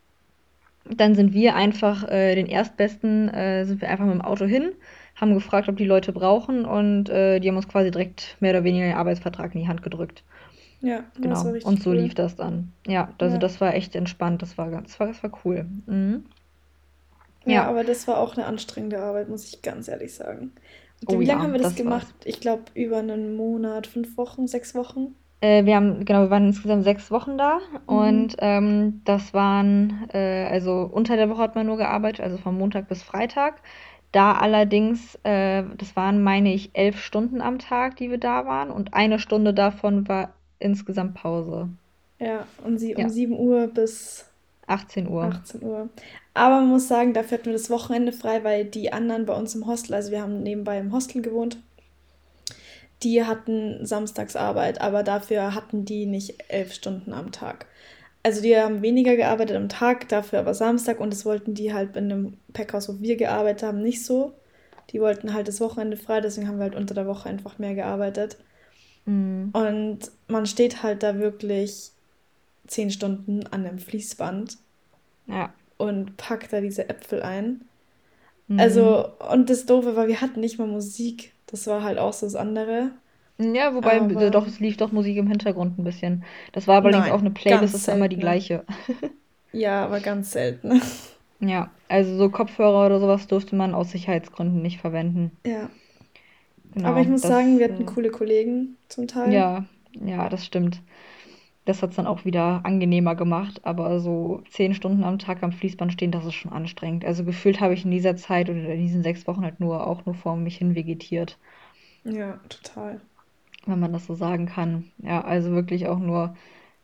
dann 0.89 1.15
sind 1.15 1.33
wir 1.33 1.55
einfach 1.55 2.07
äh, 2.07 2.35
den 2.35 2.47
Erstbesten, 2.47 3.29
äh, 3.29 3.65
sind 3.65 3.81
wir 3.81 3.89
einfach 3.89 4.05
mit 4.05 4.13
dem 4.15 4.21
Auto 4.21 4.45
hin, 4.45 4.71
haben 5.15 5.33
gefragt, 5.33 5.67
ob 5.67 5.77
die 5.77 5.85
Leute 5.85 6.13
brauchen 6.13 6.65
und 6.65 7.09
äh, 7.09 7.39
die 7.39 7.49
haben 7.49 7.57
uns 7.57 7.67
quasi 7.67 7.91
direkt 7.91 8.37
mehr 8.39 8.51
oder 8.51 8.63
weniger 8.63 8.85
den 8.85 8.95
Arbeitsvertrag 8.95 9.53
in 9.53 9.61
die 9.61 9.67
Hand 9.67 9.83
gedrückt. 9.83 10.23
Ja, 10.81 11.03
Genau. 11.21 11.43
Und 11.43 11.81
so 11.81 11.89
cool. 11.89 11.97
lief 11.97 12.13
das 12.13 12.35
dann. 12.35 12.71
Ja, 12.87 13.09
also 13.17 13.33
Ja. 13.35 13.39
das 13.39 13.59
war 13.59 13.73
echt 13.73 13.95
entspannt. 13.95 14.41
Das 14.41 14.57
war 14.57 14.69
ganz, 14.69 14.91
das 14.91 14.99
war, 14.99 15.07
das 15.07 15.23
war 15.23 15.31
cool. 15.43 15.65
Mhm. 15.87 16.25
Ja, 17.47 17.63
Ja. 17.63 17.67
aber 17.67 17.83
das 17.83 18.07
war 18.07 18.19
auch 18.19 18.35
eine 18.37 18.45
anstrengende 18.45 18.99
Arbeit, 19.01 19.29
muss 19.29 19.45
ich 19.45 19.61
ganz 19.63 19.87
ehrlich 19.87 20.13
sagen. 20.15 20.53
Und 21.05 21.07
Oh 21.07 21.19
wie 21.19 21.25
lange 21.25 21.41
ja, 21.41 21.43
haben 21.43 21.53
wir 21.53 21.59
das 21.59 21.75
das 21.75 21.83
war's. 21.83 22.03
gemacht? 22.03 22.13
Ich 22.25 22.39
glaube, 22.41 22.65
über 22.75 22.97
einen 22.99 23.35
Monat, 23.35 23.87
fünf 23.87 24.17
Wochen, 24.17 24.47
sechs 24.47 24.75
Wochen. 24.75 25.15
Äh, 25.41 25.65
wir 25.65 25.75
haben, 25.75 26.03
genau, 26.05 26.21
wir 26.23 26.29
waren 26.31 26.47
insgesamt 26.47 26.83
sechs 26.83 27.11
Wochen 27.11 27.37
da 27.37 27.59
Mhm. 27.89 28.27
und 28.27 28.35
ähm, 28.39 29.01
das 29.05 29.33
waren, 29.33 30.07
äh, 30.11 30.45
also 30.49 30.81
unter 30.91 31.15
der 31.15 31.29
Woche 31.29 31.41
hat 31.41 31.55
man 31.55 31.67
nur 31.67 31.77
gearbeitet, 31.77 32.21
also 32.21 32.37
von 32.37 32.57
Montag 32.57 32.87
bis 32.87 33.03
Freitag. 33.03 33.61
Da 34.11 34.33
allerdings, 34.33 35.15
äh, 35.23 35.63
das 35.77 35.95
waren, 35.95 36.23
meine 36.23 36.53
ich, 36.53 36.71
elf 36.73 36.99
Stunden 37.01 37.41
am 37.41 37.59
Tag, 37.59 37.97
die 37.97 38.09
wir 38.09 38.17
da 38.19 38.45
waren 38.45 38.71
und 38.71 38.93
eine 38.93 39.19
Stunde 39.19 39.53
davon 39.53 40.07
war 40.07 40.33
insgesamt 40.59 41.13
Pause. 41.15 41.69
Ja, 42.19 42.47
um, 42.63 42.77
sie, 42.77 42.95
um 42.95 43.09
Ja, 43.09 43.09
7 43.09 43.33
Uhr 43.37 43.67
bis 43.67 44.25
18 44.67 45.07
Uhr. 45.09 45.23
18 45.23 45.63
Uhr. 45.63 45.89
Aber 46.33 46.57
man 46.57 46.67
muss 46.67 46.87
sagen, 46.87 47.13
dafür 47.13 47.37
hatten 47.37 47.47
wir 47.47 47.53
das 47.53 47.69
Wochenende 47.69 48.11
frei, 48.11 48.43
weil 48.43 48.65
die 48.65 48.93
anderen 48.93 49.25
bei 49.25 49.33
uns 49.33 49.55
im 49.55 49.65
Hostel, 49.65 49.95
also 49.95 50.11
wir 50.11 50.21
haben 50.21 50.43
nebenbei 50.43 50.77
im 50.77 50.93
Hostel 50.93 51.21
gewohnt, 51.21 51.57
die 53.03 53.23
hatten 53.23 53.85
Samstagsarbeit, 53.85 54.81
aber 54.81 55.03
dafür 55.03 55.53
hatten 55.55 55.85
die 55.85 56.05
nicht 56.05 56.43
elf 56.49 56.73
Stunden 56.73 57.13
am 57.13 57.31
Tag. 57.31 57.67
Also 58.23 58.41
die 58.41 58.57
haben 58.57 58.81
weniger 58.81 59.15
gearbeitet 59.15 59.55
am 59.55 59.69
Tag, 59.69 60.09
dafür 60.09 60.39
aber 60.39 60.53
Samstag 60.53 60.99
und 60.99 61.13
das 61.13 61.25
wollten 61.25 61.53
die 61.53 61.73
halt 61.73 61.95
in 61.95 62.09
dem 62.09 62.37
Packhaus, 62.53 62.89
wo 62.89 62.99
wir 62.99 63.15
gearbeitet 63.15 63.63
haben, 63.63 63.81
nicht 63.81 64.03
so. 64.03 64.33
Die 64.89 64.99
wollten 64.99 65.33
halt 65.33 65.47
das 65.47 65.61
Wochenende 65.61 65.97
frei, 65.97 66.21
deswegen 66.21 66.47
haben 66.47 66.57
wir 66.57 66.63
halt 66.63 66.75
unter 66.75 66.93
der 66.93 67.07
Woche 67.07 67.29
einfach 67.29 67.57
mehr 67.57 67.75
gearbeitet. 67.75 68.37
Mhm. 69.05 69.51
Und 69.53 69.99
man 70.27 70.45
steht 70.45 70.83
halt 70.83 71.03
da 71.03 71.19
wirklich 71.19 71.91
zehn 72.67 72.91
Stunden 72.91 73.45
an 73.47 73.65
einem 73.65 73.79
Fließband 73.79 74.57
Ja. 75.27 75.53
und 75.77 76.17
packt 76.17 76.53
da 76.53 76.61
diese 76.61 76.89
Äpfel 76.89 77.21
ein. 77.21 77.61
Mhm. 78.47 78.59
Also, 78.59 79.09
und 79.31 79.49
das 79.51 79.65
Doofe 79.67 79.95
war, 79.95 80.07
wir 80.07 80.21
hatten 80.21 80.39
nicht 80.41 80.59
mal 80.59 80.67
Musik. 80.67 81.33
Das 81.47 81.67
war 81.67 81.83
halt 81.83 81.99
auch 81.99 82.13
so 82.13 82.25
das 82.27 82.35
andere. 82.35 82.91
Ja, 83.39 83.73
wobei, 83.75 83.99
Aber 83.99 84.29
doch, 84.31 84.47
es 84.47 84.59
lief 84.59 84.77
doch 84.77 84.91
Musik 84.91 85.17
im 85.17 85.27
Hintergrund 85.27 85.77
ein 85.77 85.83
bisschen. 85.83 86.23
Das 86.53 86.67
war 86.67 86.81
allerdings 86.83 87.09
auch 87.09 87.19
eine 87.19 87.31
Playlist, 87.31 87.73
das 87.75 87.87
war 87.87 87.95
immer 87.95 88.09
die 88.09 88.17
gleiche. 88.17 88.65
Ja, 89.51 89.83
aber 89.85 89.99
ganz 90.01 90.31
selten. 90.31 90.81
Ja, 91.39 91.71
also 91.87 92.15
so 92.15 92.29
Kopfhörer 92.29 92.85
oder 92.85 92.99
sowas 92.99 93.25
durfte 93.27 93.55
man 93.55 93.73
aus 93.73 93.89
Sicherheitsgründen 93.91 94.61
nicht 94.61 94.79
verwenden. 94.81 95.31
Ja. 95.43 95.71
Aber 96.81 97.01
ich 97.01 97.07
Genau, 97.07 97.07
muss 97.07 97.25
sagen, 97.27 97.59
wir 97.59 97.67
das, 97.67 97.71
hatten 97.71 97.85
äh, 97.85 97.85
coole 97.85 98.09
Kollegen 98.11 98.77
zum 98.89 99.07
Teil. 99.07 99.47
ja, 99.47 99.65
ja, 99.93 100.29
das 100.29 100.45
stimmt. 100.45 100.81
Das 101.67 101.83
hat 101.83 101.91
es 101.91 101.97
dann 101.97 102.07
auch 102.07 102.25
wieder 102.25 102.61
angenehmer 102.65 103.15
gemacht, 103.15 103.61
aber 103.65 103.99
so 103.99 104.41
zehn 104.49 104.73
Stunden 104.73 105.03
am 105.05 105.19
Tag 105.19 105.43
am 105.43 105.51
Fließband 105.53 105.93
stehen, 105.93 106.11
das 106.11 106.25
ist 106.25 106.33
schon 106.35 106.51
anstrengend. 106.53 107.05
Also 107.05 107.23
gefühlt 107.25 107.61
habe 107.61 107.75
ich 107.75 107.85
in 107.85 107.91
dieser 107.91 108.15
Zeit 108.17 108.49
oder 108.49 108.59
in 108.73 108.81
diesen 108.81 109.03
sechs 109.03 109.27
Wochen 109.27 109.43
halt 109.43 109.59
nur 109.59 109.85
auch 109.87 110.05
nur 110.07 110.15
vor 110.15 110.35
mich 110.37 110.57
hin 110.57 110.75
vegetiert, 110.75 111.37
Ja, 112.03 112.39
total. 112.49 113.01
wenn 113.65 113.79
man 113.79 113.93
das 113.93 114.05
so 114.07 114.15
sagen 114.15 114.45
kann. 114.47 114.91
Ja, 114.97 115.21
also 115.23 115.51
wirklich 115.51 115.87
auch 115.87 115.99
nur 115.99 116.35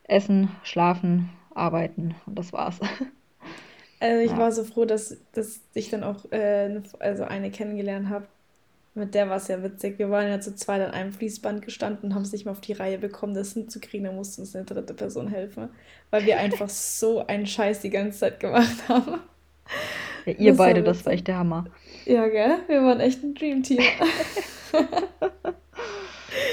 essen, 0.03 0.49
schlafen, 0.63 1.29
arbeiten 1.55 2.15
und 2.25 2.39
das 2.39 2.53
war's. 2.53 2.79
Also 3.99 4.19
ich 4.21 4.35
Ja. 4.35 4.37
war 4.37 4.51
so 4.51 4.63
froh, 4.63 4.85
dass, 4.85 5.17
dass 5.31 5.61
ich 5.73 5.89
dann 5.89 6.03
auch 6.03 6.29
äh, 6.31 6.81
also 6.99 7.23
eine 7.23 7.51
kennengelernt 7.51 8.09
habe. 8.09 8.27
Mit 8.95 9.15
der 9.15 9.27
war 9.29 9.37
es 9.37 9.47
ja 9.47 9.63
witzig. 9.63 9.97
Wir 9.97 10.09
waren 10.11 10.27
ja 10.27 10.39
zu 10.39 10.55
zweit 10.55 10.81
an 10.81 10.91
einem 10.91 11.11
Fließband 11.11 11.63
gestanden 11.63 12.09
und 12.09 12.15
haben 12.15 12.21
es 12.21 12.31
nicht 12.31 12.45
mal 12.45 12.51
auf 12.51 12.61
die 12.61 12.73
Reihe 12.73 12.99
bekommen, 12.99 13.33
das 13.33 13.53
hinzukriegen. 13.53 14.05
Da 14.05 14.11
musste 14.11 14.41
uns 14.41 14.55
eine 14.55 14.65
dritte 14.65 14.93
Person 14.93 15.27
helfen, 15.27 15.69
weil 16.11 16.25
wir 16.25 16.37
einfach 16.37 16.69
so 16.69 17.25
einen 17.25 17.47
Scheiß 17.47 17.81
die 17.81 17.89
ganze 17.89 18.19
Zeit 18.19 18.39
gemacht 18.39 18.87
haben. 18.87 19.21
Ja, 20.25 20.33
ihr 20.33 20.51
Das 20.51 20.59
war 20.59 20.67
beide, 20.67 20.83
das 20.83 21.05
war 21.05 21.13
echt 21.13 21.27
der 21.27 21.37
Hammer. 21.37 21.65
Ja, 22.05 22.27
gell? 22.27 22.59
Wir 22.67 22.83
waren 22.83 22.99
echt 22.99 23.23
ein 23.23 23.33
Dreamteam. 23.33 23.83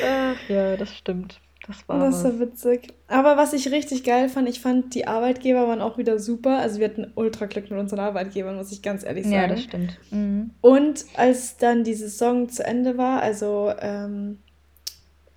Ach 0.03 0.37
ja, 0.49 0.77
das 0.77 0.97
stimmt. 0.97 1.41
Das 1.67 1.89
war 1.89 1.99
Das 1.99 2.25
war 2.25 2.41
witzig. 2.41 2.95
Aber 3.09 3.37
was 3.37 3.53
ich 3.53 3.71
richtig 3.71 4.03
geil 4.05 4.29
fand, 4.29 4.49
ich 4.49 4.61
fand, 4.61 4.95
die 4.95 5.07
Arbeitgeber 5.07 5.69
waren 5.69 5.81
auch 5.81 5.99
wieder 5.99 6.19
super. 6.19 6.59
Also 6.59 6.81
wir 6.81 6.89
hatten 6.89 7.13
ultra 7.15 7.47
Glück 7.47 7.71
mit 7.71 7.79
unseren 7.79 8.01
Arbeitgebern, 8.01 8.57
muss 8.57 8.73
ich 8.73 8.83
ganz 8.83 9.05
ehrlich 9.05 9.27
Ja, 9.27 9.47
das 9.47 9.61
sagen. 9.65 9.69
stimmt. 9.69 9.99
Mhm. 10.11 10.51
Und 10.61 11.05
als 11.15 11.57
dann 11.59 11.85
die 11.85 11.95
Saison 11.95 12.49
zu 12.49 12.65
Ende 12.65 12.97
war, 12.97 13.21
also 13.23 13.73
ähm, 13.81 14.39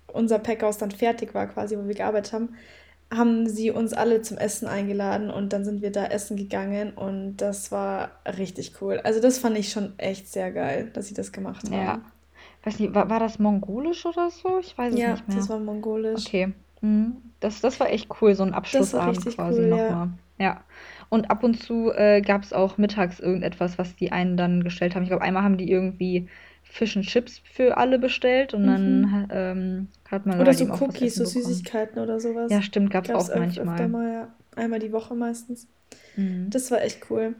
unser 0.06 0.38
Packhaus 0.38 0.78
dann 0.78 0.90
fertig 0.90 1.34
war 1.34 1.46
quasi, 1.48 1.76
wo 1.76 1.86
wir 1.86 1.94
gearbeitet 1.94 2.32
haben, 2.32 2.54
haben 3.12 3.46
sie 3.48 3.70
uns 3.70 3.92
alle 3.92 4.22
zum 4.22 4.38
Essen 4.38 4.66
eingeladen 4.66 5.30
und 5.30 5.52
dann 5.52 5.64
sind 5.64 5.82
wir 5.82 5.92
da 5.92 6.06
essen 6.06 6.36
gegangen 6.36 6.94
und 6.94 7.36
das 7.36 7.70
war 7.70 8.12
richtig 8.38 8.80
cool. 8.80 9.00
Also 9.04 9.20
das 9.20 9.38
fand 9.38 9.58
ich 9.58 9.70
schon 9.70 9.92
echt 9.98 10.32
sehr 10.32 10.50
geil, 10.52 10.90
dass 10.94 11.08
sie 11.08 11.14
das 11.14 11.30
gemacht 11.32 11.68
Ja. 11.70 12.00
Weiß 12.64 12.78
nicht, 12.78 12.94
war, 12.94 13.10
war 13.10 13.20
das 13.20 13.38
mongolisch 13.38 14.06
oder 14.06 14.30
so? 14.30 14.58
Ich 14.58 14.76
weiß 14.76 14.94
es 14.94 15.00
Ja, 15.00 15.12
nicht 15.12 15.26
das 15.28 15.48
mehr. 15.48 15.48
war 15.48 15.58
mongolisch. 15.58 16.26
Okay. 16.26 16.52
Mhm. 16.80 17.16
Das, 17.40 17.60
das 17.60 17.78
war 17.80 17.90
echt 17.90 18.08
cool, 18.20 18.34
so 18.34 18.42
ein 18.42 18.48
Das 18.48 18.54
war 18.54 18.58
Abschlussabend 18.58 19.36
quasi 19.36 19.60
cool, 19.60 19.68
ja. 19.68 19.76
nochmal. 19.76 20.08
Ja. 20.38 20.64
Und 21.10 21.30
ab 21.30 21.44
und 21.44 21.62
zu 21.62 21.92
äh, 21.92 22.20
gab 22.22 22.42
es 22.42 22.52
auch 22.52 22.78
mittags 22.78 23.20
irgendetwas, 23.20 23.78
was 23.78 23.94
die 23.96 24.12
einen 24.12 24.36
dann 24.36 24.64
gestellt 24.64 24.94
haben. 24.94 25.02
Ich 25.02 25.08
glaube, 25.10 25.22
einmal 25.22 25.42
haben 25.44 25.58
die 25.58 25.70
irgendwie 25.70 26.28
Fish 26.62 26.96
and 26.96 27.06
Chips 27.06 27.40
für 27.44 27.76
alle 27.76 27.98
bestellt 27.98 28.54
und 28.54 28.62
Mhm. 28.62 29.02
dann 29.02 29.28
ähm, 29.30 29.88
hat 30.10 30.26
man 30.26 30.38
Oder 30.40 30.46
halt 30.46 30.58
so 30.58 30.66
Cookies, 30.66 31.14
so. 31.16 31.24
Süßigkeiten 31.24 31.98
oder 32.02 32.14
Ja, 32.14 32.20
sowas. 32.20 32.64
stimmt, 32.64 32.90
gab 32.90 33.04
es 33.04 33.10
auch 33.10 33.34
manchmal. 33.34 33.88
mal, 33.88 34.12
ja. 34.12 34.28
Einmal 34.56 34.78
die 34.78 34.92
Woche 34.92 35.14
meistens. 35.14 35.66
Mhm. 36.16 36.50
Das 36.50 36.70
war 36.70 36.82
echt 36.82 37.10
cool. 37.10 37.34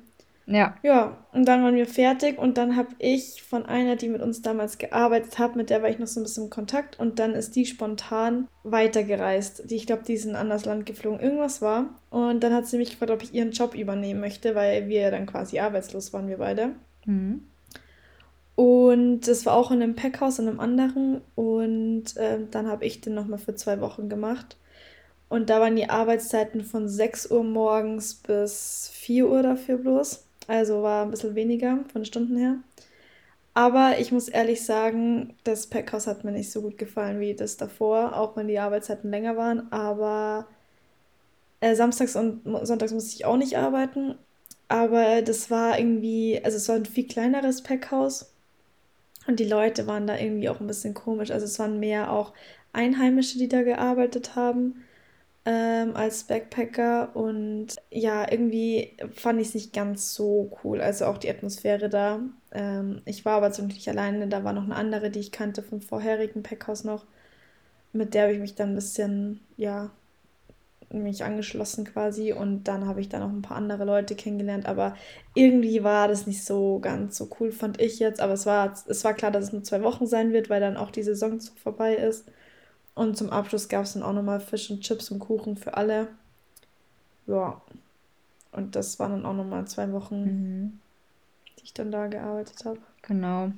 Ja. 0.47 0.77
Ja, 0.83 1.17
und 1.33 1.47
dann 1.47 1.63
waren 1.63 1.75
wir 1.75 1.87
fertig 1.87 2.39
und 2.39 2.59
dann 2.59 2.77
habe 2.77 2.91
ich 2.99 3.43
von 3.43 3.65
einer, 3.65 3.97
die 3.97 4.09
mit 4.09 4.21
uns 4.21 4.43
damals 4.43 4.77
gearbeitet 4.77 5.39
hat, 5.39 5.57
mit 5.57 5.71
der 5.71 5.83
war 5.83 5.89
ich 5.89 5.99
noch 5.99 6.07
so 6.07 6.21
ein 6.21 6.25
bisschen 6.25 6.45
in 6.45 6.51
Kontakt 6.51 6.99
und 6.99 7.19
dann 7.19 7.35
ist 7.35 7.57
die 7.57 7.65
spontan 7.65 8.49
weitergereist. 8.63 9.71
Die, 9.71 9.77
ich 9.77 9.87
glaube, 9.87 10.03
die 10.07 10.15
ist 10.15 10.25
in 10.25 10.33
ein 10.33 10.43
anderes 10.43 10.67
Land 10.67 10.85
geflogen, 10.87 11.21
irgendwas 11.21 11.63
war. 11.63 11.87
Und 12.11 12.45
dann 12.45 12.53
hat 12.53 12.67
sie 12.67 12.77
mich 12.77 12.91
gefragt, 12.91 13.11
ob 13.11 13.23
ich 13.23 13.33
ihren 13.33 13.53
Job 13.53 13.75
übernehmen 13.75 14.21
möchte, 14.21 14.55
weil 14.55 14.89
wir 14.89 15.11
dann 15.11 15.27
quasi 15.27 15.61
arbeitslos 15.61 16.13
waren, 16.13 16.29
wir 16.29 16.39
beide. 16.39 16.73
Mhm. 17.07 17.45
Und 18.55 19.23
das 19.23 19.47
war 19.47 19.55
auch 19.55 19.71
in 19.71 19.83
einem 19.83 19.97
Packhaus, 19.97 20.39
in 20.39 20.47
einem 20.47 20.61
anderen. 20.61 21.23
Und 21.35 22.05
ähm, 22.19 22.49
dann 22.51 22.69
habe 22.69 22.85
ich 22.85 23.01
den 23.01 23.15
nochmal 23.15 23.39
für 23.39 23.55
zwei 23.55 23.81
Wochen 23.81 24.09
gemacht. 24.09 24.57
Und 25.29 25.51
da 25.51 25.61
waren 25.61 25.75
die 25.75 25.91
Arbeitszeiten 25.91 26.63
von 26.63 26.89
6 26.89 27.31
Uhr 27.31 27.43
morgens 27.43 28.15
bis 28.15 28.91
4 28.93 29.29
Uhr 29.29 29.43
dafür 29.43 29.79
bloß. 29.79 30.24
Also 30.47 30.83
war 30.83 31.05
ein 31.05 31.11
bisschen 31.11 31.35
weniger 31.35 31.79
von 31.93 32.03
den 32.03 32.05
Stunden 32.07 32.37
her. 32.37 32.57
Aber 33.55 33.99
ich 33.99 34.11
muss 34.13 34.29
ehrlich 34.29 34.65
sagen, 34.65 35.35
das 35.45 35.69
Packhaus 35.69 36.07
hat 36.07 36.25
mir 36.25 36.33
nicht 36.33 36.51
so 36.51 36.61
gut 36.63 36.77
gefallen 36.77 37.21
wie 37.21 37.35
das 37.35 37.57
davor, 37.57 38.17
auch 38.17 38.37
wenn 38.37 38.49
die 38.49 38.59
Arbeitszeiten 38.59 39.11
länger 39.11 39.37
waren. 39.37 39.73
Aber 39.73 40.49
äh, 41.61 41.75
samstags 41.77 42.17
und 42.17 42.43
sonntags 42.67 42.93
musste 42.93 43.15
ich 43.17 43.25
auch 43.25 43.37
nicht 43.37 43.57
arbeiten. 43.57 44.17
Aber 44.69 45.23
das 45.23 45.51
war 45.51 45.79
irgendwie, 45.79 46.41
also 46.45 46.57
es 46.57 46.69
war 46.69 46.77
ein 46.77 46.87
viel 46.87 47.07
kleineres 47.07 47.63
Packhaus. 47.63 48.33
Und 49.27 49.41
die 49.41 49.45
Leute 49.45 49.87
waren 49.87 50.07
da 50.07 50.19
irgendwie 50.19 50.49
auch 50.49 50.61
ein 50.61 50.67
bisschen 50.67 50.95
komisch. 50.95 51.31
Also 51.31 51.47
es 51.47 51.59
waren 51.59 51.81
mehr 51.81 52.13
auch 52.13 52.33
Einheimische, 52.73 53.39
die 53.39 53.49
da 53.49 53.63
gearbeitet 53.63 54.37
haben, 54.37 54.85
ähm, 55.45 55.97
als 55.97 56.25
Backpacker. 56.25 57.15
Und 57.17 57.77
ja, 57.91 58.31
irgendwie 58.31 58.97
fand 59.13 59.41
ich 59.41 59.49
es 59.49 59.55
nicht 59.55 59.73
ganz 59.73 60.15
so 60.15 60.57
cool. 60.65 60.81
Also 60.81 61.07
auch 61.07 61.19
die 61.19 61.31
Atmosphäre 61.31 61.89
da. 61.89 62.21
Ähm, 62.53 63.03
ich 63.05 63.25
war 63.25 63.37
aber 63.37 63.53
zum 63.53 63.69
Glück 63.69 63.87
alleine. 63.89 64.29
Da 64.29 64.45
war 64.45 64.53
noch 64.53 64.65
eine 64.65 64.77
andere, 64.77 65.11
die 65.11 65.21
ich 65.21 65.33
kannte 65.33 65.63
vom 65.63 65.81
vorherigen 65.83 66.43
Packhaus 66.43 66.85
noch. 66.85 67.07
Mit 67.93 68.15
der 68.15 68.25
habe 68.25 68.35
ich 68.35 68.41
mich 68.41 68.55
dann 68.55 68.71
ein 68.71 68.75
bisschen, 68.77 69.41
ja, 69.57 69.91
mich 70.91 71.25
angeschlossen 71.25 71.85
quasi 71.85 72.33
und 72.33 72.65
dann 72.65 72.87
habe 72.87 73.01
ich 73.01 73.09
da 73.09 73.19
noch 73.19 73.31
ein 73.31 73.43
paar 73.43 73.57
andere 73.57 73.85
Leute 73.85 74.15
kennengelernt, 74.15 74.67
aber 74.67 74.95
irgendwie 75.35 75.83
war 75.83 76.09
das 76.09 76.27
nicht 76.27 76.45
so 76.45 76.79
ganz 76.81 77.17
so 77.17 77.29
cool, 77.41 77.51
fand 77.53 77.81
ich 77.81 77.99
jetzt, 77.99 78.21
aber 78.21 78.35
es 78.35 78.47
war, 78.47 78.75
es 78.87 79.03
war 79.05 79.15
klar, 79.15 79.31
dass 79.33 79.47
es 79.47 79.53
nur 79.53 79.65
zwei 79.65 79.83
Wochen 79.83 80.07
sein 80.07 80.33
wird, 80.33 80.51
weil 80.51 80.61
dann 80.61 80.77
auch 80.77 80.91
die 80.91 81.03
Saison 81.03 81.41
vorbei 81.41 81.95
ist 81.97 82.27
und 82.95 83.17
zum 83.17 83.31
Abschluss 83.31 83.69
gab 83.69 83.85
es 83.85 83.95
dann 83.95 84.03
auch 84.03 84.13
nochmal 84.13 84.41
Fisch 84.41 84.71
und 84.71 84.81
Chips 84.81 85.11
und 85.11 85.19
Kuchen 85.21 85.57
für 85.57 85.77
alle. 85.77 86.09
Ja, 87.27 87.61
und 88.53 88.77
das 88.77 88.99
waren 88.99 89.13
dann 89.13 89.27
auch 89.27 89.35
nochmal 89.35 89.67
zwei 89.67 89.91
Wochen, 89.93 90.25
Mhm. 90.25 90.81
die 91.59 91.65
ich 91.65 91.75
dann 91.75 91.91
da 91.91 92.07
gearbeitet 92.07 92.65
habe. 92.65 92.79
Genau. 93.03 93.53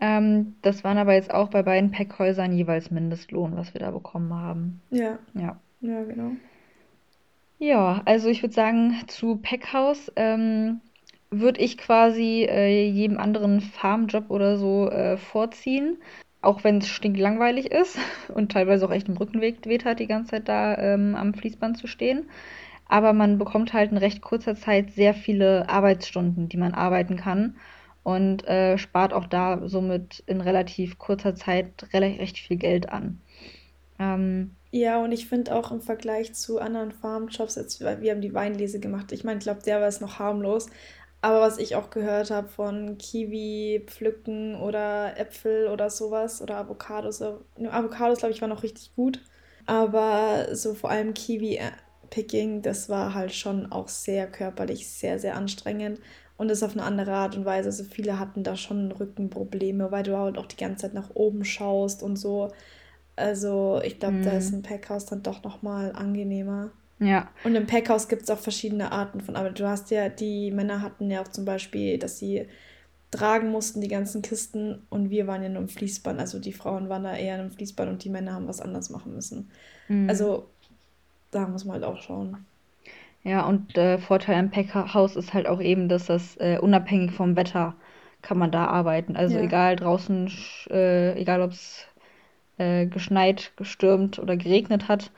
Ähm, 0.00 0.54
das 0.62 0.84
waren 0.84 0.98
aber 0.98 1.14
jetzt 1.14 1.32
auch 1.32 1.48
bei 1.48 1.62
beiden 1.62 1.90
Packhäusern 1.90 2.52
jeweils 2.52 2.90
Mindestlohn, 2.90 3.56
was 3.56 3.74
wir 3.74 3.80
da 3.80 3.90
bekommen 3.90 4.32
haben. 4.32 4.80
Ja, 4.90 5.18
Ja. 5.34 5.58
ja, 5.80 6.04
genau. 6.04 6.32
Ja, 7.58 8.02
also 8.04 8.28
ich 8.28 8.42
würde 8.42 8.54
sagen, 8.54 8.94
zu 9.08 9.36
Packhaus 9.36 10.12
ähm, 10.16 10.80
würde 11.30 11.60
ich 11.60 11.76
quasi 11.76 12.46
äh, 12.48 12.88
jedem 12.88 13.18
anderen 13.18 13.60
Farmjob 13.60 14.30
oder 14.30 14.56
so 14.58 14.88
äh, 14.90 15.16
vorziehen. 15.16 15.98
Auch 16.40 16.64
wenn 16.64 16.78
es 16.78 16.88
stinklangweilig 16.88 17.70
ist 17.70 17.98
und 18.34 18.52
teilweise 18.52 18.86
auch 18.86 18.92
echt 18.92 19.08
im 19.08 19.16
Rückenweg 19.16 19.66
weht 19.66 19.84
hat, 19.84 20.00
die 20.00 20.06
ganze 20.06 20.32
Zeit 20.32 20.48
da 20.48 20.76
ähm, 20.76 21.14
am 21.14 21.34
Fließband 21.34 21.78
zu 21.78 21.86
stehen. 21.86 22.28
Aber 22.88 23.12
man 23.12 23.38
bekommt 23.38 23.72
halt 23.74 23.90
in 23.90 23.98
recht 23.98 24.22
kurzer 24.22 24.54
Zeit 24.54 24.92
sehr 24.92 25.12
viele 25.14 25.68
Arbeitsstunden, 25.68 26.48
die 26.48 26.56
man 26.56 26.72
arbeiten 26.72 27.16
kann 27.16 27.56
und 28.02 28.46
äh, 28.48 28.78
spart 28.78 29.12
auch 29.12 29.26
da 29.26 29.68
somit 29.68 30.22
in 30.26 30.40
relativ 30.40 30.98
kurzer 30.98 31.34
Zeit 31.34 31.86
recht 31.92 32.38
viel 32.38 32.56
Geld 32.56 32.88
an. 32.88 33.20
Ähm, 33.98 34.52
ja, 34.70 35.02
und 35.02 35.12
ich 35.12 35.26
finde 35.28 35.54
auch 35.54 35.70
im 35.72 35.80
Vergleich 35.80 36.34
zu 36.34 36.58
anderen 36.58 36.92
Farmjobs, 36.92 37.56
jetzt, 37.56 37.80
wir 37.80 38.10
haben 38.10 38.20
die 38.20 38.34
Weinlese 38.34 38.80
gemacht, 38.80 39.12
ich 39.12 39.24
meine, 39.24 39.38
ich 39.38 39.44
glaube, 39.44 39.62
der 39.62 39.80
war 39.80 39.88
es 39.88 40.00
noch 40.00 40.18
harmlos. 40.18 40.68
Aber 41.20 41.40
was 41.40 41.58
ich 41.58 41.74
auch 41.74 41.90
gehört 41.90 42.30
habe 42.30 42.48
von 42.48 42.96
Kiwi 42.98 43.84
pflücken 43.86 44.54
oder 44.60 45.18
Äpfel 45.18 45.66
oder 45.68 45.90
sowas 45.90 46.40
oder 46.40 46.58
Avocados, 46.58 47.20
äh, 47.20 47.32
ne, 47.56 47.72
Avocados 47.72 48.18
glaube 48.20 48.32
ich 48.34 48.40
war 48.40 48.48
noch 48.48 48.62
richtig 48.62 48.94
gut. 48.94 49.20
Aber 49.66 50.54
so 50.54 50.74
vor 50.74 50.90
allem 50.90 51.14
Kiwi 51.14 51.56
äh, 51.56 51.72
Picking, 52.10 52.62
das 52.62 52.88
war 52.88 53.14
halt 53.14 53.32
schon 53.34 53.70
auch 53.72 53.88
sehr 53.88 54.30
körperlich, 54.30 54.88
sehr, 54.88 55.18
sehr 55.18 55.36
anstrengend 55.36 56.00
und 56.36 56.48
das 56.48 56.62
auf 56.62 56.72
eine 56.72 56.84
andere 56.84 57.12
Art 57.12 57.36
und 57.36 57.44
Weise. 57.44 57.68
Also 57.68 57.84
viele 57.84 58.18
hatten 58.18 58.44
da 58.44 58.56
schon 58.56 58.92
Rückenprobleme, 58.92 59.90
weil 59.90 60.04
du 60.04 60.16
halt 60.16 60.38
auch 60.38 60.46
die 60.46 60.56
ganze 60.56 60.82
Zeit 60.82 60.94
nach 60.94 61.10
oben 61.14 61.44
schaust 61.44 62.02
und 62.02 62.16
so. 62.16 62.52
Also 63.16 63.80
ich 63.84 63.98
glaube, 64.00 64.18
da 64.22 64.32
ist 64.32 64.52
ein 64.52 64.62
Packhaus 64.62 65.06
dann 65.06 65.22
doch 65.22 65.42
nochmal 65.44 65.92
angenehmer. 65.92 66.72
Ja. 67.00 67.28
Und 67.42 67.54
im 67.54 67.66
Packhaus 67.66 68.08
gibt 68.08 68.22
es 68.22 68.30
auch 68.30 68.38
verschiedene 68.38 68.92
Arten 68.92 69.20
von 69.20 69.36
Arbeit. 69.36 69.58
Du 69.60 69.68
hast 69.68 69.90
ja, 69.90 70.08
die 70.08 70.50
Männer 70.50 70.82
hatten 70.82 71.10
ja 71.10 71.22
auch 71.22 71.28
zum 71.28 71.44
Beispiel, 71.44 71.98
dass 71.98 72.18
sie 72.18 72.46
tragen 73.10 73.50
mussten, 73.50 73.80
die 73.80 73.88
ganzen 73.88 74.22
Kisten, 74.22 74.86
und 74.90 75.10
wir 75.10 75.26
waren 75.26 75.42
ja 75.42 75.48
nur 75.48 75.62
im 75.62 75.68
Fließband. 75.68 76.20
Also 76.20 76.40
die 76.40 76.52
Frauen 76.52 76.88
waren 76.88 77.04
da 77.04 77.16
eher 77.16 77.40
im 77.42 77.50
Fließband 77.52 77.90
und 77.90 78.04
die 78.04 78.10
Männer 78.10 78.34
haben 78.34 78.48
was 78.48 78.60
anderes 78.60 78.90
machen 78.90 79.14
müssen. 79.14 79.50
Mhm. 79.88 80.08
Also 80.08 80.48
da 81.32 81.46
muss 81.48 81.64
man 81.64 81.74
halt 81.74 81.84
auch 81.84 82.00
schauen. 82.02 82.46
Ja, 83.24 83.46
und 83.46 83.76
äh, 83.76 83.98
Vorteil 83.98 84.36
am 84.36 84.50
Packhaus 84.50 85.16
ist 85.16 85.34
halt 85.34 85.46
auch 85.46 85.60
eben, 85.60 85.88
dass 85.88 86.06
das 86.06 86.36
äh, 86.38 86.58
unabhängig 86.60 87.12
vom 87.12 87.36
Wetter 87.36 87.74
kann 88.22 88.38
man 88.38 88.50
da 88.50 88.66
arbeiten. 88.66 89.16
Also 89.16 89.36
Ja. 89.36 89.42
egal 89.44 89.76
draußen, 89.76 90.30
äh, 90.70 91.18
egal 91.20 91.42
ob 91.42 91.52
es 91.52 91.86
äh, 92.58 92.86
geschneit, 92.86 93.52
gestürmt 93.56 94.18
oder 94.18 94.36
geregnet 94.36 94.88
hat, 94.88 95.12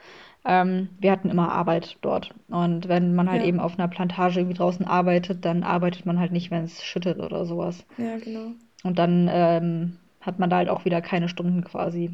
ähm, 0.45 0.89
wir 0.99 1.11
hatten 1.11 1.29
immer 1.29 1.51
Arbeit 1.51 1.97
dort. 2.01 2.33
Und 2.49 2.87
wenn 2.87 3.13
man 3.15 3.29
halt 3.29 3.41
Ja. 3.41 3.47
eben 3.47 3.59
auf 3.59 3.77
einer 3.77 3.87
Plantage 3.87 4.39
irgendwie 4.39 4.57
draußen 4.57 4.85
arbeitet, 4.85 5.45
dann 5.45 5.63
arbeitet 5.63 6.05
man 6.05 6.19
halt 6.19 6.31
nicht, 6.31 6.51
wenn 6.51 6.63
es 6.63 6.83
schüttet 6.83 7.19
oder 7.19 7.45
sowas. 7.45 7.85
Ja, 7.97 8.17
genau. 8.17 8.51
Und 8.83 8.97
dann 8.99 9.29
ähm, 9.31 9.97
hat 10.21 10.39
man 10.39 10.49
da 10.49 10.57
halt 10.57 10.69
auch 10.69 10.85
wieder 10.85 11.01
keine 11.01 11.29
Stunden 11.29 11.63
quasi. 11.63 12.11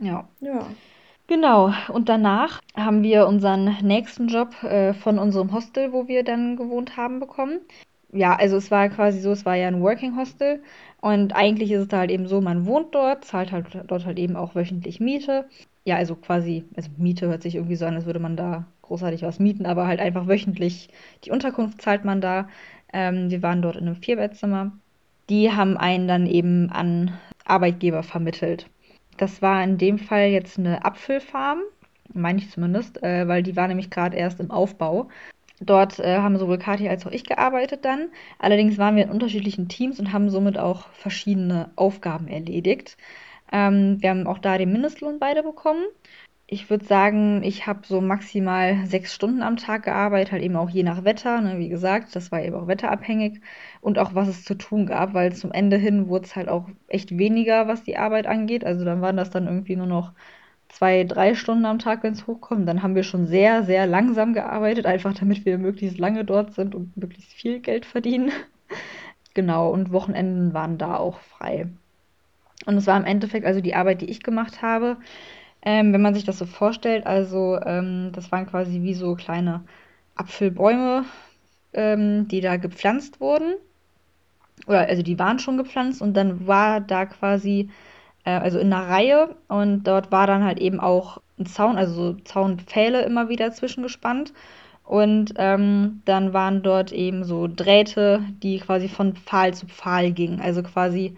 Ja. 0.00 0.28
Ja. 0.40 0.66
Genau, 1.26 1.72
und 1.92 2.08
danach 2.08 2.60
haben 2.74 3.02
wir 3.02 3.26
unseren 3.26 3.76
nächsten 3.82 4.28
Job 4.28 4.62
äh, 4.62 4.94
von 4.94 5.18
unserem 5.18 5.52
Hostel, 5.52 5.92
wo 5.92 6.08
wir 6.08 6.24
dann 6.24 6.56
gewohnt 6.56 6.96
haben, 6.96 7.20
bekommen. 7.20 7.60
Ja, 8.10 8.34
also 8.36 8.56
es 8.56 8.70
war 8.70 8.88
quasi 8.88 9.20
so, 9.20 9.32
es 9.32 9.44
war 9.44 9.54
ja 9.54 9.68
ein 9.68 9.82
Working 9.82 10.16
Hostel 10.16 10.62
und 11.02 11.34
eigentlich 11.34 11.70
ist 11.70 11.82
es 11.82 11.88
da 11.88 11.98
halt 11.98 12.10
eben 12.10 12.26
so, 12.26 12.40
man 12.40 12.64
wohnt 12.64 12.94
dort, 12.94 13.26
zahlt 13.26 13.52
halt 13.52 13.66
dort 13.86 14.06
halt 14.06 14.18
eben 14.18 14.36
auch 14.36 14.54
wöchentlich 14.54 15.00
Miete. 15.00 15.46
Ja, 15.84 15.96
also 15.96 16.16
quasi, 16.16 16.64
also 16.76 16.90
Miete 16.96 17.28
hört 17.28 17.42
sich 17.42 17.54
irgendwie 17.54 17.76
so 17.76 17.86
an, 17.86 17.94
als 17.94 18.06
würde 18.06 18.18
man 18.20 18.36
da 18.36 18.66
großartig 18.82 19.22
was 19.22 19.38
mieten, 19.38 19.66
aber 19.66 19.86
halt 19.86 20.00
einfach 20.00 20.26
wöchentlich 20.28 20.88
die 21.24 21.30
Unterkunft 21.30 21.80
zahlt 21.82 22.04
man 22.04 22.20
da. 22.20 22.48
Ähm, 22.92 23.30
wir 23.30 23.42
waren 23.42 23.62
dort 23.62 23.76
in 23.76 23.86
einem 23.86 23.96
Vierbettzimmer. 23.96 24.72
Die 25.28 25.52
haben 25.52 25.76
einen 25.76 26.08
dann 26.08 26.26
eben 26.26 26.70
an 26.70 27.18
Arbeitgeber 27.44 28.02
vermittelt. 28.02 28.68
Das 29.18 29.42
war 29.42 29.62
in 29.62 29.78
dem 29.78 29.98
Fall 29.98 30.28
jetzt 30.28 30.58
eine 30.58 30.84
Apfelfarm, 30.84 31.60
meine 32.14 32.38
ich 32.38 32.50
zumindest, 32.50 33.02
äh, 33.02 33.26
weil 33.28 33.42
die 33.42 33.56
war 33.56 33.68
nämlich 33.68 33.90
gerade 33.90 34.16
erst 34.16 34.40
im 34.40 34.50
Aufbau. 34.50 35.08
Dort 35.60 35.98
äh, 35.98 36.18
haben 36.18 36.38
sowohl 36.38 36.58
Kathi 36.58 36.88
als 36.88 37.04
auch 37.04 37.10
ich 37.10 37.24
gearbeitet 37.24 37.84
dann. 37.84 38.10
Allerdings 38.38 38.78
waren 38.78 38.96
wir 38.96 39.04
in 39.04 39.10
unterschiedlichen 39.10 39.68
Teams 39.68 39.98
und 39.98 40.12
haben 40.12 40.30
somit 40.30 40.56
auch 40.56 40.88
verschiedene 40.92 41.70
Aufgaben 41.76 42.28
erledigt. 42.28 42.96
Ähm, 43.52 44.00
wir 44.00 44.10
haben 44.10 44.26
auch 44.26 44.38
da 44.38 44.58
den 44.58 44.72
Mindestlohn 44.72 45.18
beide 45.18 45.42
bekommen. 45.42 45.84
Ich 46.50 46.70
würde 46.70 46.84
sagen, 46.86 47.42
ich 47.42 47.66
habe 47.66 47.80
so 47.86 48.00
maximal 48.00 48.86
sechs 48.86 49.14
Stunden 49.14 49.42
am 49.42 49.58
Tag 49.58 49.82
gearbeitet, 49.84 50.32
halt 50.32 50.42
eben 50.42 50.56
auch 50.56 50.70
je 50.70 50.82
nach 50.82 51.04
Wetter. 51.04 51.42
Ne? 51.42 51.58
Wie 51.58 51.68
gesagt, 51.68 52.16
das 52.16 52.32
war 52.32 52.42
eben 52.42 52.56
auch 52.56 52.66
wetterabhängig 52.66 53.42
und 53.82 53.98
auch 53.98 54.14
was 54.14 54.28
es 54.28 54.44
zu 54.44 54.54
tun 54.54 54.86
gab, 54.86 55.12
weil 55.12 55.34
zum 55.34 55.52
Ende 55.52 55.76
hin 55.76 56.08
wurde 56.08 56.24
es 56.24 56.36
halt 56.36 56.48
auch 56.48 56.66
echt 56.88 57.18
weniger, 57.18 57.68
was 57.68 57.82
die 57.82 57.98
Arbeit 57.98 58.26
angeht. 58.26 58.64
Also 58.64 58.84
dann 58.86 59.02
waren 59.02 59.18
das 59.18 59.28
dann 59.30 59.46
irgendwie 59.46 59.76
nur 59.76 59.86
noch 59.86 60.12
zwei, 60.68 61.04
drei 61.04 61.34
Stunden 61.34 61.66
am 61.66 61.78
Tag, 61.78 62.02
wenn 62.02 62.14
es 62.14 62.26
hochkommt. 62.26 62.68
Dann 62.68 62.82
haben 62.82 62.94
wir 62.94 63.02
schon 63.02 63.26
sehr, 63.26 63.64
sehr 63.64 63.86
langsam 63.86 64.32
gearbeitet, 64.34 64.86
einfach 64.86 65.14
damit 65.14 65.44
wir 65.44 65.58
möglichst 65.58 65.98
lange 65.98 66.24
dort 66.24 66.54
sind 66.54 66.74
und 66.74 66.96
möglichst 66.96 67.32
viel 67.32 67.60
Geld 67.60 67.84
verdienen. 67.86 68.32
genau, 69.34 69.70
und 69.70 69.92
Wochenenden 69.92 70.54
waren 70.54 70.78
da 70.78 70.96
auch 70.96 71.18
frei. 71.20 71.68
Und 72.66 72.76
es 72.76 72.86
war 72.86 72.96
im 72.96 73.04
Endeffekt 73.04 73.46
also 73.46 73.60
die 73.60 73.74
Arbeit, 73.74 74.00
die 74.00 74.10
ich 74.10 74.22
gemacht 74.22 74.62
habe. 74.62 74.96
Ähm, 75.62 75.92
wenn 75.92 76.02
man 76.02 76.14
sich 76.14 76.24
das 76.24 76.38
so 76.38 76.46
vorstellt, 76.46 77.06
also 77.06 77.58
ähm, 77.64 78.10
das 78.12 78.30
waren 78.30 78.46
quasi 78.46 78.82
wie 78.82 78.94
so 78.94 79.14
kleine 79.14 79.64
Apfelbäume, 80.14 81.04
ähm, 81.72 82.28
die 82.28 82.40
da 82.40 82.56
gepflanzt 82.56 83.20
wurden. 83.20 83.54
Oder 84.66 84.80
also 84.88 85.02
die 85.02 85.18
waren 85.18 85.38
schon 85.38 85.56
gepflanzt 85.56 86.02
und 86.02 86.14
dann 86.14 86.46
war 86.46 86.80
da 86.80 87.06
quasi, 87.06 87.70
äh, 88.24 88.30
also 88.30 88.58
in 88.58 88.72
einer 88.72 88.88
Reihe 88.88 89.36
und 89.48 89.84
dort 89.84 90.12
war 90.12 90.26
dann 90.26 90.44
halt 90.44 90.58
eben 90.58 90.80
auch 90.80 91.20
ein 91.38 91.46
Zaun, 91.46 91.76
also 91.76 91.94
so 91.94 92.12
Zaunpfähle 92.24 93.02
immer 93.02 93.28
wieder 93.28 93.52
zwischengespannt. 93.52 94.32
Und 94.84 95.34
ähm, 95.36 96.00
dann 96.06 96.32
waren 96.32 96.62
dort 96.62 96.92
eben 96.92 97.22
so 97.22 97.46
Drähte, 97.46 98.22
die 98.42 98.58
quasi 98.58 98.88
von 98.88 99.14
Pfahl 99.14 99.52
zu 99.52 99.66
Pfahl 99.66 100.12
gingen. 100.12 100.40
Also 100.40 100.62
quasi 100.62 101.14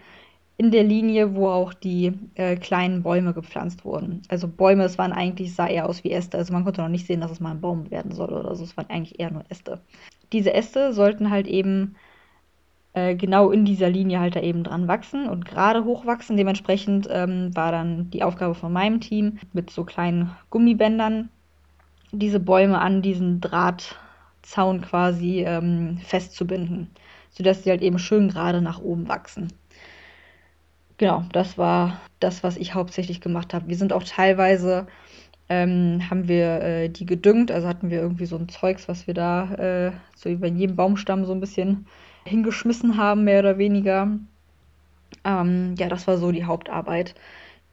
in 0.61 0.69
der 0.69 0.83
Linie, 0.83 1.33
wo 1.33 1.49
auch 1.49 1.73
die 1.73 2.13
äh, 2.35 2.55
kleinen 2.55 3.01
Bäume 3.01 3.33
gepflanzt 3.33 3.83
wurden. 3.83 4.21
Also 4.27 4.47
Bäume, 4.47 4.83
es 4.83 4.99
waren 4.99 5.11
eigentlich, 5.11 5.55
sah 5.55 5.65
eher 5.65 5.89
aus 5.89 6.03
wie 6.03 6.11
Äste. 6.11 6.37
Also 6.37 6.53
man 6.53 6.63
konnte 6.63 6.81
noch 6.81 6.87
nicht 6.87 7.07
sehen, 7.07 7.19
dass 7.19 7.31
es 7.31 7.39
mal 7.39 7.49
ein 7.49 7.61
Baum 7.61 7.89
werden 7.89 8.11
soll 8.11 8.29
oder 8.31 8.53
so. 8.53 8.63
Es 8.63 8.77
waren 8.77 8.87
eigentlich 8.87 9.19
eher 9.19 9.31
nur 9.31 9.43
Äste. 9.49 9.81
Diese 10.31 10.53
Äste 10.53 10.93
sollten 10.93 11.31
halt 11.31 11.47
eben 11.47 11.95
äh, 12.93 13.15
genau 13.15 13.49
in 13.49 13.65
dieser 13.65 13.89
Linie 13.89 14.19
halt 14.19 14.35
da 14.35 14.41
eben 14.41 14.63
dran 14.63 14.87
wachsen 14.87 15.27
und 15.27 15.45
gerade 15.45 15.83
hochwachsen. 15.83 16.37
Dementsprechend 16.37 17.07
ähm, 17.09 17.55
war 17.55 17.71
dann 17.71 18.11
die 18.11 18.21
Aufgabe 18.21 18.53
von 18.53 18.71
meinem 18.71 19.01
Team 19.01 19.39
mit 19.53 19.71
so 19.71 19.83
kleinen 19.83 20.29
Gummibändern 20.51 21.29
diese 22.11 22.39
Bäume 22.39 22.79
an 22.79 23.01
diesen 23.01 23.41
Drahtzaun 23.41 24.81
quasi 24.81 25.43
ähm, 25.43 25.97
festzubinden, 26.03 26.91
sodass 27.31 27.63
sie 27.63 27.71
halt 27.71 27.81
eben 27.81 27.97
schön 27.97 28.29
gerade 28.29 28.61
nach 28.61 28.79
oben 28.79 29.07
wachsen. 29.07 29.47
Genau, 31.01 31.23
das 31.33 31.57
war 31.57 31.99
das, 32.19 32.43
was 32.43 32.57
ich 32.57 32.75
hauptsächlich 32.75 33.21
gemacht 33.21 33.53
habe. 33.55 33.67
Wir 33.67 33.75
sind 33.75 33.91
auch 33.91 34.03
teilweise, 34.03 34.85
ähm, 35.49 36.01
haben 36.09 36.27
wir 36.27 36.61
äh, 36.61 36.89
die 36.89 37.05
gedüngt, 37.07 37.51
also 37.51 37.67
hatten 37.67 37.89
wir 37.89 38.01
irgendwie 38.01 38.27
so 38.27 38.37
ein 38.37 38.49
Zeugs, 38.49 38.87
was 38.87 39.07
wir 39.07 39.13
da 39.15 39.53
äh, 39.55 39.93
so 40.15 40.29
über 40.29 40.47
jedem 40.47 40.75
Baumstamm 40.75 41.25
so 41.25 41.33
ein 41.33 41.39
bisschen 41.39 41.87
hingeschmissen 42.25 42.97
haben, 42.97 43.23
mehr 43.23 43.39
oder 43.39 43.57
weniger. 43.57 44.19
Ähm, 45.25 45.75
ja, 45.77 45.89
das 45.89 46.07
war 46.07 46.17
so 46.17 46.31
die 46.31 46.45
Hauptarbeit, 46.45 47.15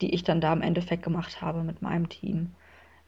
die 0.01 0.15
ich 0.15 0.25
dann 0.25 0.41
da 0.41 0.53
im 0.53 0.63
Endeffekt 0.63 1.03
gemacht 1.03 1.43
habe 1.43 1.63
mit 1.65 1.83
meinem 1.83 2.09
Team 2.09 2.53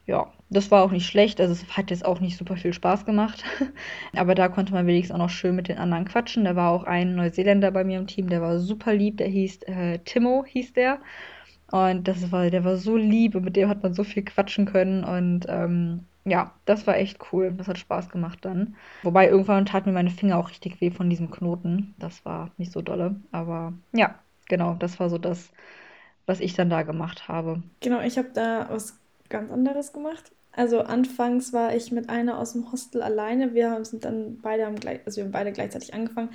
ja, 0.06 0.32
das 0.50 0.70
war 0.72 0.82
auch 0.82 0.90
nicht 0.90 1.06
schlecht. 1.06 1.40
Also 1.40 1.52
es 1.52 1.76
hat 1.76 1.90
jetzt 1.90 2.04
auch 2.04 2.20
nicht 2.20 2.36
super 2.36 2.56
viel 2.56 2.72
Spaß 2.72 3.06
gemacht. 3.06 3.44
Aber 4.16 4.34
da 4.34 4.48
konnte 4.48 4.72
man 4.72 4.86
wenigstens 4.86 5.14
auch 5.14 5.22
noch 5.22 5.30
schön 5.30 5.54
mit 5.54 5.68
den 5.68 5.78
anderen 5.78 6.04
quatschen. 6.04 6.44
Da 6.44 6.56
war 6.56 6.72
auch 6.72 6.84
ein 6.84 7.14
Neuseeländer 7.14 7.70
bei 7.70 7.84
mir 7.84 7.98
im 7.98 8.08
Team, 8.08 8.28
der 8.28 8.42
war 8.42 8.58
super 8.58 8.92
lieb. 8.92 9.18
Der 9.18 9.28
hieß 9.28 9.62
äh, 9.62 9.98
Timo, 10.00 10.44
hieß 10.46 10.72
der. 10.72 10.98
Und 11.70 12.08
das 12.08 12.32
war, 12.32 12.50
der 12.50 12.64
war 12.64 12.76
so 12.76 12.96
lieb 12.96 13.36
und 13.36 13.44
mit 13.44 13.54
dem 13.54 13.68
hat 13.68 13.84
man 13.84 13.94
so 13.94 14.02
viel 14.02 14.24
quatschen 14.24 14.66
können. 14.66 15.04
Und 15.04 15.46
ähm, 15.48 16.06
ja, 16.24 16.52
das 16.64 16.84
war 16.88 16.96
echt 16.96 17.18
cool. 17.32 17.54
Das 17.56 17.68
hat 17.68 17.78
Spaß 17.78 18.08
gemacht 18.08 18.40
dann. 18.42 18.74
Wobei 19.04 19.28
irgendwann 19.28 19.66
taten 19.66 19.90
mir 19.90 19.94
meine 19.94 20.10
Finger 20.10 20.36
auch 20.36 20.50
richtig 20.50 20.80
weh 20.80 20.90
von 20.90 21.08
diesem 21.08 21.30
Knoten. 21.30 21.94
Das 21.98 22.24
war 22.24 22.50
nicht 22.56 22.72
so 22.72 22.82
dolle. 22.82 23.20
Aber 23.30 23.72
ja, 23.92 24.16
genau, 24.48 24.74
das 24.74 24.98
war 24.98 25.08
so 25.08 25.18
das, 25.18 25.52
was 26.26 26.40
ich 26.40 26.54
dann 26.54 26.70
da 26.70 26.82
gemacht 26.82 27.28
habe. 27.28 27.62
Genau, 27.78 28.00
ich 28.00 28.18
habe 28.18 28.30
da 28.34 28.66
was 28.68 28.98
ganz 29.28 29.52
anderes 29.52 29.92
gemacht. 29.92 30.32
Also 30.52 30.80
anfangs 30.80 31.52
war 31.52 31.74
ich 31.74 31.92
mit 31.92 32.08
einer 32.08 32.38
aus 32.38 32.52
dem 32.52 32.72
Hostel 32.72 33.02
alleine. 33.02 33.54
Wir 33.54 33.84
sind 33.84 34.04
dann 34.04 34.38
beide 34.42 34.66
haben 34.66 34.76
gleich, 34.76 35.00
also 35.06 35.18
wir 35.18 35.24
haben 35.24 35.32
beide 35.32 35.52
gleichzeitig 35.52 35.94
angefangen. 35.94 36.30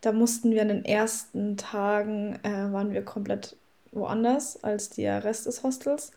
Da 0.00 0.12
mussten 0.12 0.50
wir 0.50 0.62
in 0.62 0.68
den 0.68 0.84
ersten 0.84 1.56
Tagen 1.56 2.38
äh, 2.42 2.72
waren 2.72 2.92
wir 2.92 3.04
komplett 3.04 3.56
woanders 3.92 4.62
als 4.64 4.90
der 4.90 5.24
Rest 5.24 5.46
des 5.46 5.62
Hostels. 5.62 6.12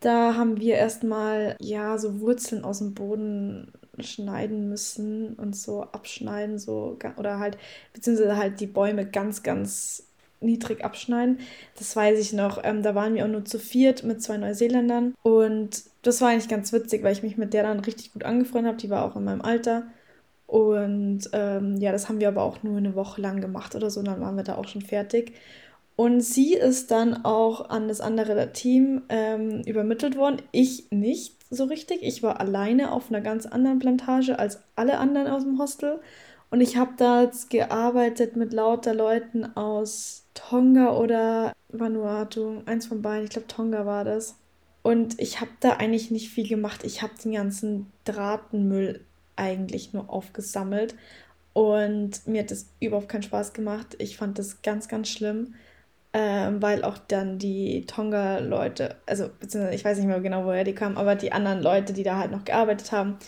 Da 0.00 0.36
haben 0.36 0.60
wir 0.60 0.76
erstmal 0.76 1.56
ja 1.60 1.98
so 1.98 2.20
Wurzeln 2.20 2.64
aus 2.64 2.78
dem 2.78 2.94
Boden 2.94 3.72
schneiden 3.98 4.68
müssen 4.68 5.34
und 5.34 5.56
so 5.56 5.82
abschneiden 5.82 6.58
so 6.58 6.96
oder 7.16 7.40
halt 7.40 7.58
beziehungsweise 7.92 8.36
halt 8.36 8.60
die 8.60 8.68
Bäume 8.68 9.04
ganz 9.04 9.42
ganz 9.42 10.04
niedrig 10.40 10.84
abschneiden. 10.84 11.40
Das 11.76 11.94
weiß 11.96 12.18
ich 12.20 12.32
noch. 12.32 12.60
Ähm, 12.62 12.82
da 12.82 12.94
waren 12.94 13.14
wir 13.14 13.24
auch 13.24 13.28
nur 13.28 13.44
zu 13.44 13.58
viert 13.58 14.04
mit 14.04 14.22
zwei 14.22 14.36
Neuseeländern. 14.36 15.14
Und 15.22 15.82
das 16.08 16.20
war 16.20 16.30
eigentlich 16.30 16.48
ganz 16.48 16.72
witzig, 16.72 17.02
weil 17.02 17.12
ich 17.12 17.22
mich 17.22 17.36
mit 17.36 17.54
der 17.54 17.62
dann 17.62 17.80
richtig 17.80 18.12
gut 18.12 18.24
angefreundet 18.24 18.72
habe. 18.72 18.80
Die 18.80 18.90
war 18.90 19.04
auch 19.04 19.16
in 19.16 19.24
meinem 19.24 19.42
Alter. 19.42 19.84
Und 20.46 21.28
ähm, 21.34 21.76
ja, 21.76 21.92
das 21.92 22.08
haben 22.08 22.20
wir 22.20 22.28
aber 22.28 22.42
auch 22.42 22.62
nur 22.62 22.78
eine 22.78 22.94
Woche 22.94 23.20
lang 23.20 23.40
gemacht 23.40 23.74
oder 23.74 23.90
so. 23.90 24.00
Und 24.00 24.08
dann 24.08 24.20
waren 24.20 24.36
wir 24.36 24.44
da 24.44 24.56
auch 24.56 24.66
schon 24.66 24.82
fertig. 24.82 25.34
Und 25.96 26.20
sie 26.20 26.54
ist 26.54 26.90
dann 26.90 27.24
auch 27.24 27.70
an 27.70 27.88
das 27.88 28.00
andere 28.00 28.52
Team 28.52 29.02
ähm, 29.08 29.62
übermittelt 29.66 30.16
worden. 30.16 30.40
Ich 30.52 30.90
nicht 30.90 31.36
so 31.50 31.64
richtig. 31.64 32.02
Ich 32.02 32.22
war 32.22 32.40
alleine 32.40 32.92
auf 32.92 33.10
einer 33.10 33.20
ganz 33.20 33.46
anderen 33.46 33.78
Plantage 33.78 34.38
als 34.38 34.62
alle 34.76 34.98
anderen 34.98 35.26
aus 35.28 35.42
dem 35.44 35.58
Hostel. 35.58 36.00
Und 36.50 36.60
ich 36.60 36.76
habe 36.76 36.92
da 36.96 37.22
jetzt 37.24 37.50
gearbeitet 37.50 38.36
mit 38.36 38.52
lauter 38.52 38.94
Leuten 38.94 39.44
aus 39.56 40.24
Tonga 40.34 40.96
oder 40.96 41.52
Vanuatu. 41.68 42.62
Eins 42.64 42.86
von 42.86 43.02
beiden. 43.02 43.24
Ich 43.24 43.30
glaube, 43.30 43.48
Tonga 43.48 43.84
war 43.84 44.04
das. 44.04 44.36
Und 44.88 45.20
ich 45.20 45.42
habe 45.42 45.50
da 45.60 45.72
eigentlich 45.72 46.10
nicht 46.10 46.30
viel 46.30 46.48
gemacht. 46.48 46.82
Ich 46.82 47.02
habe 47.02 47.12
den 47.22 47.32
ganzen 47.32 47.92
Drahtenmüll 48.06 49.04
eigentlich 49.36 49.92
nur 49.92 50.08
aufgesammelt. 50.08 50.94
Und 51.52 52.26
mir 52.26 52.40
hat 52.40 52.50
das 52.50 52.70
überhaupt 52.80 53.10
keinen 53.10 53.22
Spaß 53.22 53.52
gemacht. 53.52 53.96
Ich 53.98 54.16
fand 54.16 54.38
das 54.38 54.62
ganz, 54.62 54.88
ganz 54.88 55.10
schlimm, 55.10 55.56
ähm, 56.14 56.62
weil 56.62 56.84
auch 56.84 56.96
dann 56.96 57.38
die 57.38 57.84
Tonga-Leute, 57.84 58.96
also 59.04 59.28
beziehungsweise 59.38 59.76
ich 59.76 59.84
weiß 59.84 59.98
nicht 59.98 60.06
mehr 60.06 60.20
genau, 60.20 60.46
woher 60.46 60.64
die 60.64 60.74
kamen, 60.74 60.96
aber 60.96 61.16
die 61.16 61.32
anderen 61.32 61.60
Leute, 61.60 61.92
die 61.92 62.02
da 62.02 62.16
halt 62.16 62.30
noch 62.30 62.46
gearbeitet 62.46 62.90
haben, 62.90 63.18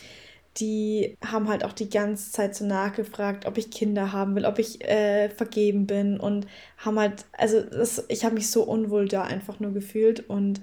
die 0.56 1.18
haben 1.22 1.50
halt 1.50 1.62
auch 1.62 1.74
die 1.74 1.90
ganze 1.90 2.32
Zeit 2.32 2.54
so 2.54 2.64
nachgefragt, 2.64 3.44
ob 3.44 3.58
ich 3.58 3.70
Kinder 3.70 4.12
haben 4.12 4.34
will, 4.34 4.46
ob 4.46 4.58
ich 4.58 4.82
äh, 4.88 5.28
vergeben 5.28 5.86
bin 5.86 6.18
und 6.20 6.46
haben 6.78 6.98
halt, 6.98 7.26
also 7.32 7.60
das, 7.60 8.06
ich 8.08 8.24
habe 8.24 8.36
mich 8.36 8.50
so 8.50 8.62
unwohl 8.62 9.08
da 9.08 9.24
einfach 9.24 9.60
nur 9.60 9.74
gefühlt 9.74 10.20
und 10.30 10.62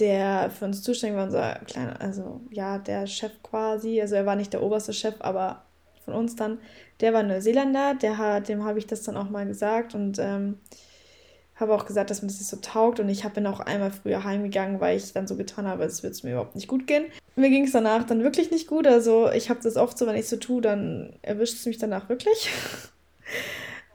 der 0.00 0.50
für 0.50 0.64
uns 0.64 0.82
zuständig 0.82 1.16
war, 1.16 1.26
unser 1.26 1.54
kleiner, 1.66 2.00
also 2.00 2.40
ja, 2.50 2.78
der 2.78 3.06
Chef 3.06 3.32
quasi, 3.42 4.00
also 4.00 4.14
er 4.14 4.26
war 4.26 4.36
nicht 4.36 4.52
der 4.52 4.62
oberste 4.62 4.92
Chef, 4.92 5.14
aber 5.20 5.62
von 6.04 6.14
uns 6.14 6.36
dann, 6.36 6.58
der 7.00 7.12
war 7.12 7.22
Neuseeländer, 7.22 7.94
der 7.94 8.18
hat, 8.18 8.48
dem 8.48 8.64
habe 8.64 8.78
ich 8.78 8.86
das 8.86 9.02
dann 9.02 9.16
auch 9.16 9.28
mal 9.28 9.46
gesagt 9.46 9.94
und 9.94 10.18
ähm, 10.18 10.58
habe 11.56 11.74
auch 11.74 11.86
gesagt, 11.86 12.10
dass 12.10 12.22
mir 12.22 12.28
das 12.28 12.38
nicht 12.38 12.48
so 12.48 12.56
taugt 12.58 13.00
und 13.00 13.08
ich 13.08 13.24
bin 13.28 13.46
auch 13.46 13.60
einmal 13.60 13.90
früher 13.90 14.24
heimgegangen, 14.24 14.80
weil 14.80 14.96
ich 14.96 15.12
dann 15.12 15.26
so 15.26 15.36
getan 15.36 15.66
habe, 15.66 15.84
es 15.84 16.02
wird 16.02 16.22
mir 16.24 16.30
überhaupt 16.30 16.54
nicht 16.54 16.68
gut 16.68 16.86
gehen. 16.86 17.06
Mir 17.36 17.50
ging 17.50 17.64
es 17.64 17.72
danach 17.72 18.04
dann 18.04 18.22
wirklich 18.22 18.50
nicht 18.50 18.68
gut, 18.68 18.86
also 18.86 19.30
ich 19.30 19.50
habe 19.50 19.60
das 19.62 19.76
oft 19.76 19.98
so, 19.98 20.06
wenn 20.06 20.16
ich 20.16 20.28
so 20.28 20.36
tue, 20.36 20.60
dann 20.60 21.16
erwischt 21.22 21.54
es 21.54 21.66
mich 21.66 21.78
danach 21.78 22.08
wirklich. 22.08 22.50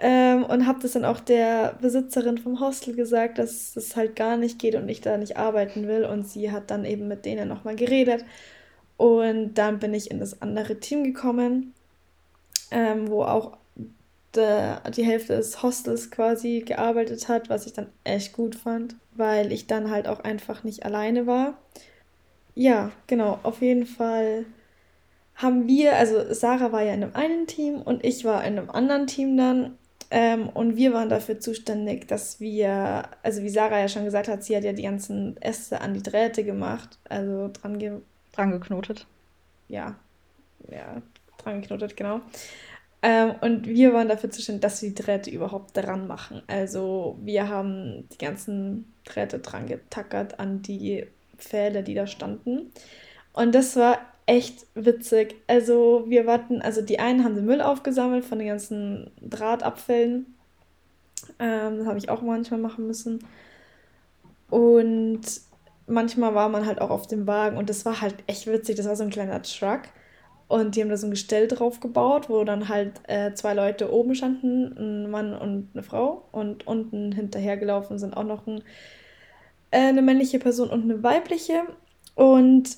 ähm, 0.04 0.44
und 0.44 0.68
habe 0.68 0.80
das 0.82 0.92
dann 0.92 1.06
auch 1.06 1.22
der 1.22 1.78
Besitzerin 1.82 2.38
vom 2.38 2.60
Hostel 2.60 2.94
gesagt, 2.94 3.40
dass 3.40 3.74
das 3.74 3.96
halt 3.96 4.18
gar 4.18 4.36
nicht 4.36 4.60
geht 4.60 4.76
und 4.76 4.90
ich 4.90 5.00
da 5.00 5.18
nicht 5.18 5.38
arbeiten 5.38 5.88
will 5.88 6.04
und 6.04 6.28
sie 6.28 6.52
hat 6.52 6.70
dann 6.70 6.84
eben 6.84 7.08
mit 7.08 7.26
denen 7.26 7.48
nochmal 7.48 7.78
geredet 7.78 8.26
und 8.98 9.54
dann 9.54 9.80
bin 9.80 9.94
ich 9.94 10.12
in 10.12 10.20
das 10.20 10.42
andere 10.42 10.82
Team 10.82 11.06
gekommen, 11.06 11.74
ähm, 12.70 13.08
wo 13.08 13.24
auch 13.24 13.58
der, 14.36 14.82
die 14.92 15.06
Hälfte 15.06 15.38
des 15.38 15.64
Hostels 15.64 16.12
quasi 16.12 16.64
gearbeitet 16.66 17.30
hat, 17.30 17.50
was 17.50 17.66
ich 17.66 17.72
dann 17.72 17.88
echt 18.04 18.34
gut 18.34 18.56
fand, 18.56 18.98
weil 19.16 19.54
ich 19.54 19.68
dann 19.68 19.90
halt 19.90 20.10
auch 20.10 20.20
einfach 20.20 20.66
nicht 20.66 20.86
alleine 20.86 21.28
war. 21.28 21.58
Ja, 22.56 22.92
genau, 23.08 23.40
auf 23.44 23.62
jeden 23.62 23.86
Fall 23.86 24.46
haben 25.36 25.68
wir, 25.68 25.96
also 25.96 26.34
Sarah 26.34 26.74
war 26.74 26.84
ja 26.84 26.94
in 26.94 27.04
einem 27.04 27.16
einen 27.16 27.48
Team 27.48 27.82
und 27.82 28.04
ich 28.04 28.26
war 28.26 28.44
in 28.44 28.60
einem 28.60 28.70
anderen 28.70 29.08
Team 29.08 29.38
dann. 29.38 29.78
Ähm, 30.16 30.48
und 30.50 30.76
wir 30.76 30.94
waren 30.94 31.10
dafür 31.10 31.40
zuständig, 31.40 32.08
dass 32.08 32.40
wir, 32.40 33.10
also 33.24 33.42
wie 33.42 33.50
Sarah 33.50 33.80
ja 33.80 33.88
schon 33.88 34.06
gesagt 34.06 34.28
hat, 34.28 34.44
sie 34.44 34.56
hat 34.56 34.64
ja 34.64 34.72
die 34.72 34.84
ganzen 34.84 35.42
Äste 35.42 35.82
an 35.82 35.96
die 35.96 36.04
Drähte 36.04 36.44
gemacht, 36.44 37.00
also 37.10 37.50
dran, 37.52 37.80
ge 37.80 37.94
dran 38.32 38.52
geknotet. 38.52 39.08
Ja, 39.70 39.96
ja, 40.70 41.02
dran 41.40 41.62
geknotet, 41.62 41.98
genau. 41.98 42.22
Ähm, 43.02 43.34
und 43.42 43.66
wir 43.66 43.92
waren 43.94 44.08
dafür 44.08 44.30
zuständig, 44.30 44.62
dass 44.62 44.84
wir 44.84 44.90
die 44.90 45.02
Drähte 45.02 45.32
überhaupt 45.32 45.76
dran 45.76 46.06
machen. 46.06 46.44
Also 46.46 47.18
wir 47.24 47.50
haben 47.50 48.08
die 48.10 48.20
ganzen 48.20 48.94
Drähte 49.06 49.40
dran 49.40 49.66
getackert 49.66 50.40
an 50.40 50.62
die 50.62 51.08
Pfähle, 51.40 51.82
die 51.82 51.96
da 51.96 52.06
standen. 52.06 52.72
Und 53.34 53.56
das 53.56 53.76
war 53.78 53.98
echt 54.26 54.66
witzig. 54.76 55.36
Also 55.48 56.06
wir 56.08 56.26
warten, 56.26 56.62
also 56.62 56.82
die 56.82 57.00
einen 57.00 57.24
haben 57.24 57.36
den 57.36 57.46
Müll 57.46 57.62
aufgesammelt 57.62 58.26
von 58.26 58.40
den 58.40 58.48
ganzen 58.48 59.12
Drahtabfällen. 59.22 60.36
Ähm, 61.40 61.78
das 61.78 61.88
habe 61.88 61.98
ich 61.98 62.10
auch 62.10 62.22
manchmal 62.22 62.60
machen 62.60 62.88
müssen. 62.88 63.20
Und 64.50 65.22
manchmal 65.88 66.36
war 66.36 66.50
man 66.50 66.66
halt 66.66 66.80
auch 66.80 66.90
auf 66.90 67.08
dem 67.08 67.28
Wagen 67.28 67.58
und 67.58 67.70
das 67.70 67.86
war 67.86 68.02
halt 68.02 68.16
echt 68.28 68.48
witzig. 68.48 68.76
Das 68.76 68.88
war 68.88 68.96
so 68.96 69.04
ein 69.04 69.10
kleiner 69.10 69.42
Truck. 69.42 69.82
Und 70.48 70.76
die 70.76 70.82
haben 70.82 70.90
da 70.90 70.98
so 70.98 71.08
ein 71.08 71.12
Gestell 71.12 71.48
drauf 71.48 71.80
gebaut, 71.80 72.30
wo 72.30 72.44
dann 72.44 72.70
halt 72.70 73.02
äh, 73.08 73.34
zwei 73.34 73.54
Leute 73.54 73.92
oben 73.92 74.14
standen, 74.14 74.78
ein 74.78 75.10
Mann 75.10 75.36
und 75.36 75.70
eine 75.74 75.84
Frau. 75.84 76.28
Und 76.32 76.68
unten 76.68 77.12
hinterhergelaufen 77.12 77.98
sind 77.98 78.16
auch 78.16 78.24
noch 78.24 78.46
ein, 78.46 78.62
äh, 79.72 79.88
eine 79.88 80.02
männliche 80.02 80.40
Person 80.40 80.70
und 80.70 80.84
eine 80.84 81.02
weibliche. 81.02 81.64
Und 82.16 82.78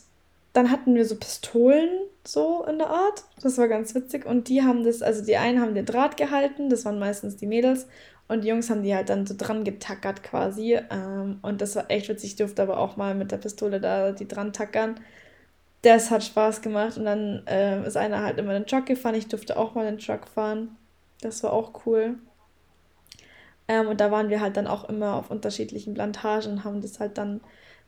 dann 0.55 0.71
hatten 0.71 0.95
wir 0.95 1.05
so 1.05 1.15
Pistolen 1.15 1.89
so 2.25 2.65
in 2.67 2.77
der 2.79 2.89
Art. 2.89 3.23
Das 3.41 3.57
war 3.57 3.67
ganz 3.67 3.93
witzig. 3.93 4.25
Und 4.25 4.47
die 4.49 4.63
haben 4.63 4.83
das, 4.83 5.01
also 5.01 5.23
die 5.23 5.37
einen 5.37 5.61
haben 5.61 5.75
den 5.75 5.85
Draht 5.85 6.17
gehalten, 6.17 6.69
das 6.69 6.85
waren 6.85 6.99
meistens 6.99 7.35
die 7.35 7.47
Mädels. 7.47 7.87
Und 8.27 8.43
die 8.43 8.47
Jungs 8.47 8.69
haben 8.69 8.81
die 8.81 8.95
halt 8.95 9.09
dann 9.09 9.27
so 9.27 9.35
dran 9.37 9.63
getackert 9.63 10.23
quasi. 10.23 10.79
Ähm, 10.89 11.39
und 11.43 11.61
das 11.61 11.75
war 11.75 11.91
echt 11.91 12.09
witzig. 12.09 12.31
Ich 12.31 12.35
durfte 12.37 12.63
aber 12.63 12.79
auch 12.79 12.97
mal 12.97 13.13
mit 13.13 13.31
der 13.31 13.37
Pistole 13.37 13.79
da 13.79 14.11
die 14.11 14.27
dran 14.27 14.53
tackern 14.53 14.99
das 15.85 16.09
hat 16.09 16.23
Spaß 16.23 16.61
gemacht. 16.61 16.97
Und 16.97 17.05
dann 17.05 17.45
äh, 17.47 17.85
ist 17.85 17.97
einer 17.97 18.23
halt 18.23 18.37
immer 18.39 18.53
den 18.53 18.65
Truck 18.65 18.85
gefahren. 18.87 19.15
Ich 19.15 19.27
durfte 19.27 19.57
auch 19.57 19.75
mal 19.75 19.85
den 19.85 19.99
Truck 19.99 20.27
fahren. 20.27 20.75
Das 21.21 21.43
war 21.43 21.53
auch 21.53 21.85
cool. 21.85 22.15
Ähm, 23.67 23.87
und 23.87 24.01
da 24.01 24.11
waren 24.11 24.29
wir 24.29 24.41
halt 24.41 24.57
dann 24.57 24.67
auch 24.67 24.89
immer 24.89 25.15
auf 25.15 25.31
unterschiedlichen 25.31 25.93
Plantagen 25.93 26.51
und 26.51 26.63
haben 26.63 26.81
das 26.81 26.99
halt 26.99 27.17
dann 27.17 27.41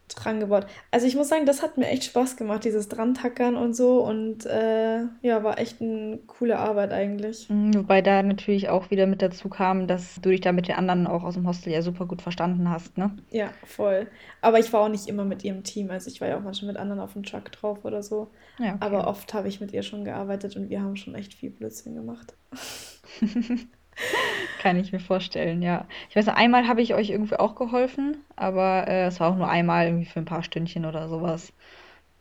dran 0.10 0.40
gebaut. 0.40 0.66
Also 0.92 1.06
ich 1.06 1.16
muss 1.16 1.30
sagen, 1.30 1.46
das 1.46 1.62
hat 1.62 1.78
mir 1.78 1.88
echt 1.88 2.04
Spaß 2.06 2.38
gemacht, 2.38 2.64
dieses 2.64 2.88
Drantackern 2.88 3.56
und 3.56 3.76
so. 3.76 4.04
Und 4.04 4.46
äh, 4.46 5.02
ja, 5.22 5.44
war 5.44 5.60
echt 5.60 5.82
eine 5.82 6.20
coole 6.28 6.58
Arbeit 6.58 6.94
eigentlich. 6.94 7.50
Mhm, 7.50 7.76
wobei 7.76 8.02
da 8.02 8.24
natürlich 8.24 8.70
auch 8.70 8.90
wieder 8.90 9.08
mit 9.08 9.22
dazu 9.22 9.50
kam, 9.50 9.88
dass 9.88 10.16
du 10.22 10.30
dich 10.30 10.42
da 10.42 10.52
mit 10.52 10.68
den 10.68 10.76
anderen 10.76 11.08
auch 11.08 11.24
aus 11.24 11.34
dem 11.34 11.48
Hostel 11.48 11.74
ja 11.74 11.82
super 11.82 12.06
gut 12.06 12.22
verstanden 12.22 12.70
hast, 12.70 12.98
ne? 12.98 13.16
Ja, 13.32 13.50
voll. 13.66 14.08
Aber 14.42 14.60
ich 14.60 14.72
war 14.72 14.82
auch 14.82 14.90
nicht 14.90 15.08
immer 15.08 15.26
mit 15.26 15.44
ihrem 15.44 15.64
Team. 15.64 15.92
Also 15.92 16.10
ich 16.10 16.22
war 16.22 16.28
ja 16.28 16.38
auch 16.38 16.44
manchmal 16.44 16.72
mit 16.74 16.78
anderen 16.78 17.02
auf 17.02 17.14
dem 17.14 17.24
Truck 17.24 17.52
drauf 17.52 17.84
oder 17.84 18.04
so. 18.04 18.30
Ja, 18.60 18.76
okay. 18.76 18.78
Aber 18.80 19.08
oft 19.08 19.34
habe 19.34 19.48
ich 19.48 19.60
mit 19.60 19.74
ihr 19.74 19.84
schon 19.84 20.06
gearbeitet 20.06 20.56
und 20.56 20.70
wir 20.70 20.82
haben 20.82 20.96
schon 20.96 21.16
echt 21.16 21.34
viel 21.34 21.50
Blödsinn 21.50 21.96
gemacht. 21.96 22.34
Kann 24.62 24.78
ich 24.78 24.92
mir 24.92 25.00
vorstellen, 25.00 25.62
ja. 25.62 25.86
Ich 26.10 26.16
weiß 26.16 26.26
noch, 26.26 26.36
einmal 26.36 26.68
habe 26.68 26.82
ich 26.82 26.94
euch 26.94 27.10
irgendwie 27.10 27.36
auch 27.36 27.56
geholfen, 27.56 28.18
aber 28.36 28.88
äh, 28.88 29.06
es 29.06 29.20
war 29.20 29.32
auch 29.32 29.38
nur 29.38 29.50
einmal 29.50 29.88
irgendwie 29.88 30.06
für 30.06 30.20
ein 30.20 30.26
paar 30.26 30.44
Stündchen 30.44 30.86
oder 30.86 31.10
sowas. 31.10 31.54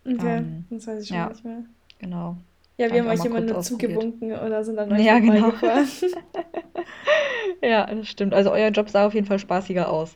Okay, 0.04 0.38
ähm, 0.38 0.64
das 0.70 0.86
weiß 0.86 1.02
ich 1.02 1.08
schon 1.08 1.16
ja, 1.16 1.28
nicht 1.28 1.44
mehr. 1.44 1.62
Genau. 1.98 2.36
Ja, 2.78 2.92
wir 2.92 3.00
haben 3.00 3.08
euch 3.08 3.24
immer 3.24 3.40
nur 3.40 3.60
zugewunken 3.62 4.32
oder 4.32 4.62
sind 4.62 4.76
dann 4.76 4.92
euch 4.92 5.00
ja, 5.04 5.18
genau. 5.18 5.52
ja, 7.62 7.86
das 7.86 8.08
stimmt. 8.08 8.34
Also 8.34 8.52
euer 8.52 8.68
Job 8.68 8.90
sah 8.90 9.06
auf 9.06 9.14
jeden 9.14 9.26
Fall 9.26 9.38
spaßiger 9.38 9.90
aus. 9.90 10.14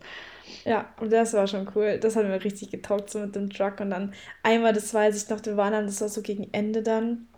Ja, 0.65 0.93
und 1.01 1.11
das 1.11 1.33
war 1.33 1.47
schon 1.47 1.71
cool. 1.75 1.99
Das 1.99 2.17
hat 2.17 2.27
mir 2.27 2.45
richtig 2.45 2.71
getaugt, 2.71 3.11
so 3.11 3.19
mit 3.19 3.35
dem 3.35 3.49
Truck. 3.49 3.81
Und 3.81 3.91
dann 3.91 4.13
einmal, 4.43 4.75
das 4.75 4.93
weiß 4.93 5.23
ich 5.23 5.31
noch, 5.31 5.43
wir 5.45 5.57
waren 5.57 5.73
dann, 5.73 5.87
das 5.87 6.03
war 6.03 6.09
so 6.09 6.21
gegen 6.21 6.53
Ende 6.53 6.83
dann 6.83 7.29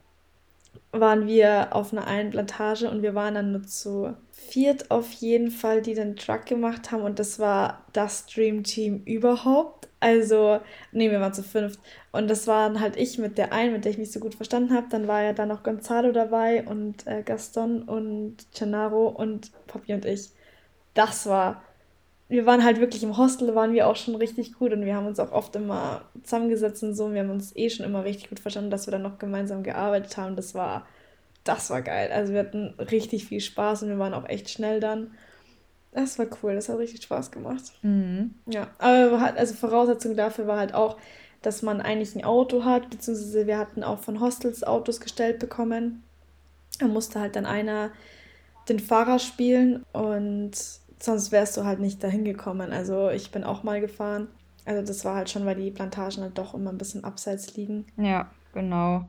waren 0.92 1.26
wir 1.26 1.74
auf 1.74 1.92
einer 1.92 2.06
einen 2.06 2.30
Plantage 2.30 2.90
und 2.90 3.02
wir 3.02 3.14
waren 3.14 3.34
dann 3.34 3.52
nur 3.52 3.62
zu 3.62 4.14
viert 4.30 4.90
auf 4.90 5.10
jeden 5.12 5.50
Fall, 5.50 5.80
die 5.80 5.94
den 5.94 6.16
Truck 6.16 6.46
gemacht 6.46 6.92
haben 6.92 7.02
und 7.02 7.18
das 7.18 7.38
war 7.38 7.86
das 7.92 8.26
Dream 8.26 8.62
Team 8.64 9.02
überhaupt. 9.04 9.88
Also, 10.00 10.60
nee, 10.90 11.10
wir 11.10 11.20
waren 11.20 11.32
zu 11.32 11.42
fünft 11.42 11.80
und 12.10 12.28
das 12.28 12.46
waren 12.46 12.80
halt 12.80 12.96
ich 12.96 13.18
mit 13.18 13.38
der 13.38 13.52
einen, 13.52 13.72
mit 13.72 13.84
der 13.84 13.92
ich 13.92 13.98
mich 13.98 14.12
so 14.12 14.20
gut 14.20 14.34
verstanden 14.34 14.74
habe. 14.74 14.88
Dann 14.90 15.08
war 15.08 15.22
ja 15.22 15.32
dann 15.32 15.48
noch 15.48 15.62
Gonzalo 15.62 16.12
dabei 16.12 16.64
und 16.66 17.06
äh, 17.06 17.22
Gaston 17.22 17.82
und 17.82 18.36
Gennaro 18.56 19.08
und 19.08 19.52
Papi 19.68 19.94
und 19.94 20.04
ich. 20.04 20.30
Das 20.94 21.26
war 21.26 21.62
wir 22.32 22.46
waren 22.46 22.64
halt 22.64 22.80
wirklich 22.80 23.02
im 23.02 23.18
Hostel, 23.18 23.54
waren 23.54 23.74
wir 23.74 23.86
auch 23.86 23.96
schon 23.96 24.14
richtig 24.14 24.54
gut 24.54 24.72
und 24.72 24.86
wir 24.86 24.96
haben 24.96 25.06
uns 25.06 25.20
auch 25.20 25.32
oft 25.32 25.54
immer 25.54 26.00
zusammengesetzt 26.22 26.82
und 26.82 26.94
so. 26.94 27.12
Wir 27.12 27.20
haben 27.20 27.30
uns 27.30 27.54
eh 27.54 27.68
schon 27.68 27.84
immer 27.84 28.04
richtig 28.04 28.30
gut 28.30 28.40
verstanden, 28.40 28.70
dass 28.70 28.86
wir 28.86 28.90
dann 28.90 29.02
noch 29.02 29.18
gemeinsam 29.18 29.62
gearbeitet 29.62 30.16
haben. 30.16 30.34
Das 30.34 30.54
war, 30.54 30.86
das 31.44 31.68
war 31.68 31.82
geil. 31.82 32.10
Also 32.10 32.32
wir 32.32 32.40
hatten 32.40 32.72
richtig 32.78 33.26
viel 33.26 33.40
Spaß 33.40 33.82
und 33.82 33.90
wir 33.90 33.98
waren 33.98 34.14
auch 34.14 34.26
echt 34.26 34.48
schnell 34.48 34.80
dann. 34.80 35.10
Das 35.92 36.18
war 36.18 36.24
cool, 36.42 36.54
das 36.54 36.70
hat 36.70 36.78
richtig 36.78 37.02
Spaß 37.02 37.32
gemacht. 37.32 37.64
Mhm. 37.82 38.34
Ja, 38.46 38.68
aber 38.78 39.34
also 39.36 39.52
Voraussetzung 39.52 40.16
dafür 40.16 40.46
war 40.46 40.58
halt 40.58 40.72
auch, 40.72 40.96
dass 41.42 41.60
man 41.60 41.82
eigentlich 41.82 42.16
ein 42.16 42.24
Auto 42.24 42.64
hat, 42.64 42.88
beziehungsweise 42.88 43.46
wir 43.46 43.58
hatten 43.58 43.84
auch 43.84 43.98
von 43.98 44.20
Hostels 44.20 44.64
Autos 44.64 45.00
gestellt 45.00 45.38
bekommen. 45.38 46.02
Da 46.78 46.86
musste 46.86 47.20
halt 47.20 47.36
dann 47.36 47.44
einer 47.44 47.90
den 48.70 48.80
Fahrer 48.80 49.18
spielen 49.18 49.84
und 49.92 50.52
sonst 51.04 51.32
wärst 51.32 51.56
du 51.56 51.64
halt 51.64 51.80
nicht 51.80 52.02
dahin 52.02 52.24
gekommen. 52.24 52.72
Also 52.72 53.10
ich 53.10 53.30
bin 53.30 53.44
auch 53.44 53.62
mal 53.62 53.80
gefahren. 53.80 54.28
Also 54.64 54.86
das 54.86 55.04
war 55.04 55.16
halt 55.16 55.30
schon, 55.30 55.44
weil 55.44 55.56
die 55.56 55.70
Plantagen 55.70 56.22
halt 56.22 56.38
doch 56.38 56.54
immer 56.54 56.70
ein 56.70 56.78
bisschen 56.78 57.04
abseits 57.04 57.56
liegen. 57.56 57.86
Ja, 57.96 58.30
genau. 58.52 59.08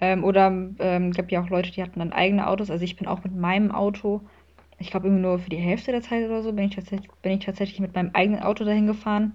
Ähm, 0.00 0.24
oder 0.24 0.46
ähm, 0.78 1.12
gab 1.12 1.30
ja 1.30 1.42
auch 1.42 1.50
Leute, 1.50 1.70
die 1.70 1.82
hatten 1.82 1.98
dann 1.98 2.12
eigene 2.12 2.46
Autos. 2.46 2.70
Also 2.70 2.84
ich 2.84 2.96
bin 2.96 3.06
auch 3.06 3.22
mit 3.22 3.34
meinem 3.34 3.70
Auto, 3.70 4.22
ich 4.78 4.90
glaube 4.90 5.06
irgendwie 5.06 5.22
nur 5.22 5.38
für 5.38 5.50
die 5.50 5.56
Hälfte 5.56 5.92
der 5.92 6.02
Zeit 6.02 6.24
oder 6.24 6.42
so, 6.42 6.52
bin 6.52 6.66
ich 6.66 6.74
tatsächlich, 6.74 7.10
bin 7.22 7.32
ich 7.32 7.44
tatsächlich 7.44 7.80
mit 7.80 7.94
meinem 7.94 8.10
eigenen 8.14 8.42
Auto 8.42 8.64
dahin 8.64 8.86
gefahren, 8.86 9.34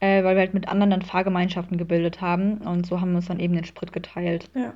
äh, 0.00 0.22
weil 0.24 0.36
wir 0.36 0.40
halt 0.40 0.54
mit 0.54 0.68
anderen 0.68 0.90
dann 0.90 1.02
Fahrgemeinschaften 1.02 1.76
gebildet 1.76 2.20
haben. 2.20 2.58
Und 2.58 2.86
so 2.86 3.00
haben 3.00 3.10
wir 3.10 3.16
uns 3.16 3.26
dann 3.26 3.40
eben 3.40 3.54
den 3.54 3.64
Sprit 3.64 3.92
geteilt. 3.92 4.48
Ja. 4.54 4.72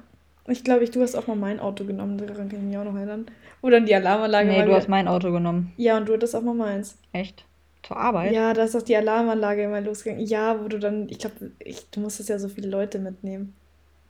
Ich 0.49 0.65
glaube, 0.65 0.83
ich, 0.85 0.91
du 0.91 1.01
hast 1.01 1.15
auch 1.15 1.27
mal 1.27 1.37
mein 1.37 1.61
Auto 1.61 1.85
genommen, 1.85 2.19
daran 2.19 2.49
kann 2.49 2.59
ich 2.59 2.65
mich 2.65 2.77
auch 2.77 2.85
noch 2.85 2.97
erinnern. 2.97 3.27
Dann 3.63 3.87
die 3.87 3.95
Alarmanlage 3.95 4.49
Nee, 4.49 4.65
du 4.65 4.75
hast 4.75 4.89
mein 4.89 5.07
Auto 5.07 5.31
genommen. 5.31 5.73
Ja, 5.77 5.97
und 5.97 6.09
du 6.09 6.15
hattest 6.15 6.35
auch 6.35 6.43
mal 6.43 6.55
meins. 6.55 6.99
Echt? 7.13 7.45
Zur 7.83 7.97
Arbeit? 7.97 8.33
Ja, 8.33 8.53
da 8.53 8.65
ist 8.65 8.77
auch 8.77 8.83
die 8.83 8.97
Alarmanlage 8.97 9.63
immer 9.63 9.81
losgegangen. 9.81 10.27
Ja, 10.27 10.63
wo 10.63 10.69
du 10.69 10.79
dann, 10.79 11.09
ich 11.09 11.19
glaube, 11.19 11.53
ich, 11.61 11.89
du 11.91 12.01
musstest 12.01 12.29
ja 12.29 12.39
so 12.39 12.49
viele 12.49 12.69
Leute 12.69 12.99
mitnehmen. 12.99 13.55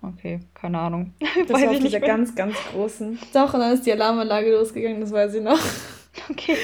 Okay, 0.02 0.40
keine 0.54 0.78
Ahnung. 0.78 1.12
Das 1.48 1.60
war 1.60 1.70
auf 1.70 1.78
dieser 1.78 2.00
ganz, 2.00 2.34
ganz 2.34 2.56
großen. 2.72 3.18
Doch, 3.32 3.54
und 3.54 3.60
dann 3.60 3.72
ist 3.72 3.86
die 3.86 3.92
Alarmanlage 3.92 4.52
losgegangen, 4.52 5.00
das 5.00 5.12
weiß 5.12 5.34
ich 5.34 5.42
noch. 5.42 5.58
Okay. 6.30 6.56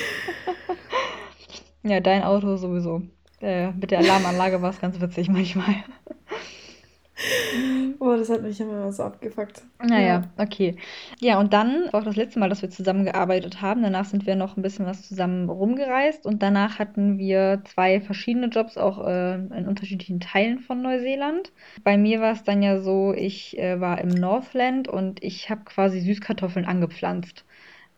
ja, 1.83 2.01
dein 2.01 2.23
Auto 2.23 2.57
sowieso. 2.57 3.01
Äh, 3.41 3.73
mit 3.73 3.91
der 3.91 4.01
Alarmanlage 4.01 4.61
war 4.61 4.71
es 4.71 4.81
ganz 4.81 5.01
witzig 5.01 5.31
manchmal. 5.31 5.75
Boah, 7.99 8.17
das 8.19 8.31
hat 8.31 8.43
mich 8.43 8.61
immer 8.61 8.93
so 8.93 9.03
abgefuckt. 9.03 9.63
Naja, 9.83 10.07
ja. 10.07 10.23
okay. 10.37 10.77
Ja, 11.21 11.41
und 11.41 11.53
dann 11.53 11.89
war 11.91 12.01
auch 12.01 12.05
das 12.05 12.17
letzte 12.17 12.39
Mal, 12.39 12.49
dass 12.49 12.63
wir 12.63 12.71
zusammengearbeitet 12.71 13.61
haben. 13.61 13.83
Danach 13.83 14.05
sind 14.05 14.27
wir 14.27 14.37
noch 14.37 14.57
ein 14.57 14.63
bisschen 14.63 14.87
was 14.87 15.07
zusammen 15.09 15.49
rumgereist 15.49 16.27
und 16.27 16.43
danach 16.43 16.79
hatten 16.79 17.19
wir 17.19 17.63
zwei 17.65 18.01
verschiedene 18.01 18.47
Jobs, 18.49 18.77
auch 18.77 19.05
äh, 19.05 19.35
in 19.35 19.67
unterschiedlichen 19.67 20.21
Teilen 20.21 20.61
von 20.61 20.81
Neuseeland. 20.81 21.53
Bei 21.83 21.97
mir 21.97 22.21
war 22.21 22.33
es 22.33 22.45
dann 22.45 22.63
ja 22.63 22.81
so, 22.81 23.13
ich 23.13 23.59
äh, 23.59 23.81
war 23.81 24.01
im 24.01 24.09
Northland 24.09 24.87
und 24.87 25.23
ich 25.23 25.51
habe 25.51 25.63
quasi 25.65 26.01
Süßkartoffeln 26.01 26.67
angepflanzt. 26.67 27.45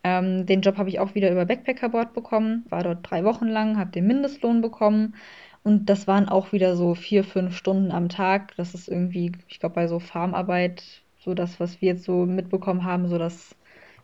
Ähm, 0.02 0.46
den 0.46 0.62
Job 0.62 0.78
habe 0.78 0.88
ich 0.88 0.98
auch 0.98 1.14
wieder 1.14 1.30
über 1.30 1.44
Backpackerboard 1.44 2.14
bekommen, 2.14 2.64
war 2.70 2.82
dort 2.82 2.98
drei 3.02 3.22
Wochen 3.24 3.48
lang, 3.48 3.78
habe 3.78 3.90
den 3.90 4.06
Mindestlohn 4.06 4.62
bekommen 4.62 5.14
und 5.62 5.86
das 5.86 6.06
waren 6.06 6.28
auch 6.28 6.52
wieder 6.52 6.76
so 6.76 6.94
vier, 6.94 7.24
fünf 7.24 7.56
Stunden 7.56 7.90
am 7.90 8.08
Tag. 8.08 8.54
Das 8.56 8.74
ist 8.74 8.88
irgendwie, 8.88 9.32
ich 9.48 9.60
glaube, 9.60 9.74
bei 9.74 9.88
so 9.88 9.98
Farmarbeit, 9.98 10.82
so 11.18 11.34
das, 11.34 11.60
was 11.60 11.80
wir 11.80 11.88
jetzt 11.88 12.04
so 12.04 12.24
mitbekommen 12.24 12.84
haben, 12.84 13.08
so 13.08 13.18
das 13.18 13.54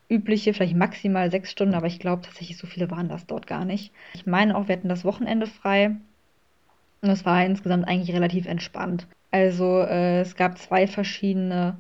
übliche, 0.09 0.55
vielleicht 0.55 0.77
maximal 0.77 1.31
sechs 1.31 1.51
Stunden, 1.51 1.75
aber 1.75 1.87
ich 1.87 1.99
glaube 1.99 2.23
tatsächlich, 2.23 2.59
so 2.59 2.67
viele 2.67 2.91
waren 2.91 3.09
das 3.09 3.27
dort 3.27 3.47
gar 3.47 3.65
nicht. 3.65 3.93
Ich 4.15 4.27
meine 4.27 4.57
auch, 4.57 4.69
wir 4.69 4.77
hatten 4.77 4.89
das 4.89 5.05
Wochenende 5.05 5.47
frei. 5.47 5.97
Und 7.03 7.11
es 7.11 7.25
war 7.25 7.45
insgesamt 7.45 7.89
eigentlich 7.89 8.15
relativ 8.15 8.47
entspannt. 8.47 9.07
Also 9.31 9.81
äh, 9.81 10.21
es 10.21 10.37
gab 10.37 10.59
zwei 10.59 10.87
verschiedene 10.87 11.77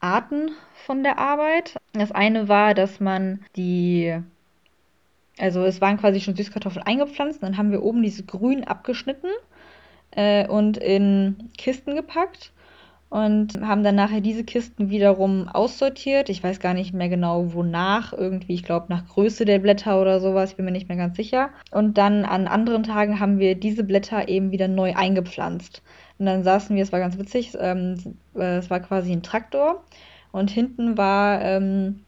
Arten 0.00 0.50
von 0.86 1.02
der 1.02 1.18
Arbeit. 1.18 1.76
Das 1.92 2.12
eine 2.12 2.48
war, 2.48 2.74
dass 2.74 3.00
man 3.00 3.44
die 3.56 4.20
also 5.38 5.64
es 5.64 5.80
waren 5.80 5.96
quasi 5.98 6.20
schon 6.20 6.36
Süßkartoffeln 6.36 6.86
eingepflanzt, 6.86 7.42
dann 7.42 7.56
haben 7.56 7.70
wir 7.70 7.82
oben 7.82 8.02
diese 8.02 8.24
grün 8.24 8.64
abgeschnitten 8.64 9.30
äh, 10.12 10.46
und 10.46 10.76
in 10.76 11.50
Kisten 11.56 11.94
gepackt 11.94 12.52
und 13.10 13.60
haben 13.60 13.84
dann 13.84 13.94
nachher 13.94 14.20
diese 14.20 14.42
Kisten 14.42 14.90
wiederum 14.90 15.48
aussortiert. 15.48 16.28
Ich 16.28 16.42
weiß 16.42 16.58
gar 16.58 16.74
nicht 16.74 16.94
mehr 16.94 17.08
genau 17.08 17.52
wonach, 17.54 18.12
irgendwie, 18.12 18.54
ich 18.54 18.64
glaube 18.64 18.86
nach 18.88 19.06
Größe 19.06 19.44
der 19.44 19.60
Blätter 19.60 20.00
oder 20.00 20.18
sowas, 20.18 20.50
ich 20.50 20.56
bin 20.56 20.64
mir 20.64 20.72
nicht 20.72 20.88
mehr 20.88 20.96
ganz 20.96 21.16
sicher. 21.16 21.50
Und 21.70 21.96
dann 21.96 22.24
an 22.24 22.48
anderen 22.48 22.82
Tagen 22.82 23.20
haben 23.20 23.38
wir 23.38 23.54
diese 23.54 23.84
Blätter 23.84 24.28
eben 24.28 24.50
wieder 24.50 24.66
neu 24.66 24.94
eingepflanzt. 24.94 25.82
Und 26.18 26.26
dann 26.26 26.42
saßen 26.42 26.74
wir, 26.74 26.82
es 26.82 26.92
war 26.92 27.00
ganz 27.00 27.18
witzig, 27.18 27.56
ähm, 27.60 28.16
es 28.34 28.68
war 28.68 28.80
quasi 28.80 29.12
ein 29.12 29.22
Traktor 29.22 29.84
und 30.32 30.50
hinten 30.50 30.98
war 30.98 31.40
ähm, 31.42 32.03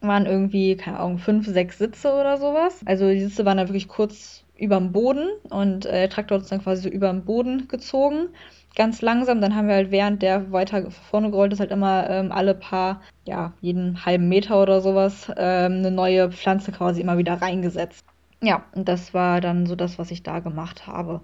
waren 0.00 0.26
irgendwie, 0.26 0.76
keine 0.76 0.98
Ahnung, 0.98 1.18
fünf, 1.18 1.46
sechs 1.46 1.78
Sitze 1.78 2.12
oder 2.12 2.36
sowas. 2.38 2.80
Also 2.86 3.08
die 3.08 3.20
Sitze 3.20 3.44
waren 3.44 3.56
da 3.56 3.68
wirklich 3.68 3.88
kurz 3.88 4.44
überm 4.56 4.92
Boden 4.92 5.28
und 5.50 5.86
äh, 5.86 5.92
der 5.92 6.10
Traktor 6.10 6.36
hat 6.36 6.42
uns 6.42 6.50
dann 6.50 6.62
quasi 6.62 6.82
so 6.82 6.88
überm 6.88 7.24
Boden 7.24 7.68
gezogen. 7.68 8.28
Ganz 8.74 9.02
langsam, 9.02 9.40
dann 9.40 9.54
haben 9.54 9.68
wir 9.68 9.74
halt 9.74 9.90
während 9.90 10.22
der 10.22 10.52
weiter 10.52 10.90
vorne 10.90 11.30
gerollt 11.30 11.52
ist, 11.52 11.60
halt 11.60 11.70
immer 11.70 12.08
ähm, 12.10 12.32
alle 12.32 12.54
paar, 12.54 13.00
ja, 13.24 13.52
jeden 13.60 14.04
halben 14.04 14.28
Meter 14.28 14.60
oder 14.62 14.80
sowas, 14.80 15.30
ähm, 15.36 15.72
eine 15.78 15.90
neue 15.90 16.30
Pflanze 16.30 16.72
quasi 16.72 17.00
immer 17.00 17.18
wieder 17.18 17.40
reingesetzt. 17.40 18.04
Ja, 18.40 18.64
und 18.74 18.88
das 18.88 19.14
war 19.14 19.40
dann 19.40 19.66
so 19.66 19.74
das, 19.74 19.98
was 19.98 20.10
ich 20.10 20.22
da 20.22 20.38
gemacht 20.40 20.86
habe. 20.86 21.22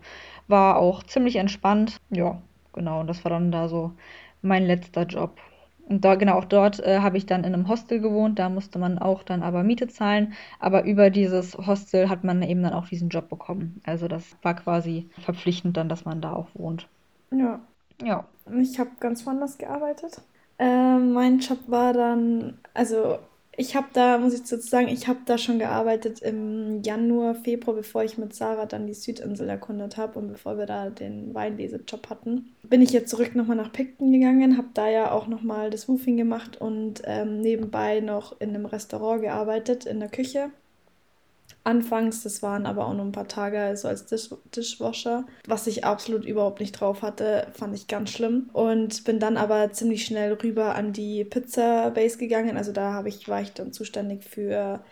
War 0.48 0.76
auch 0.76 1.02
ziemlich 1.04 1.36
entspannt. 1.36 1.96
Ja, 2.10 2.40
genau. 2.72 3.00
Und 3.00 3.06
das 3.06 3.24
war 3.24 3.30
dann 3.30 3.52
da 3.52 3.68
so 3.68 3.92
mein 4.42 4.66
letzter 4.66 5.04
Job. 5.04 5.38
Und 5.88 6.04
da, 6.04 6.14
genau, 6.14 6.34
auch 6.38 6.44
dort 6.46 6.80
äh, 6.80 7.00
habe 7.00 7.16
ich 7.18 7.26
dann 7.26 7.44
in 7.44 7.54
einem 7.54 7.68
Hostel 7.68 8.00
gewohnt. 8.00 8.38
Da 8.38 8.48
musste 8.48 8.78
man 8.78 8.98
auch 8.98 9.22
dann 9.22 9.42
aber 9.42 9.62
Miete 9.62 9.88
zahlen. 9.88 10.34
Aber 10.58 10.84
über 10.84 11.10
dieses 11.10 11.56
Hostel 11.56 12.08
hat 12.08 12.24
man 12.24 12.42
eben 12.42 12.62
dann 12.62 12.72
auch 12.72 12.88
diesen 12.88 13.08
Job 13.10 13.28
bekommen. 13.28 13.80
Also 13.84 14.08
das 14.08 14.36
war 14.42 14.54
quasi 14.54 15.08
verpflichtend 15.18 15.76
dann, 15.76 15.88
dass 15.88 16.04
man 16.04 16.20
da 16.20 16.32
auch 16.32 16.48
wohnt. 16.54 16.88
Ja. 17.30 17.60
Ja. 18.02 18.26
Ich 18.60 18.78
habe 18.78 18.90
ganz 19.00 19.24
woanders 19.26 19.58
gearbeitet. 19.58 20.20
Äh, 20.58 20.98
mein 20.98 21.38
Job 21.40 21.58
war 21.66 21.92
dann, 21.92 22.58
also 22.74 23.18
ich 23.56 23.76
habe 23.76 23.86
da, 23.92 24.18
muss 24.18 24.34
ich 24.34 24.40
dazu 24.40 24.56
sagen, 24.58 24.88
ich 24.88 25.06
habe 25.08 25.20
da 25.26 25.38
schon 25.38 25.58
gearbeitet 25.58 26.20
im 26.20 26.82
Januar, 26.82 27.34
Februar, 27.34 27.76
bevor 27.76 28.02
ich 28.04 28.18
mit 28.18 28.34
Sarah 28.34 28.66
dann 28.66 28.86
die 28.86 28.94
Südinsel 28.94 29.48
erkundet 29.48 29.96
habe 29.96 30.18
und 30.18 30.28
bevor 30.28 30.58
wir 30.58 30.66
da 30.66 30.90
den 30.90 31.34
Weinlesejob 31.34 32.10
hatten. 32.10 32.54
Bin 32.62 32.82
ich 32.82 32.90
jetzt 32.90 33.10
zurück 33.10 33.34
nochmal 33.34 33.56
nach 33.56 33.72
Picton 33.72 34.12
gegangen, 34.12 34.56
habe 34.56 34.68
da 34.74 34.88
ja 34.88 35.12
auch 35.12 35.26
nochmal 35.26 35.70
das 35.70 35.88
Woofing 35.88 36.16
gemacht 36.16 36.60
und 36.60 37.02
ähm, 37.04 37.40
nebenbei 37.40 38.00
noch 38.00 38.40
in 38.40 38.50
einem 38.50 38.66
Restaurant 38.66 39.22
gearbeitet, 39.22 39.86
in 39.86 40.00
der 40.00 40.08
Küche. 40.08 40.50
Anfangs, 41.64 42.22
das 42.22 42.42
waren 42.42 42.66
aber 42.66 42.86
auch 42.86 42.92
nur 42.92 43.06
ein 43.06 43.12
paar 43.12 43.26
Tage 43.26 43.74
so 43.76 43.88
als 43.88 44.04
Dish 44.06 44.30
Dishwasher, 44.54 45.24
was 45.48 45.66
ich 45.66 45.84
absolut 45.84 46.26
überhaupt 46.26 46.60
nicht 46.60 46.72
drauf 46.72 47.00
hatte, 47.00 47.48
fand 47.54 47.74
ich 47.74 47.88
ganz 47.88 48.10
schlimm. 48.10 48.50
Und 48.52 49.04
bin 49.04 49.18
dann 49.18 49.38
aber 49.38 49.72
ziemlich 49.72 50.04
schnell 50.04 50.34
rüber 50.34 50.74
an 50.74 50.92
die 50.92 51.24
Pizza 51.24 51.90
Base 51.90 52.18
gegangen. 52.18 52.58
Also 52.58 52.72
da 52.72 52.92
habe 52.92 53.08
ich, 53.08 53.28
war 53.28 53.40
ich 53.40 53.52
dann 53.52 53.72
zuständig 53.72 54.24
für 54.24 54.84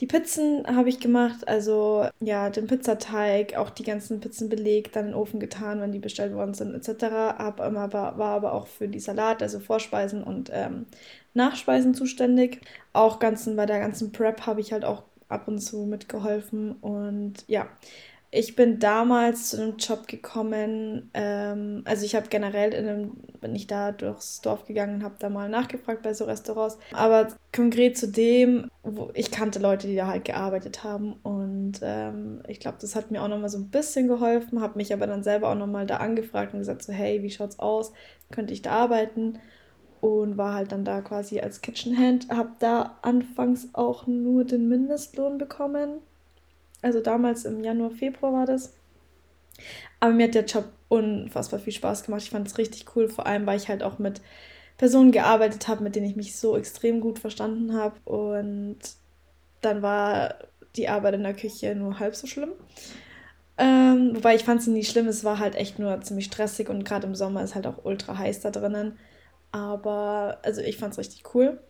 die 0.00 0.06
Pizzen 0.06 0.66
habe 0.66 0.88
ich 0.88 0.98
gemacht, 0.98 1.46
also 1.46 2.08
ja, 2.18 2.50
den 2.50 2.66
Pizzateig, 2.66 3.56
auch 3.56 3.70
die 3.70 3.84
ganzen 3.84 4.18
Pizzen 4.20 4.48
belegt, 4.48 4.96
dann 4.96 5.04
in 5.06 5.10
den 5.12 5.16
Ofen 5.16 5.38
getan, 5.38 5.80
wenn 5.80 5.92
die 5.92 6.00
bestellt 6.00 6.34
worden 6.34 6.54
sind, 6.54 6.74
etc. 6.74 7.04
Hab 7.38 7.60
immer, 7.60 7.92
war 7.92 8.18
aber 8.18 8.52
auch 8.52 8.66
für 8.66 8.88
die 8.88 8.98
Salat, 8.98 9.42
also 9.42 9.60
Vorspeisen 9.60 10.24
und 10.24 10.50
ähm, 10.52 10.86
Nachspeisen 11.34 11.94
zuständig. 11.94 12.62
Auch 12.92 13.20
ganzen, 13.20 13.54
bei 13.54 13.66
der 13.66 13.78
ganzen 13.78 14.10
Prep 14.12 14.44
habe 14.46 14.60
ich 14.60 14.72
halt 14.72 14.84
auch 14.84 15.04
ab 15.32 15.48
und 15.48 15.58
zu 15.58 15.84
mitgeholfen. 15.86 16.72
Und 16.72 17.44
ja, 17.46 17.68
ich 18.34 18.56
bin 18.56 18.78
damals 18.78 19.50
zu 19.50 19.62
einem 19.62 19.76
Job 19.76 20.08
gekommen. 20.08 21.10
Ähm, 21.12 21.82
also 21.84 22.06
ich 22.06 22.14
habe 22.14 22.28
generell 22.28 22.72
in 22.72 22.88
einem, 22.88 23.10
bin 23.42 23.54
ich 23.54 23.66
da 23.66 23.92
durchs 23.92 24.40
Dorf 24.40 24.64
gegangen 24.64 24.96
und 24.96 25.04
habe 25.04 25.16
da 25.18 25.28
mal 25.28 25.50
nachgefragt 25.50 26.02
bei 26.02 26.14
so 26.14 26.24
Restaurants. 26.24 26.78
Aber 26.92 27.28
konkret 27.54 27.98
zu 27.98 28.08
dem, 28.08 28.70
wo 28.82 29.10
ich 29.12 29.30
kannte 29.30 29.58
Leute, 29.58 29.86
die 29.86 29.96
da 29.96 30.06
halt 30.06 30.24
gearbeitet 30.24 30.82
haben. 30.82 31.12
Und 31.22 31.80
ähm, 31.82 32.42
ich 32.48 32.58
glaube, 32.58 32.78
das 32.80 32.96
hat 32.96 33.10
mir 33.10 33.22
auch 33.22 33.28
nochmal 33.28 33.50
so 33.50 33.58
ein 33.58 33.68
bisschen 33.68 34.08
geholfen. 34.08 34.62
Habe 34.62 34.78
mich 34.78 34.94
aber 34.94 35.06
dann 35.06 35.22
selber 35.22 35.50
auch 35.50 35.54
nochmal 35.54 35.84
da 35.84 35.98
angefragt 35.98 36.54
und 36.54 36.60
gesagt 36.60 36.82
so, 36.82 36.92
hey, 36.94 37.22
wie 37.22 37.30
schaut's 37.30 37.58
aus? 37.58 37.92
Könnte 38.30 38.54
ich 38.54 38.62
da 38.62 38.70
arbeiten? 38.70 39.40
Und 40.02 40.36
war 40.36 40.54
halt 40.54 40.72
dann 40.72 40.84
da 40.84 41.00
quasi 41.00 41.38
als 41.40 41.60
Kitchenhand. 41.60 42.28
Habe 42.28 42.50
da 42.58 42.98
anfangs 43.02 43.68
auch 43.72 44.08
nur 44.08 44.44
den 44.44 44.68
Mindestlohn 44.68 45.38
bekommen. 45.38 46.00
Also 46.82 47.00
damals 47.00 47.44
im 47.44 47.62
Januar, 47.62 47.92
Februar 47.92 48.32
war 48.32 48.46
das. 48.46 48.74
Aber 50.00 50.12
mir 50.12 50.24
hat 50.24 50.34
der 50.34 50.44
Job 50.44 50.64
unfassbar 50.88 51.60
viel 51.60 51.72
Spaß 51.72 52.02
gemacht. 52.02 52.22
Ich 52.22 52.30
fand 52.30 52.48
es 52.48 52.58
richtig 52.58 52.96
cool, 52.96 53.08
vor 53.08 53.26
allem 53.26 53.46
weil 53.46 53.56
ich 53.56 53.68
halt 53.68 53.84
auch 53.84 54.00
mit 54.00 54.20
Personen 54.76 55.12
gearbeitet 55.12 55.68
habe, 55.68 55.84
mit 55.84 55.94
denen 55.94 56.06
ich 56.06 56.16
mich 56.16 56.34
so 56.34 56.56
extrem 56.56 57.00
gut 57.00 57.20
verstanden 57.20 57.74
habe. 57.74 57.94
Und 58.04 58.78
dann 59.60 59.82
war 59.82 60.34
die 60.74 60.88
Arbeit 60.88 61.14
in 61.14 61.22
der 61.22 61.34
Küche 61.34 61.76
nur 61.76 62.00
halb 62.00 62.16
so 62.16 62.26
schlimm. 62.26 62.50
Ähm, 63.56 64.16
wobei 64.16 64.34
ich 64.34 64.42
fand 64.42 64.62
sie 64.62 64.72
nie 64.72 64.84
schlimm, 64.84 65.06
es 65.06 65.22
war 65.22 65.38
halt 65.38 65.54
echt 65.54 65.78
nur 65.78 66.00
ziemlich 66.00 66.24
stressig 66.24 66.68
und 66.68 66.84
gerade 66.84 67.06
im 67.06 67.14
Sommer 67.14 67.44
ist 67.44 67.54
halt 67.54 67.68
auch 67.68 67.84
ultra 67.84 68.18
heiß 68.18 68.40
da 68.40 68.50
drinnen. 68.50 68.98
Aber 69.52 70.38
also 70.42 70.60
ich 70.62 70.78
fand 70.78 70.92
es 70.92 70.98
richtig 70.98 71.34
cool. 71.34 71.60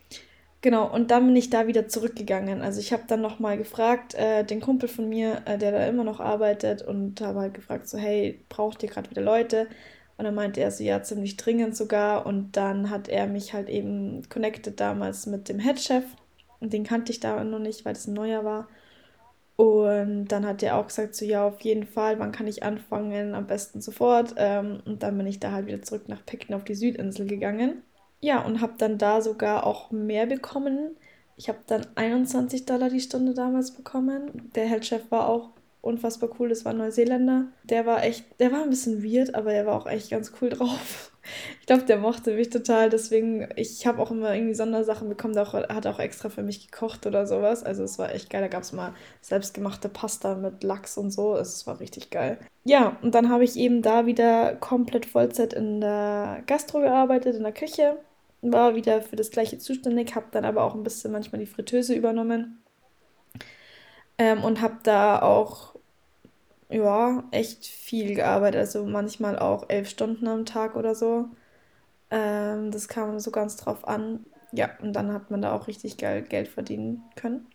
Genau, 0.62 0.92
und 0.92 1.10
dann 1.10 1.26
bin 1.26 1.34
ich 1.36 1.50
da 1.50 1.66
wieder 1.66 1.88
zurückgegangen. 1.88 2.62
Also 2.62 2.78
ich 2.80 2.92
habe 2.92 3.02
dann 3.08 3.20
nochmal 3.20 3.58
gefragt, 3.58 4.14
äh, 4.14 4.44
den 4.44 4.60
Kumpel 4.60 4.88
von 4.88 5.08
mir, 5.08 5.42
äh, 5.44 5.58
der 5.58 5.72
da 5.72 5.86
immer 5.86 6.04
noch 6.04 6.20
arbeitet, 6.20 6.82
und 6.82 7.20
habe 7.20 7.40
halt 7.40 7.54
gefragt, 7.54 7.88
so, 7.88 7.98
hey, 7.98 8.40
braucht 8.48 8.82
ihr 8.84 8.88
gerade 8.88 9.10
wieder 9.10 9.22
Leute? 9.22 9.66
Und 10.16 10.24
dann 10.24 10.36
meinte 10.36 10.60
er 10.60 10.70
so, 10.70 10.84
ja, 10.84 11.02
ziemlich 11.02 11.36
dringend 11.36 11.76
sogar. 11.76 12.26
Und 12.26 12.56
dann 12.56 12.90
hat 12.90 13.08
er 13.08 13.26
mich 13.26 13.54
halt 13.54 13.68
eben 13.68 14.22
connected 14.28 14.78
damals 14.78 15.26
mit 15.26 15.48
dem 15.48 15.58
Headchef. 15.58 16.04
Und 16.60 16.72
den 16.72 16.84
kannte 16.84 17.10
ich 17.10 17.18
da 17.18 17.42
noch 17.42 17.58
nicht, 17.58 17.84
weil 17.84 17.94
das 17.94 18.06
ein 18.06 18.14
neuer 18.14 18.44
war. 18.44 18.68
Und 19.62 20.24
dann 20.26 20.44
hat 20.44 20.60
er 20.64 20.76
auch 20.76 20.88
gesagt, 20.88 21.14
so 21.14 21.24
ja, 21.24 21.46
auf 21.46 21.60
jeden 21.60 21.86
Fall, 21.86 22.18
wann 22.18 22.32
kann 22.32 22.48
ich 22.48 22.64
anfangen? 22.64 23.32
Am 23.32 23.46
besten 23.46 23.80
sofort. 23.80 24.34
Ähm, 24.36 24.82
und 24.84 25.04
dann 25.04 25.16
bin 25.16 25.28
ich 25.28 25.38
da 25.38 25.52
halt 25.52 25.66
wieder 25.66 25.80
zurück 25.82 26.08
nach 26.08 26.26
Peking 26.26 26.56
auf 26.56 26.64
die 26.64 26.74
Südinsel 26.74 27.28
gegangen. 27.28 27.80
Ja, 28.20 28.44
und 28.44 28.60
habe 28.60 28.72
dann 28.76 28.98
da 28.98 29.22
sogar 29.22 29.64
auch 29.64 29.92
mehr 29.92 30.26
bekommen. 30.26 30.96
Ich 31.36 31.48
habe 31.48 31.60
dann 31.68 31.86
21 31.94 32.66
Dollar 32.66 32.90
die 32.90 32.98
Stunde 32.98 33.34
damals 33.34 33.70
bekommen. 33.70 34.50
Der 34.56 34.66
Headchef 34.66 35.12
war 35.12 35.28
auch 35.28 35.50
unfassbar 35.80 36.30
cool. 36.40 36.48
Das 36.48 36.64
war 36.64 36.72
ein 36.72 36.78
Neuseeländer. 36.78 37.46
Der 37.62 37.86
war 37.86 38.02
echt, 38.02 38.24
der 38.40 38.50
war 38.50 38.64
ein 38.64 38.70
bisschen 38.70 39.04
weird, 39.04 39.36
aber 39.36 39.52
er 39.52 39.66
war 39.66 39.76
auch 39.76 39.86
echt 39.86 40.10
ganz 40.10 40.32
cool 40.40 40.48
drauf. 40.48 41.11
Ich 41.60 41.66
glaube, 41.66 41.84
der 41.84 41.98
mochte 41.98 42.34
mich 42.34 42.50
total. 42.50 42.90
Deswegen, 42.90 43.48
ich 43.56 43.86
habe 43.86 44.00
auch 44.02 44.10
immer 44.10 44.34
irgendwie 44.34 44.54
Sondersachen 44.54 45.08
bekommen. 45.08 45.34
Der 45.34 45.46
hat 45.52 45.86
auch 45.86 45.98
extra 45.98 46.28
für 46.28 46.42
mich 46.42 46.70
gekocht 46.70 47.06
oder 47.06 47.26
sowas. 47.26 47.62
Also 47.64 47.84
es 47.84 47.98
war 47.98 48.12
echt 48.14 48.30
geil. 48.30 48.42
Da 48.42 48.48
gab 48.48 48.62
es 48.62 48.72
mal 48.72 48.94
selbstgemachte 49.20 49.88
Pasta 49.88 50.34
mit 50.34 50.62
Lachs 50.64 50.98
und 50.98 51.10
so. 51.10 51.36
Es 51.36 51.66
war 51.66 51.80
richtig 51.80 52.10
geil. 52.10 52.38
Ja, 52.64 52.96
und 53.02 53.14
dann 53.14 53.28
habe 53.28 53.44
ich 53.44 53.56
eben 53.56 53.82
da 53.82 54.06
wieder 54.06 54.56
komplett 54.56 55.06
Vollzeit 55.06 55.52
in 55.52 55.80
der 55.80 56.42
Gastro 56.46 56.80
gearbeitet, 56.80 57.36
in 57.36 57.42
der 57.42 57.52
Küche. 57.52 57.98
War 58.42 58.74
wieder 58.74 59.02
für 59.02 59.16
das 59.16 59.30
gleiche 59.30 59.58
zuständig, 59.58 60.14
habe 60.16 60.26
dann 60.32 60.44
aber 60.44 60.64
auch 60.64 60.74
ein 60.74 60.82
bisschen 60.82 61.12
manchmal 61.12 61.40
die 61.40 61.46
Fritteuse 61.46 61.94
übernommen. 61.94 62.62
Ähm, 64.18 64.44
und 64.44 64.60
habe 64.60 64.78
da 64.82 65.22
auch 65.22 65.71
ja, 66.72 67.24
echt 67.30 67.66
viel 67.66 68.14
gearbeitet. 68.14 68.60
Also 68.60 68.84
manchmal 68.84 69.38
auch 69.38 69.68
elf 69.68 69.88
Stunden 69.88 70.26
am 70.28 70.46
Tag 70.46 70.76
oder 70.76 70.94
so. 70.94 71.26
Ähm, 72.10 72.70
das 72.70 72.88
kam 72.88 73.18
so 73.20 73.30
ganz 73.30 73.56
drauf 73.56 73.86
an. 73.86 74.24
Ja, 74.52 74.70
und 74.82 74.92
dann 74.94 75.12
hat 75.12 75.30
man 75.30 75.42
da 75.42 75.54
auch 75.54 75.66
richtig 75.66 75.96
geil 75.96 76.22
Geld 76.22 76.48
verdienen 76.48 77.02
können. 77.16 77.46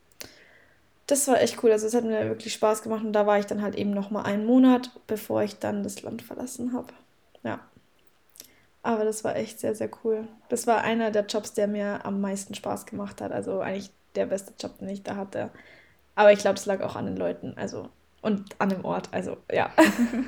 Das 1.07 1.27
war 1.27 1.41
echt 1.41 1.63
cool. 1.63 1.71
Also 1.71 1.87
es 1.87 1.93
hat 1.93 2.03
mir 2.03 2.27
wirklich 2.27 2.53
Spaß 2.53 2.83
gemacht. 2.83 3.03
Und 3.03 3.13
da 3.13 3.25
war 3.25 3.39
ich 3.39 3.45
dann 3.45 3.61
halt 3.61 3.75
eben 3.75 3.91
noch 3.91 4.09
mal 4.11 4.23
einen 4.23 4.45
Monat, 4.45 4.91
bevor 5.07 5.43
ich 5.43 5.59
dann 5.59 5.83
das 5.83 6.01
Land 6.01 6.21
verlassen 6.21 6.73
habe. 6.73 6.93
Ja. 7.43 7.59
Aber 8.83 9.05
das 9.05 9.23
war 9.23 9.35
echt 9.35 9.59
sehr, 9.59 9.75
sehr 9.75 9.89
cool. 10.03 10.27
Das 10.49 10.67
war 10.67 10.81
einer 10.81 11.11
der 11.11 11.25
Jobs, 11.25 11.53
der 11.53 11.67
mir 11.67 12.05
am 12.05 12.21
meisten 12.21 12.55
Spaß 12.55 12.85
gemacht 12.85 13.21
hat. 13.21 13.31
Also 13.31 13.59
eigentlich 13.59 13.91
der 14.15 14.25
beste 14.25 14.53
Job, 14.59 14.79
den 14.79 14.89
ich 14.89 15.03
da 15.03 15.15
hatte. 15.15 15.51
Aber 16.15 16.31
ich 16.31 16.39
glaube, 16.39 16.57
es 16.57 16.65
lag 16.65 16.81
auch 16.81 16.95
an 16.95 17.05
den 17.05 17.17
Leuten. 17.17 17.53
Also 17.57 17.89
und 18.27 18.43
an 18.59 18.69
dem 18.69 18.83
Ort. 18.85 19.09
Also 19.11 19.37
ja. 19.51 19.71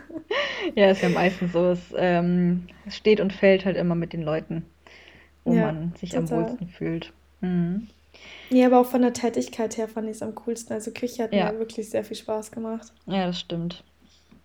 ja, 0.76 0.90
ist 0.90 1.04
ja 1.04 1.10
meistens 1.10 1.52
so. 1.52 1.72
Es, 1.72 1.94
ähm, 1.96 2.68
steht 2.90 3.20
und 3.20 3.34
fällt 3.34 3.66
halt 3.66 3.78
immer 3.78 3.96
mit 3.96 4.14
den 4.14 4.24
Leuten, 4.24 4.66
wo 5.44 5.54
ja, 5.54 5.66
man 5.66 5.94
sich 6.00 6.12
total. 6.12 6.40
am 6.40 6.46
wohlsten 6.46 6.70
fühlt. 6.70 7.14
Mhm. 7.42 7.88
Ja, 8.50 8.68
aber 8.68 8.80
auch 8.80 8.86
von 8.86 9.02
der 9.02 9.14
Tätigkeit 9.14 9.78
her 9.78 9.88
fand 9.88 10.08
ich 10.08 10.16
es 10.16 10.24
am 10.24 10.34
coolsten. 10.36 10.74
Also 10.74 10.92
Küche 10.92 11.24
hat 11.24 11.34
ja. 11.34 11.52
mir 11.52 11.60
wirklich 11.60 11.90
sehr 11.90 12.04
viel 12.04 12.18
Spaß 12.18 12.52
gemacht. 12.52 12.92
Ja, 13.06 13.28
das 13.28 13.40
stimmt. 13.40 13.84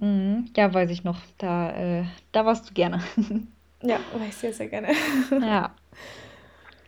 Mhm. 0.01 0.51
Ja, 0.57 0.75
weiß 0.75 0.91
ich 0.91 1.05
noch. 1.05 1.21
Da, 1.39 1.71
äh, 1.71 2.05
da 2.33 2.45
warst 2.45 2.69
du 2.69 2.75
gerne. 2.75 3.01
ja, 3.83 3.99
war 4.13 4.27
ich 4.29 4.35
sehr, 4.35 4.53
sehr 4.53 4.69
gerne. 4.69 4.89
ja. 5.31 5.75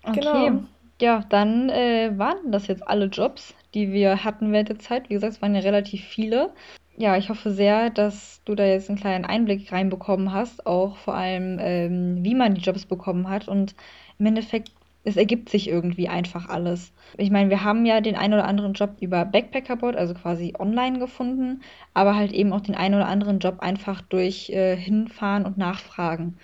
Okay. 0.08 0.20
Genau. 0.20 0.62
Ja, 1.00 1.24
dann 1.28 1.68
äh, 1.68 2.12
waren 2.16 2.52
das 2.52 2.68
jetzt 2.68 2.86
alle 2.86 3.06
Jobs, 3.06 3.54
die 3.76 3.92
wir 3.92 4.24
hatten 4.24 4.52
während 4.52 4.70
der 4.70 4.78
Zeit. 4.78 5.10
Wie 5.10 5.14
gesagt, 5.14 5.34
es 5.34 5.42
waren 5.42 5.54
ja 5.54 5.60
relativ 5.60 6.02
viele. 6.02 6.50
Ja, 6.96 7.18
ich 7.18 7.28
hoffe 7.28 7.50
sehr, 7.50 7.90
dass 7.90 8.40
du 8.46 8.54
da 8.54 8.64
jetzt 8.64 8.88
einen 8.88 8.98
kleinen 8.98 9.26
Einblick 9.26 9.70
reinbekommen 9.70 10.32
hast, 10.32 10.66
auch 10.66 10.96
vor 10.96 11.14
allem, 11.14 11.58
ähm, 11.60 12.24
wie 12.24 12.34
man 12.34 12.54
die 12.54 12.62
Jobs 12.62 12.86
bekommen 12.86 13.28
hat. 13.28 13.48
Und 13.48 13.74
im 14.18 14.24
Endeffekt, 14.24 14.70
es 15.04 15.18
ergibt 15.18 15.50
sich 15.50 15.68
irgendwie 15.68 16.08
einfach 16.08 16.48
alles. 16.48 16.94
Ich 17.18 17.30
meine, 17.30 17.50
wir 17.50 17.64
haben 17.64 17.84
ja 17.84 18.00
den 18.00 18.16
einen 18.16 18.32
oder 18.32 18.48
anderen 18.48 18.72
Job 18.72 18.96
über 19.00 19.26
Backpackerboard, 19.26 19.94
also 19.94 20.14
quasi 20.14 20.54
online 20.58 20.98
gefunden, 20.98 21.60
aber 21.92 22.16
halt 22.16 22.32
eben 22.32 22.54
auch 22.54 22.62
den 22.62 22.74
einen 22.74 22.94
oder 22.94 23.08
anderen 23.08 23.40
Job 23.40 23.60
einfach 23.60 24.00
durch 24.00 24.48
äh, 24.48 24.74
Hinfahren 24.74 25.44
und 25.44 25.58
Nachfragen. 25.58 26.38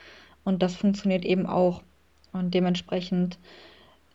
Und 0.45 0.63
das 0.63 0.77
funktioniert 0.77 1.25
eben 1.25 1.47
auch. 1.47 1.83
Und 2.35 2.53
dementsprechend 2.53 3.39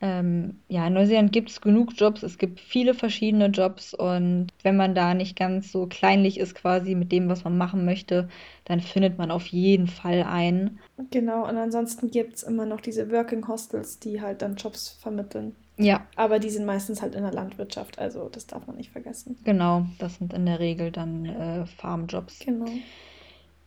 ähm, 0.00 0.60
ja, 0.68 0.86
in 0.86 0.94
Neuseeland 0.94 1.32
gibt 1.32 1.50
es 1.50 1.60
genug 1.60 1.92
Jobs, 1.96 2.22
es 2.22 2.38
gibt 2.38 2.60
viele 2.60 2.94
verschiedene 2.94 3.46
Jobs 3.46 3.94
und 3.94 4.48
wenn 4.62 4.76
man 4.76 4.94
da 4.94 5.14
nicht 5.14 5.36
ganz 5.36 5.72
so 5.72 5.86
kleinlich 5.86 6.38
ist 6.38 6.54
quasi 6.54 6.94
mit 6.94 7.10
dem, 7.10 7.28
was 7.28 7.44
man 7.44 7.58
machen 7.58 7.84
möchte, 7.84 8.28
dann 8.64 8.80
findet 8.80 9.18
man 9.18 9.30
auf 9.30 9.46
jeden 9.46 9.86
Fall 9.88 10.22
einen. 10.22 10.78
Genau, 11.10 11.48
und 11.48 11.56
ansonsten 11.56 12.10
gibt 12.10 12.36
es 12.36 12.42
immer 12.42 12.66
noch 12.66 12.80
diese 12.80 13.10
Working 13.10 13.48
Hostels, 13.48 13.98
die 13.98 14.20
halt 14.20 14.42
dann 14.42 14.56
Jobs 14.56 14.88
vermitteln. 15.00 15.56
Ja. 15.78 16.06
Aber 16.16 16.38
die 16.38 16.50
sind 16.50 16.66
meistens 16.66 17.02
halt 17.02 17.14
in 17.14 17.22
der 17.22 17.32
Landwirtschaft, 17.32 17.98
also 17.98 18.28
das 18.28 18.46
darf 18.46 18.66
man 18.66 18.76
nicht 18.76 18.90
vergessen. 18.90 19.38
Genau, 19.44 19.86
das 19.98 20.16
sind 20.16 20.32
in 20.32 20.46
der 20.46 20.58
Regel 20.58 20.90
dann 20.90 21.24
äh, 21.24 21.66
Farmjobs. 21.66 22.40
Genau. 22.40 22.66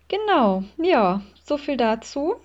Genau, 0.08 0.64
ja, 0.78 1.22
so 1.46 1.58
viel 1.58 1.78
dazu. 1.78 2.36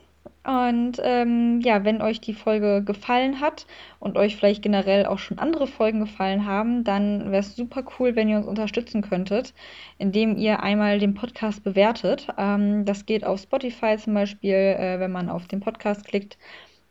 Und 0.44 1.00
ähm, 1.02 1.60
ja, 1.62 1.84
wenn 1.84 2.02
euch 2.02 2.20
die 2.20 2.34
Folge 2.34 2.82
gefallen 2.84 3.40
hat 3.40 3.66
und 4.00 4.16
euch 4.16 4.36
vielleicht 4.36 4.62
generell 4.62 5.06
auch 5.06 5.18
schon 5.18 5.38
andere 5.38 5.66
Folgen 5.66 6.00
gefallen 6.00 6.46
haben, 6.46 6.84
dann 6.84 7.30
wäre 7.30 7.40
es 7.40 7.56
super 7.56 7.84
cool, 7.98 8.16
wenn 8.16 8.28
ihr 8.28 8.38
uns 8.38 8.46
unterstützen 8.46 9.02
könntet, 9.02 9.54
indem 9.98 10.36
ihr 10.36 10.62
einmal 10.62 10.98
den 10.98 11.14
Podcast 11.14 11.64
bewertet. 11.64 12.28
Ähm, 12.38 12.84
das 12.84 13.06
geht 13.06 13.24
auf 13.24 13.40
Spotify 13.40 13.96
zum 13.96 14.14
Beispiel, 14.14 14.54
äh, 14.54 15.00
wenn 15.00 15.12
man 15.12 15.28
auf 15.28 15.46
den 15.46 15.60
Podcast 15.60 16.04
klickt. 16.06 16.38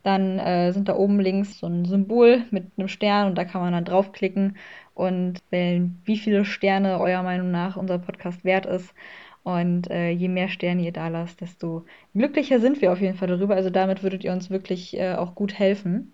Dann 0.04 0.38
äh, 0.38 0.72
sind 0.72 0.88
da 0.88 0.96
oben 0.96 1.20
links 1.20 1.60
so 1.60 1.68
ein 1.68 1.86
Symbol 1.86 2.44
mit 2.52 2.66
einem 2.78 2.88
Stern 2.88 3.28
und 3.28 3.36
da 3.36 3.44
kann 3.44 3.62
man 3.62 3.74
dann 3.74 3.86
draufklicken 3.86 4.56
und 4.94 5.42
wählen, 5.50 6.00
wie 6.06 6.18
viele 6.18 6.46
Sterne 6.46 7.00
eurer 7.00 7.24
Meinung 7.24 7.52
nach 7.52 7.76
unser 7.76 8.00
Podcast 8.00 8.44
wert 8.46 8.66
ist. 8.66 8.94
Und 9.46 9.92
äh, 9.92 10.10
je 10.10 10.28
mehr 10.28 10.50
Sterne 10.50 10.82
ihr 10.82 10.92
da 10.92 11.08
lasst, 11.08 11.40
desto 11.40 11.86
glücklicher 12.16 12.60
sind 12.60 12.82
wir 12.82 12.92
auf 12.92 13.00
jeden 13.00 13.16
Fall 13.16 13.28
darüber. 13.28 13.54
Also 13.54 13.70
damit 13.70 14.02
würdet 14.02 14.24
ihr 14.24 14.32
uns 14.32 14.50
wirklich 14.50 14.98
äh, 14.98 15.14
auch 15.14 15.36
gut 15.36 15.54
helfen. 15.54 16.14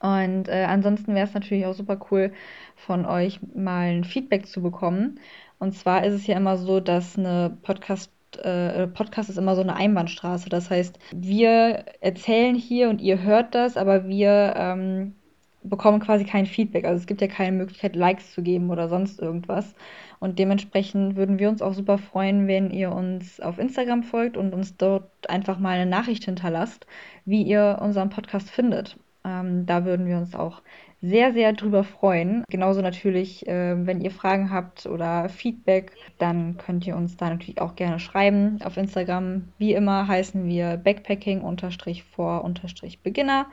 Und 0.00 0.48
äh, 0.48 0.64
ansonsten 0.66 1.14
wäre 1.14 1.28
es 1.28 1.34
natürlich 1.34 1.64
auch 1.66 1.74
super 1.74 2.00
cool, 2.10 2.32
von 2.74 3.06
euch 3.06 3.38
mal 3.54 3.90
ein 3.90 4.02
Feedback 4.02 4.48
zu 4.48 4.62
bekommen. 4.62 5.20
Und 5.60 5.76
zwar 5.76 6.04
ist 6.04 6.14
es 6.14 6.26
ja 6.26 6.36
immer 6.36 6.56
so, 6.56 6.80
dass 6.80 7.16
eine 7.16 7.56
Podcast 7.62 8.10
äh, 8.42 8.88
Podcast 8.88 9.30
ist 9.30 9.38
immer 9.38 9.54
so 9.54 9.62
eine 9.62 9.76
Einbahnstraße. 9.76 10.48
Das 10.48 10.70
heißt, 10.70 10.98
wir 11.12 11.84
erzählen 12.00 12.56
hier 12.56 12.90
und 12.90 13.00
ihr 13.00 13.22
hört 13.22 13.54
das, 13.54 13.76
aber 13.76 14.08
wir 14.08 14.54
ähm, 14.56 15.14
bekommen 15.62 16.00
quasi 16.00 16.24
kein 16.24 16.46
Feedback. 16.46 16.84
Also 16.84 16.98
es 17.00 17.06
gibt 17.06 17.20
ja 17.20 17.28
keine 17.28 17.56
Möglichkeit, 17.56 17.94
Likes 17.96 18.32
zu 18.32 18.42
geben 18.42 18.70
oder 18.70 18.88
sonst 18.88 19.20
irgendwas. 19.20 19.74
Und 20.20 20.38
dementsprechend 20.38 21.16
würden 21.16 21.38
wir 21.38 21.48
uns 21.48 21.62
auch 21.62 21.72
super 21.72 21.98
freuen, 21.98 22.46
wenn 22.46 22.70
ihr 22.70 22.92
uns 22.92 23.40
auf 23.40 23.58
Instagram 23.58 24.02
folgt 24.02 24.36
und 24.36 24.52
uns 24.52 24.76
dort 24.76 25.08
einfach 25.28 25.58
mal 25.58 25.78
eine 25.78 25.90
Nachricht 25.90 26.24
hinterlasst, 26.24 26.86
wie 27.24 27.42
ihr 27.42 27.78
unseren 27.80 28.10
Podcast 28.10 28.50
findet. 28.50 28.96
Ähm, 29.24 29.66
da 29.66 29.84
würden 29.84 30.06
wir 30.06 30.18
uns 30.18 30.34
auch 30.34 30.62
sehr, 31.02 31.32
sehr 31.32 31.54
drüber 31.54 31.82
freuen. 31.84 32.44
Genauso 32.50 32.82
natürlich, 32.82 33.48
äh, 33.48 33.86
wenn 33.86 34.02
ihr 34.02 34.10
Fragen 34.10 34.50
habt 34.50 34.84
oder 34.86 35.28
Feedback, 35.30 35.92
dann 36.18 36.58
könnt 36.58 36.86
ihr 36.86 36.94
uns 36.96 37.16
da 37.16 37.30
natürlich 37.30 37.58
auch 37.60 37.74
gerne 37.74 37.98
schreiben. 37.98 38.58
Auf 38.62 38.76
Instagram, 38.76 39.48
wie 39.58 39.72
immer, 39.72 40.06
heißen 40.06 40.46
wir 40.46 40.76
backpacking-for-beginner. 40.76 43.46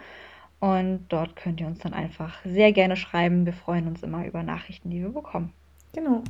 Und 0.60 1.06
dort 1.10 1.36
könnt 1.36 1.62
ihr 1.62 1.68
uns 1.68 1.80
dann 1.80 1.94
einfach 1.94 2.40
sehr 2.44 2.74
gerne 2.74 2.98
schreiben. 2.98 3.46
Wir 3.46 3.54
freuen 3.54 3.88
uns 3.88 4.04
immer 4.04 4.26
über 4.26 4.44
Nachrichten, 4.44 4.90
die 4.90 5.02
wir 5.02 5.10
bekommen. 5.10 5.54
Genau. 5.94 6.24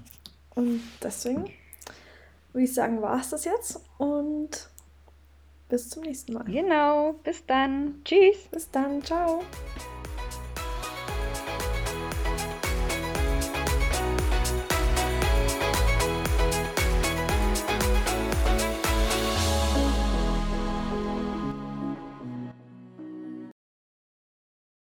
Und 0.57 0.81
deswegen 1.03 1.51
würde 2.51 2.63
ich 2.63 2.73
sagen, 2.73 3.01
war 3.01 3.19
es 3.19 3.29
das 3.29 3.45
jetzt 3.45 3.79
und 3.99 4.69
bis 5.69 5.89
zum 5.89 6.03
nächsten 6.03 6.33
Mal. 6.33 6.45
Genau, 6.45 7.13
bis 7.23 7.45
dann. 7.45 8.01
Tschüss. 8.03 8.47
Bis 8.49 8.71
dann, 8.71 9.03
ciao. 9.03 9.43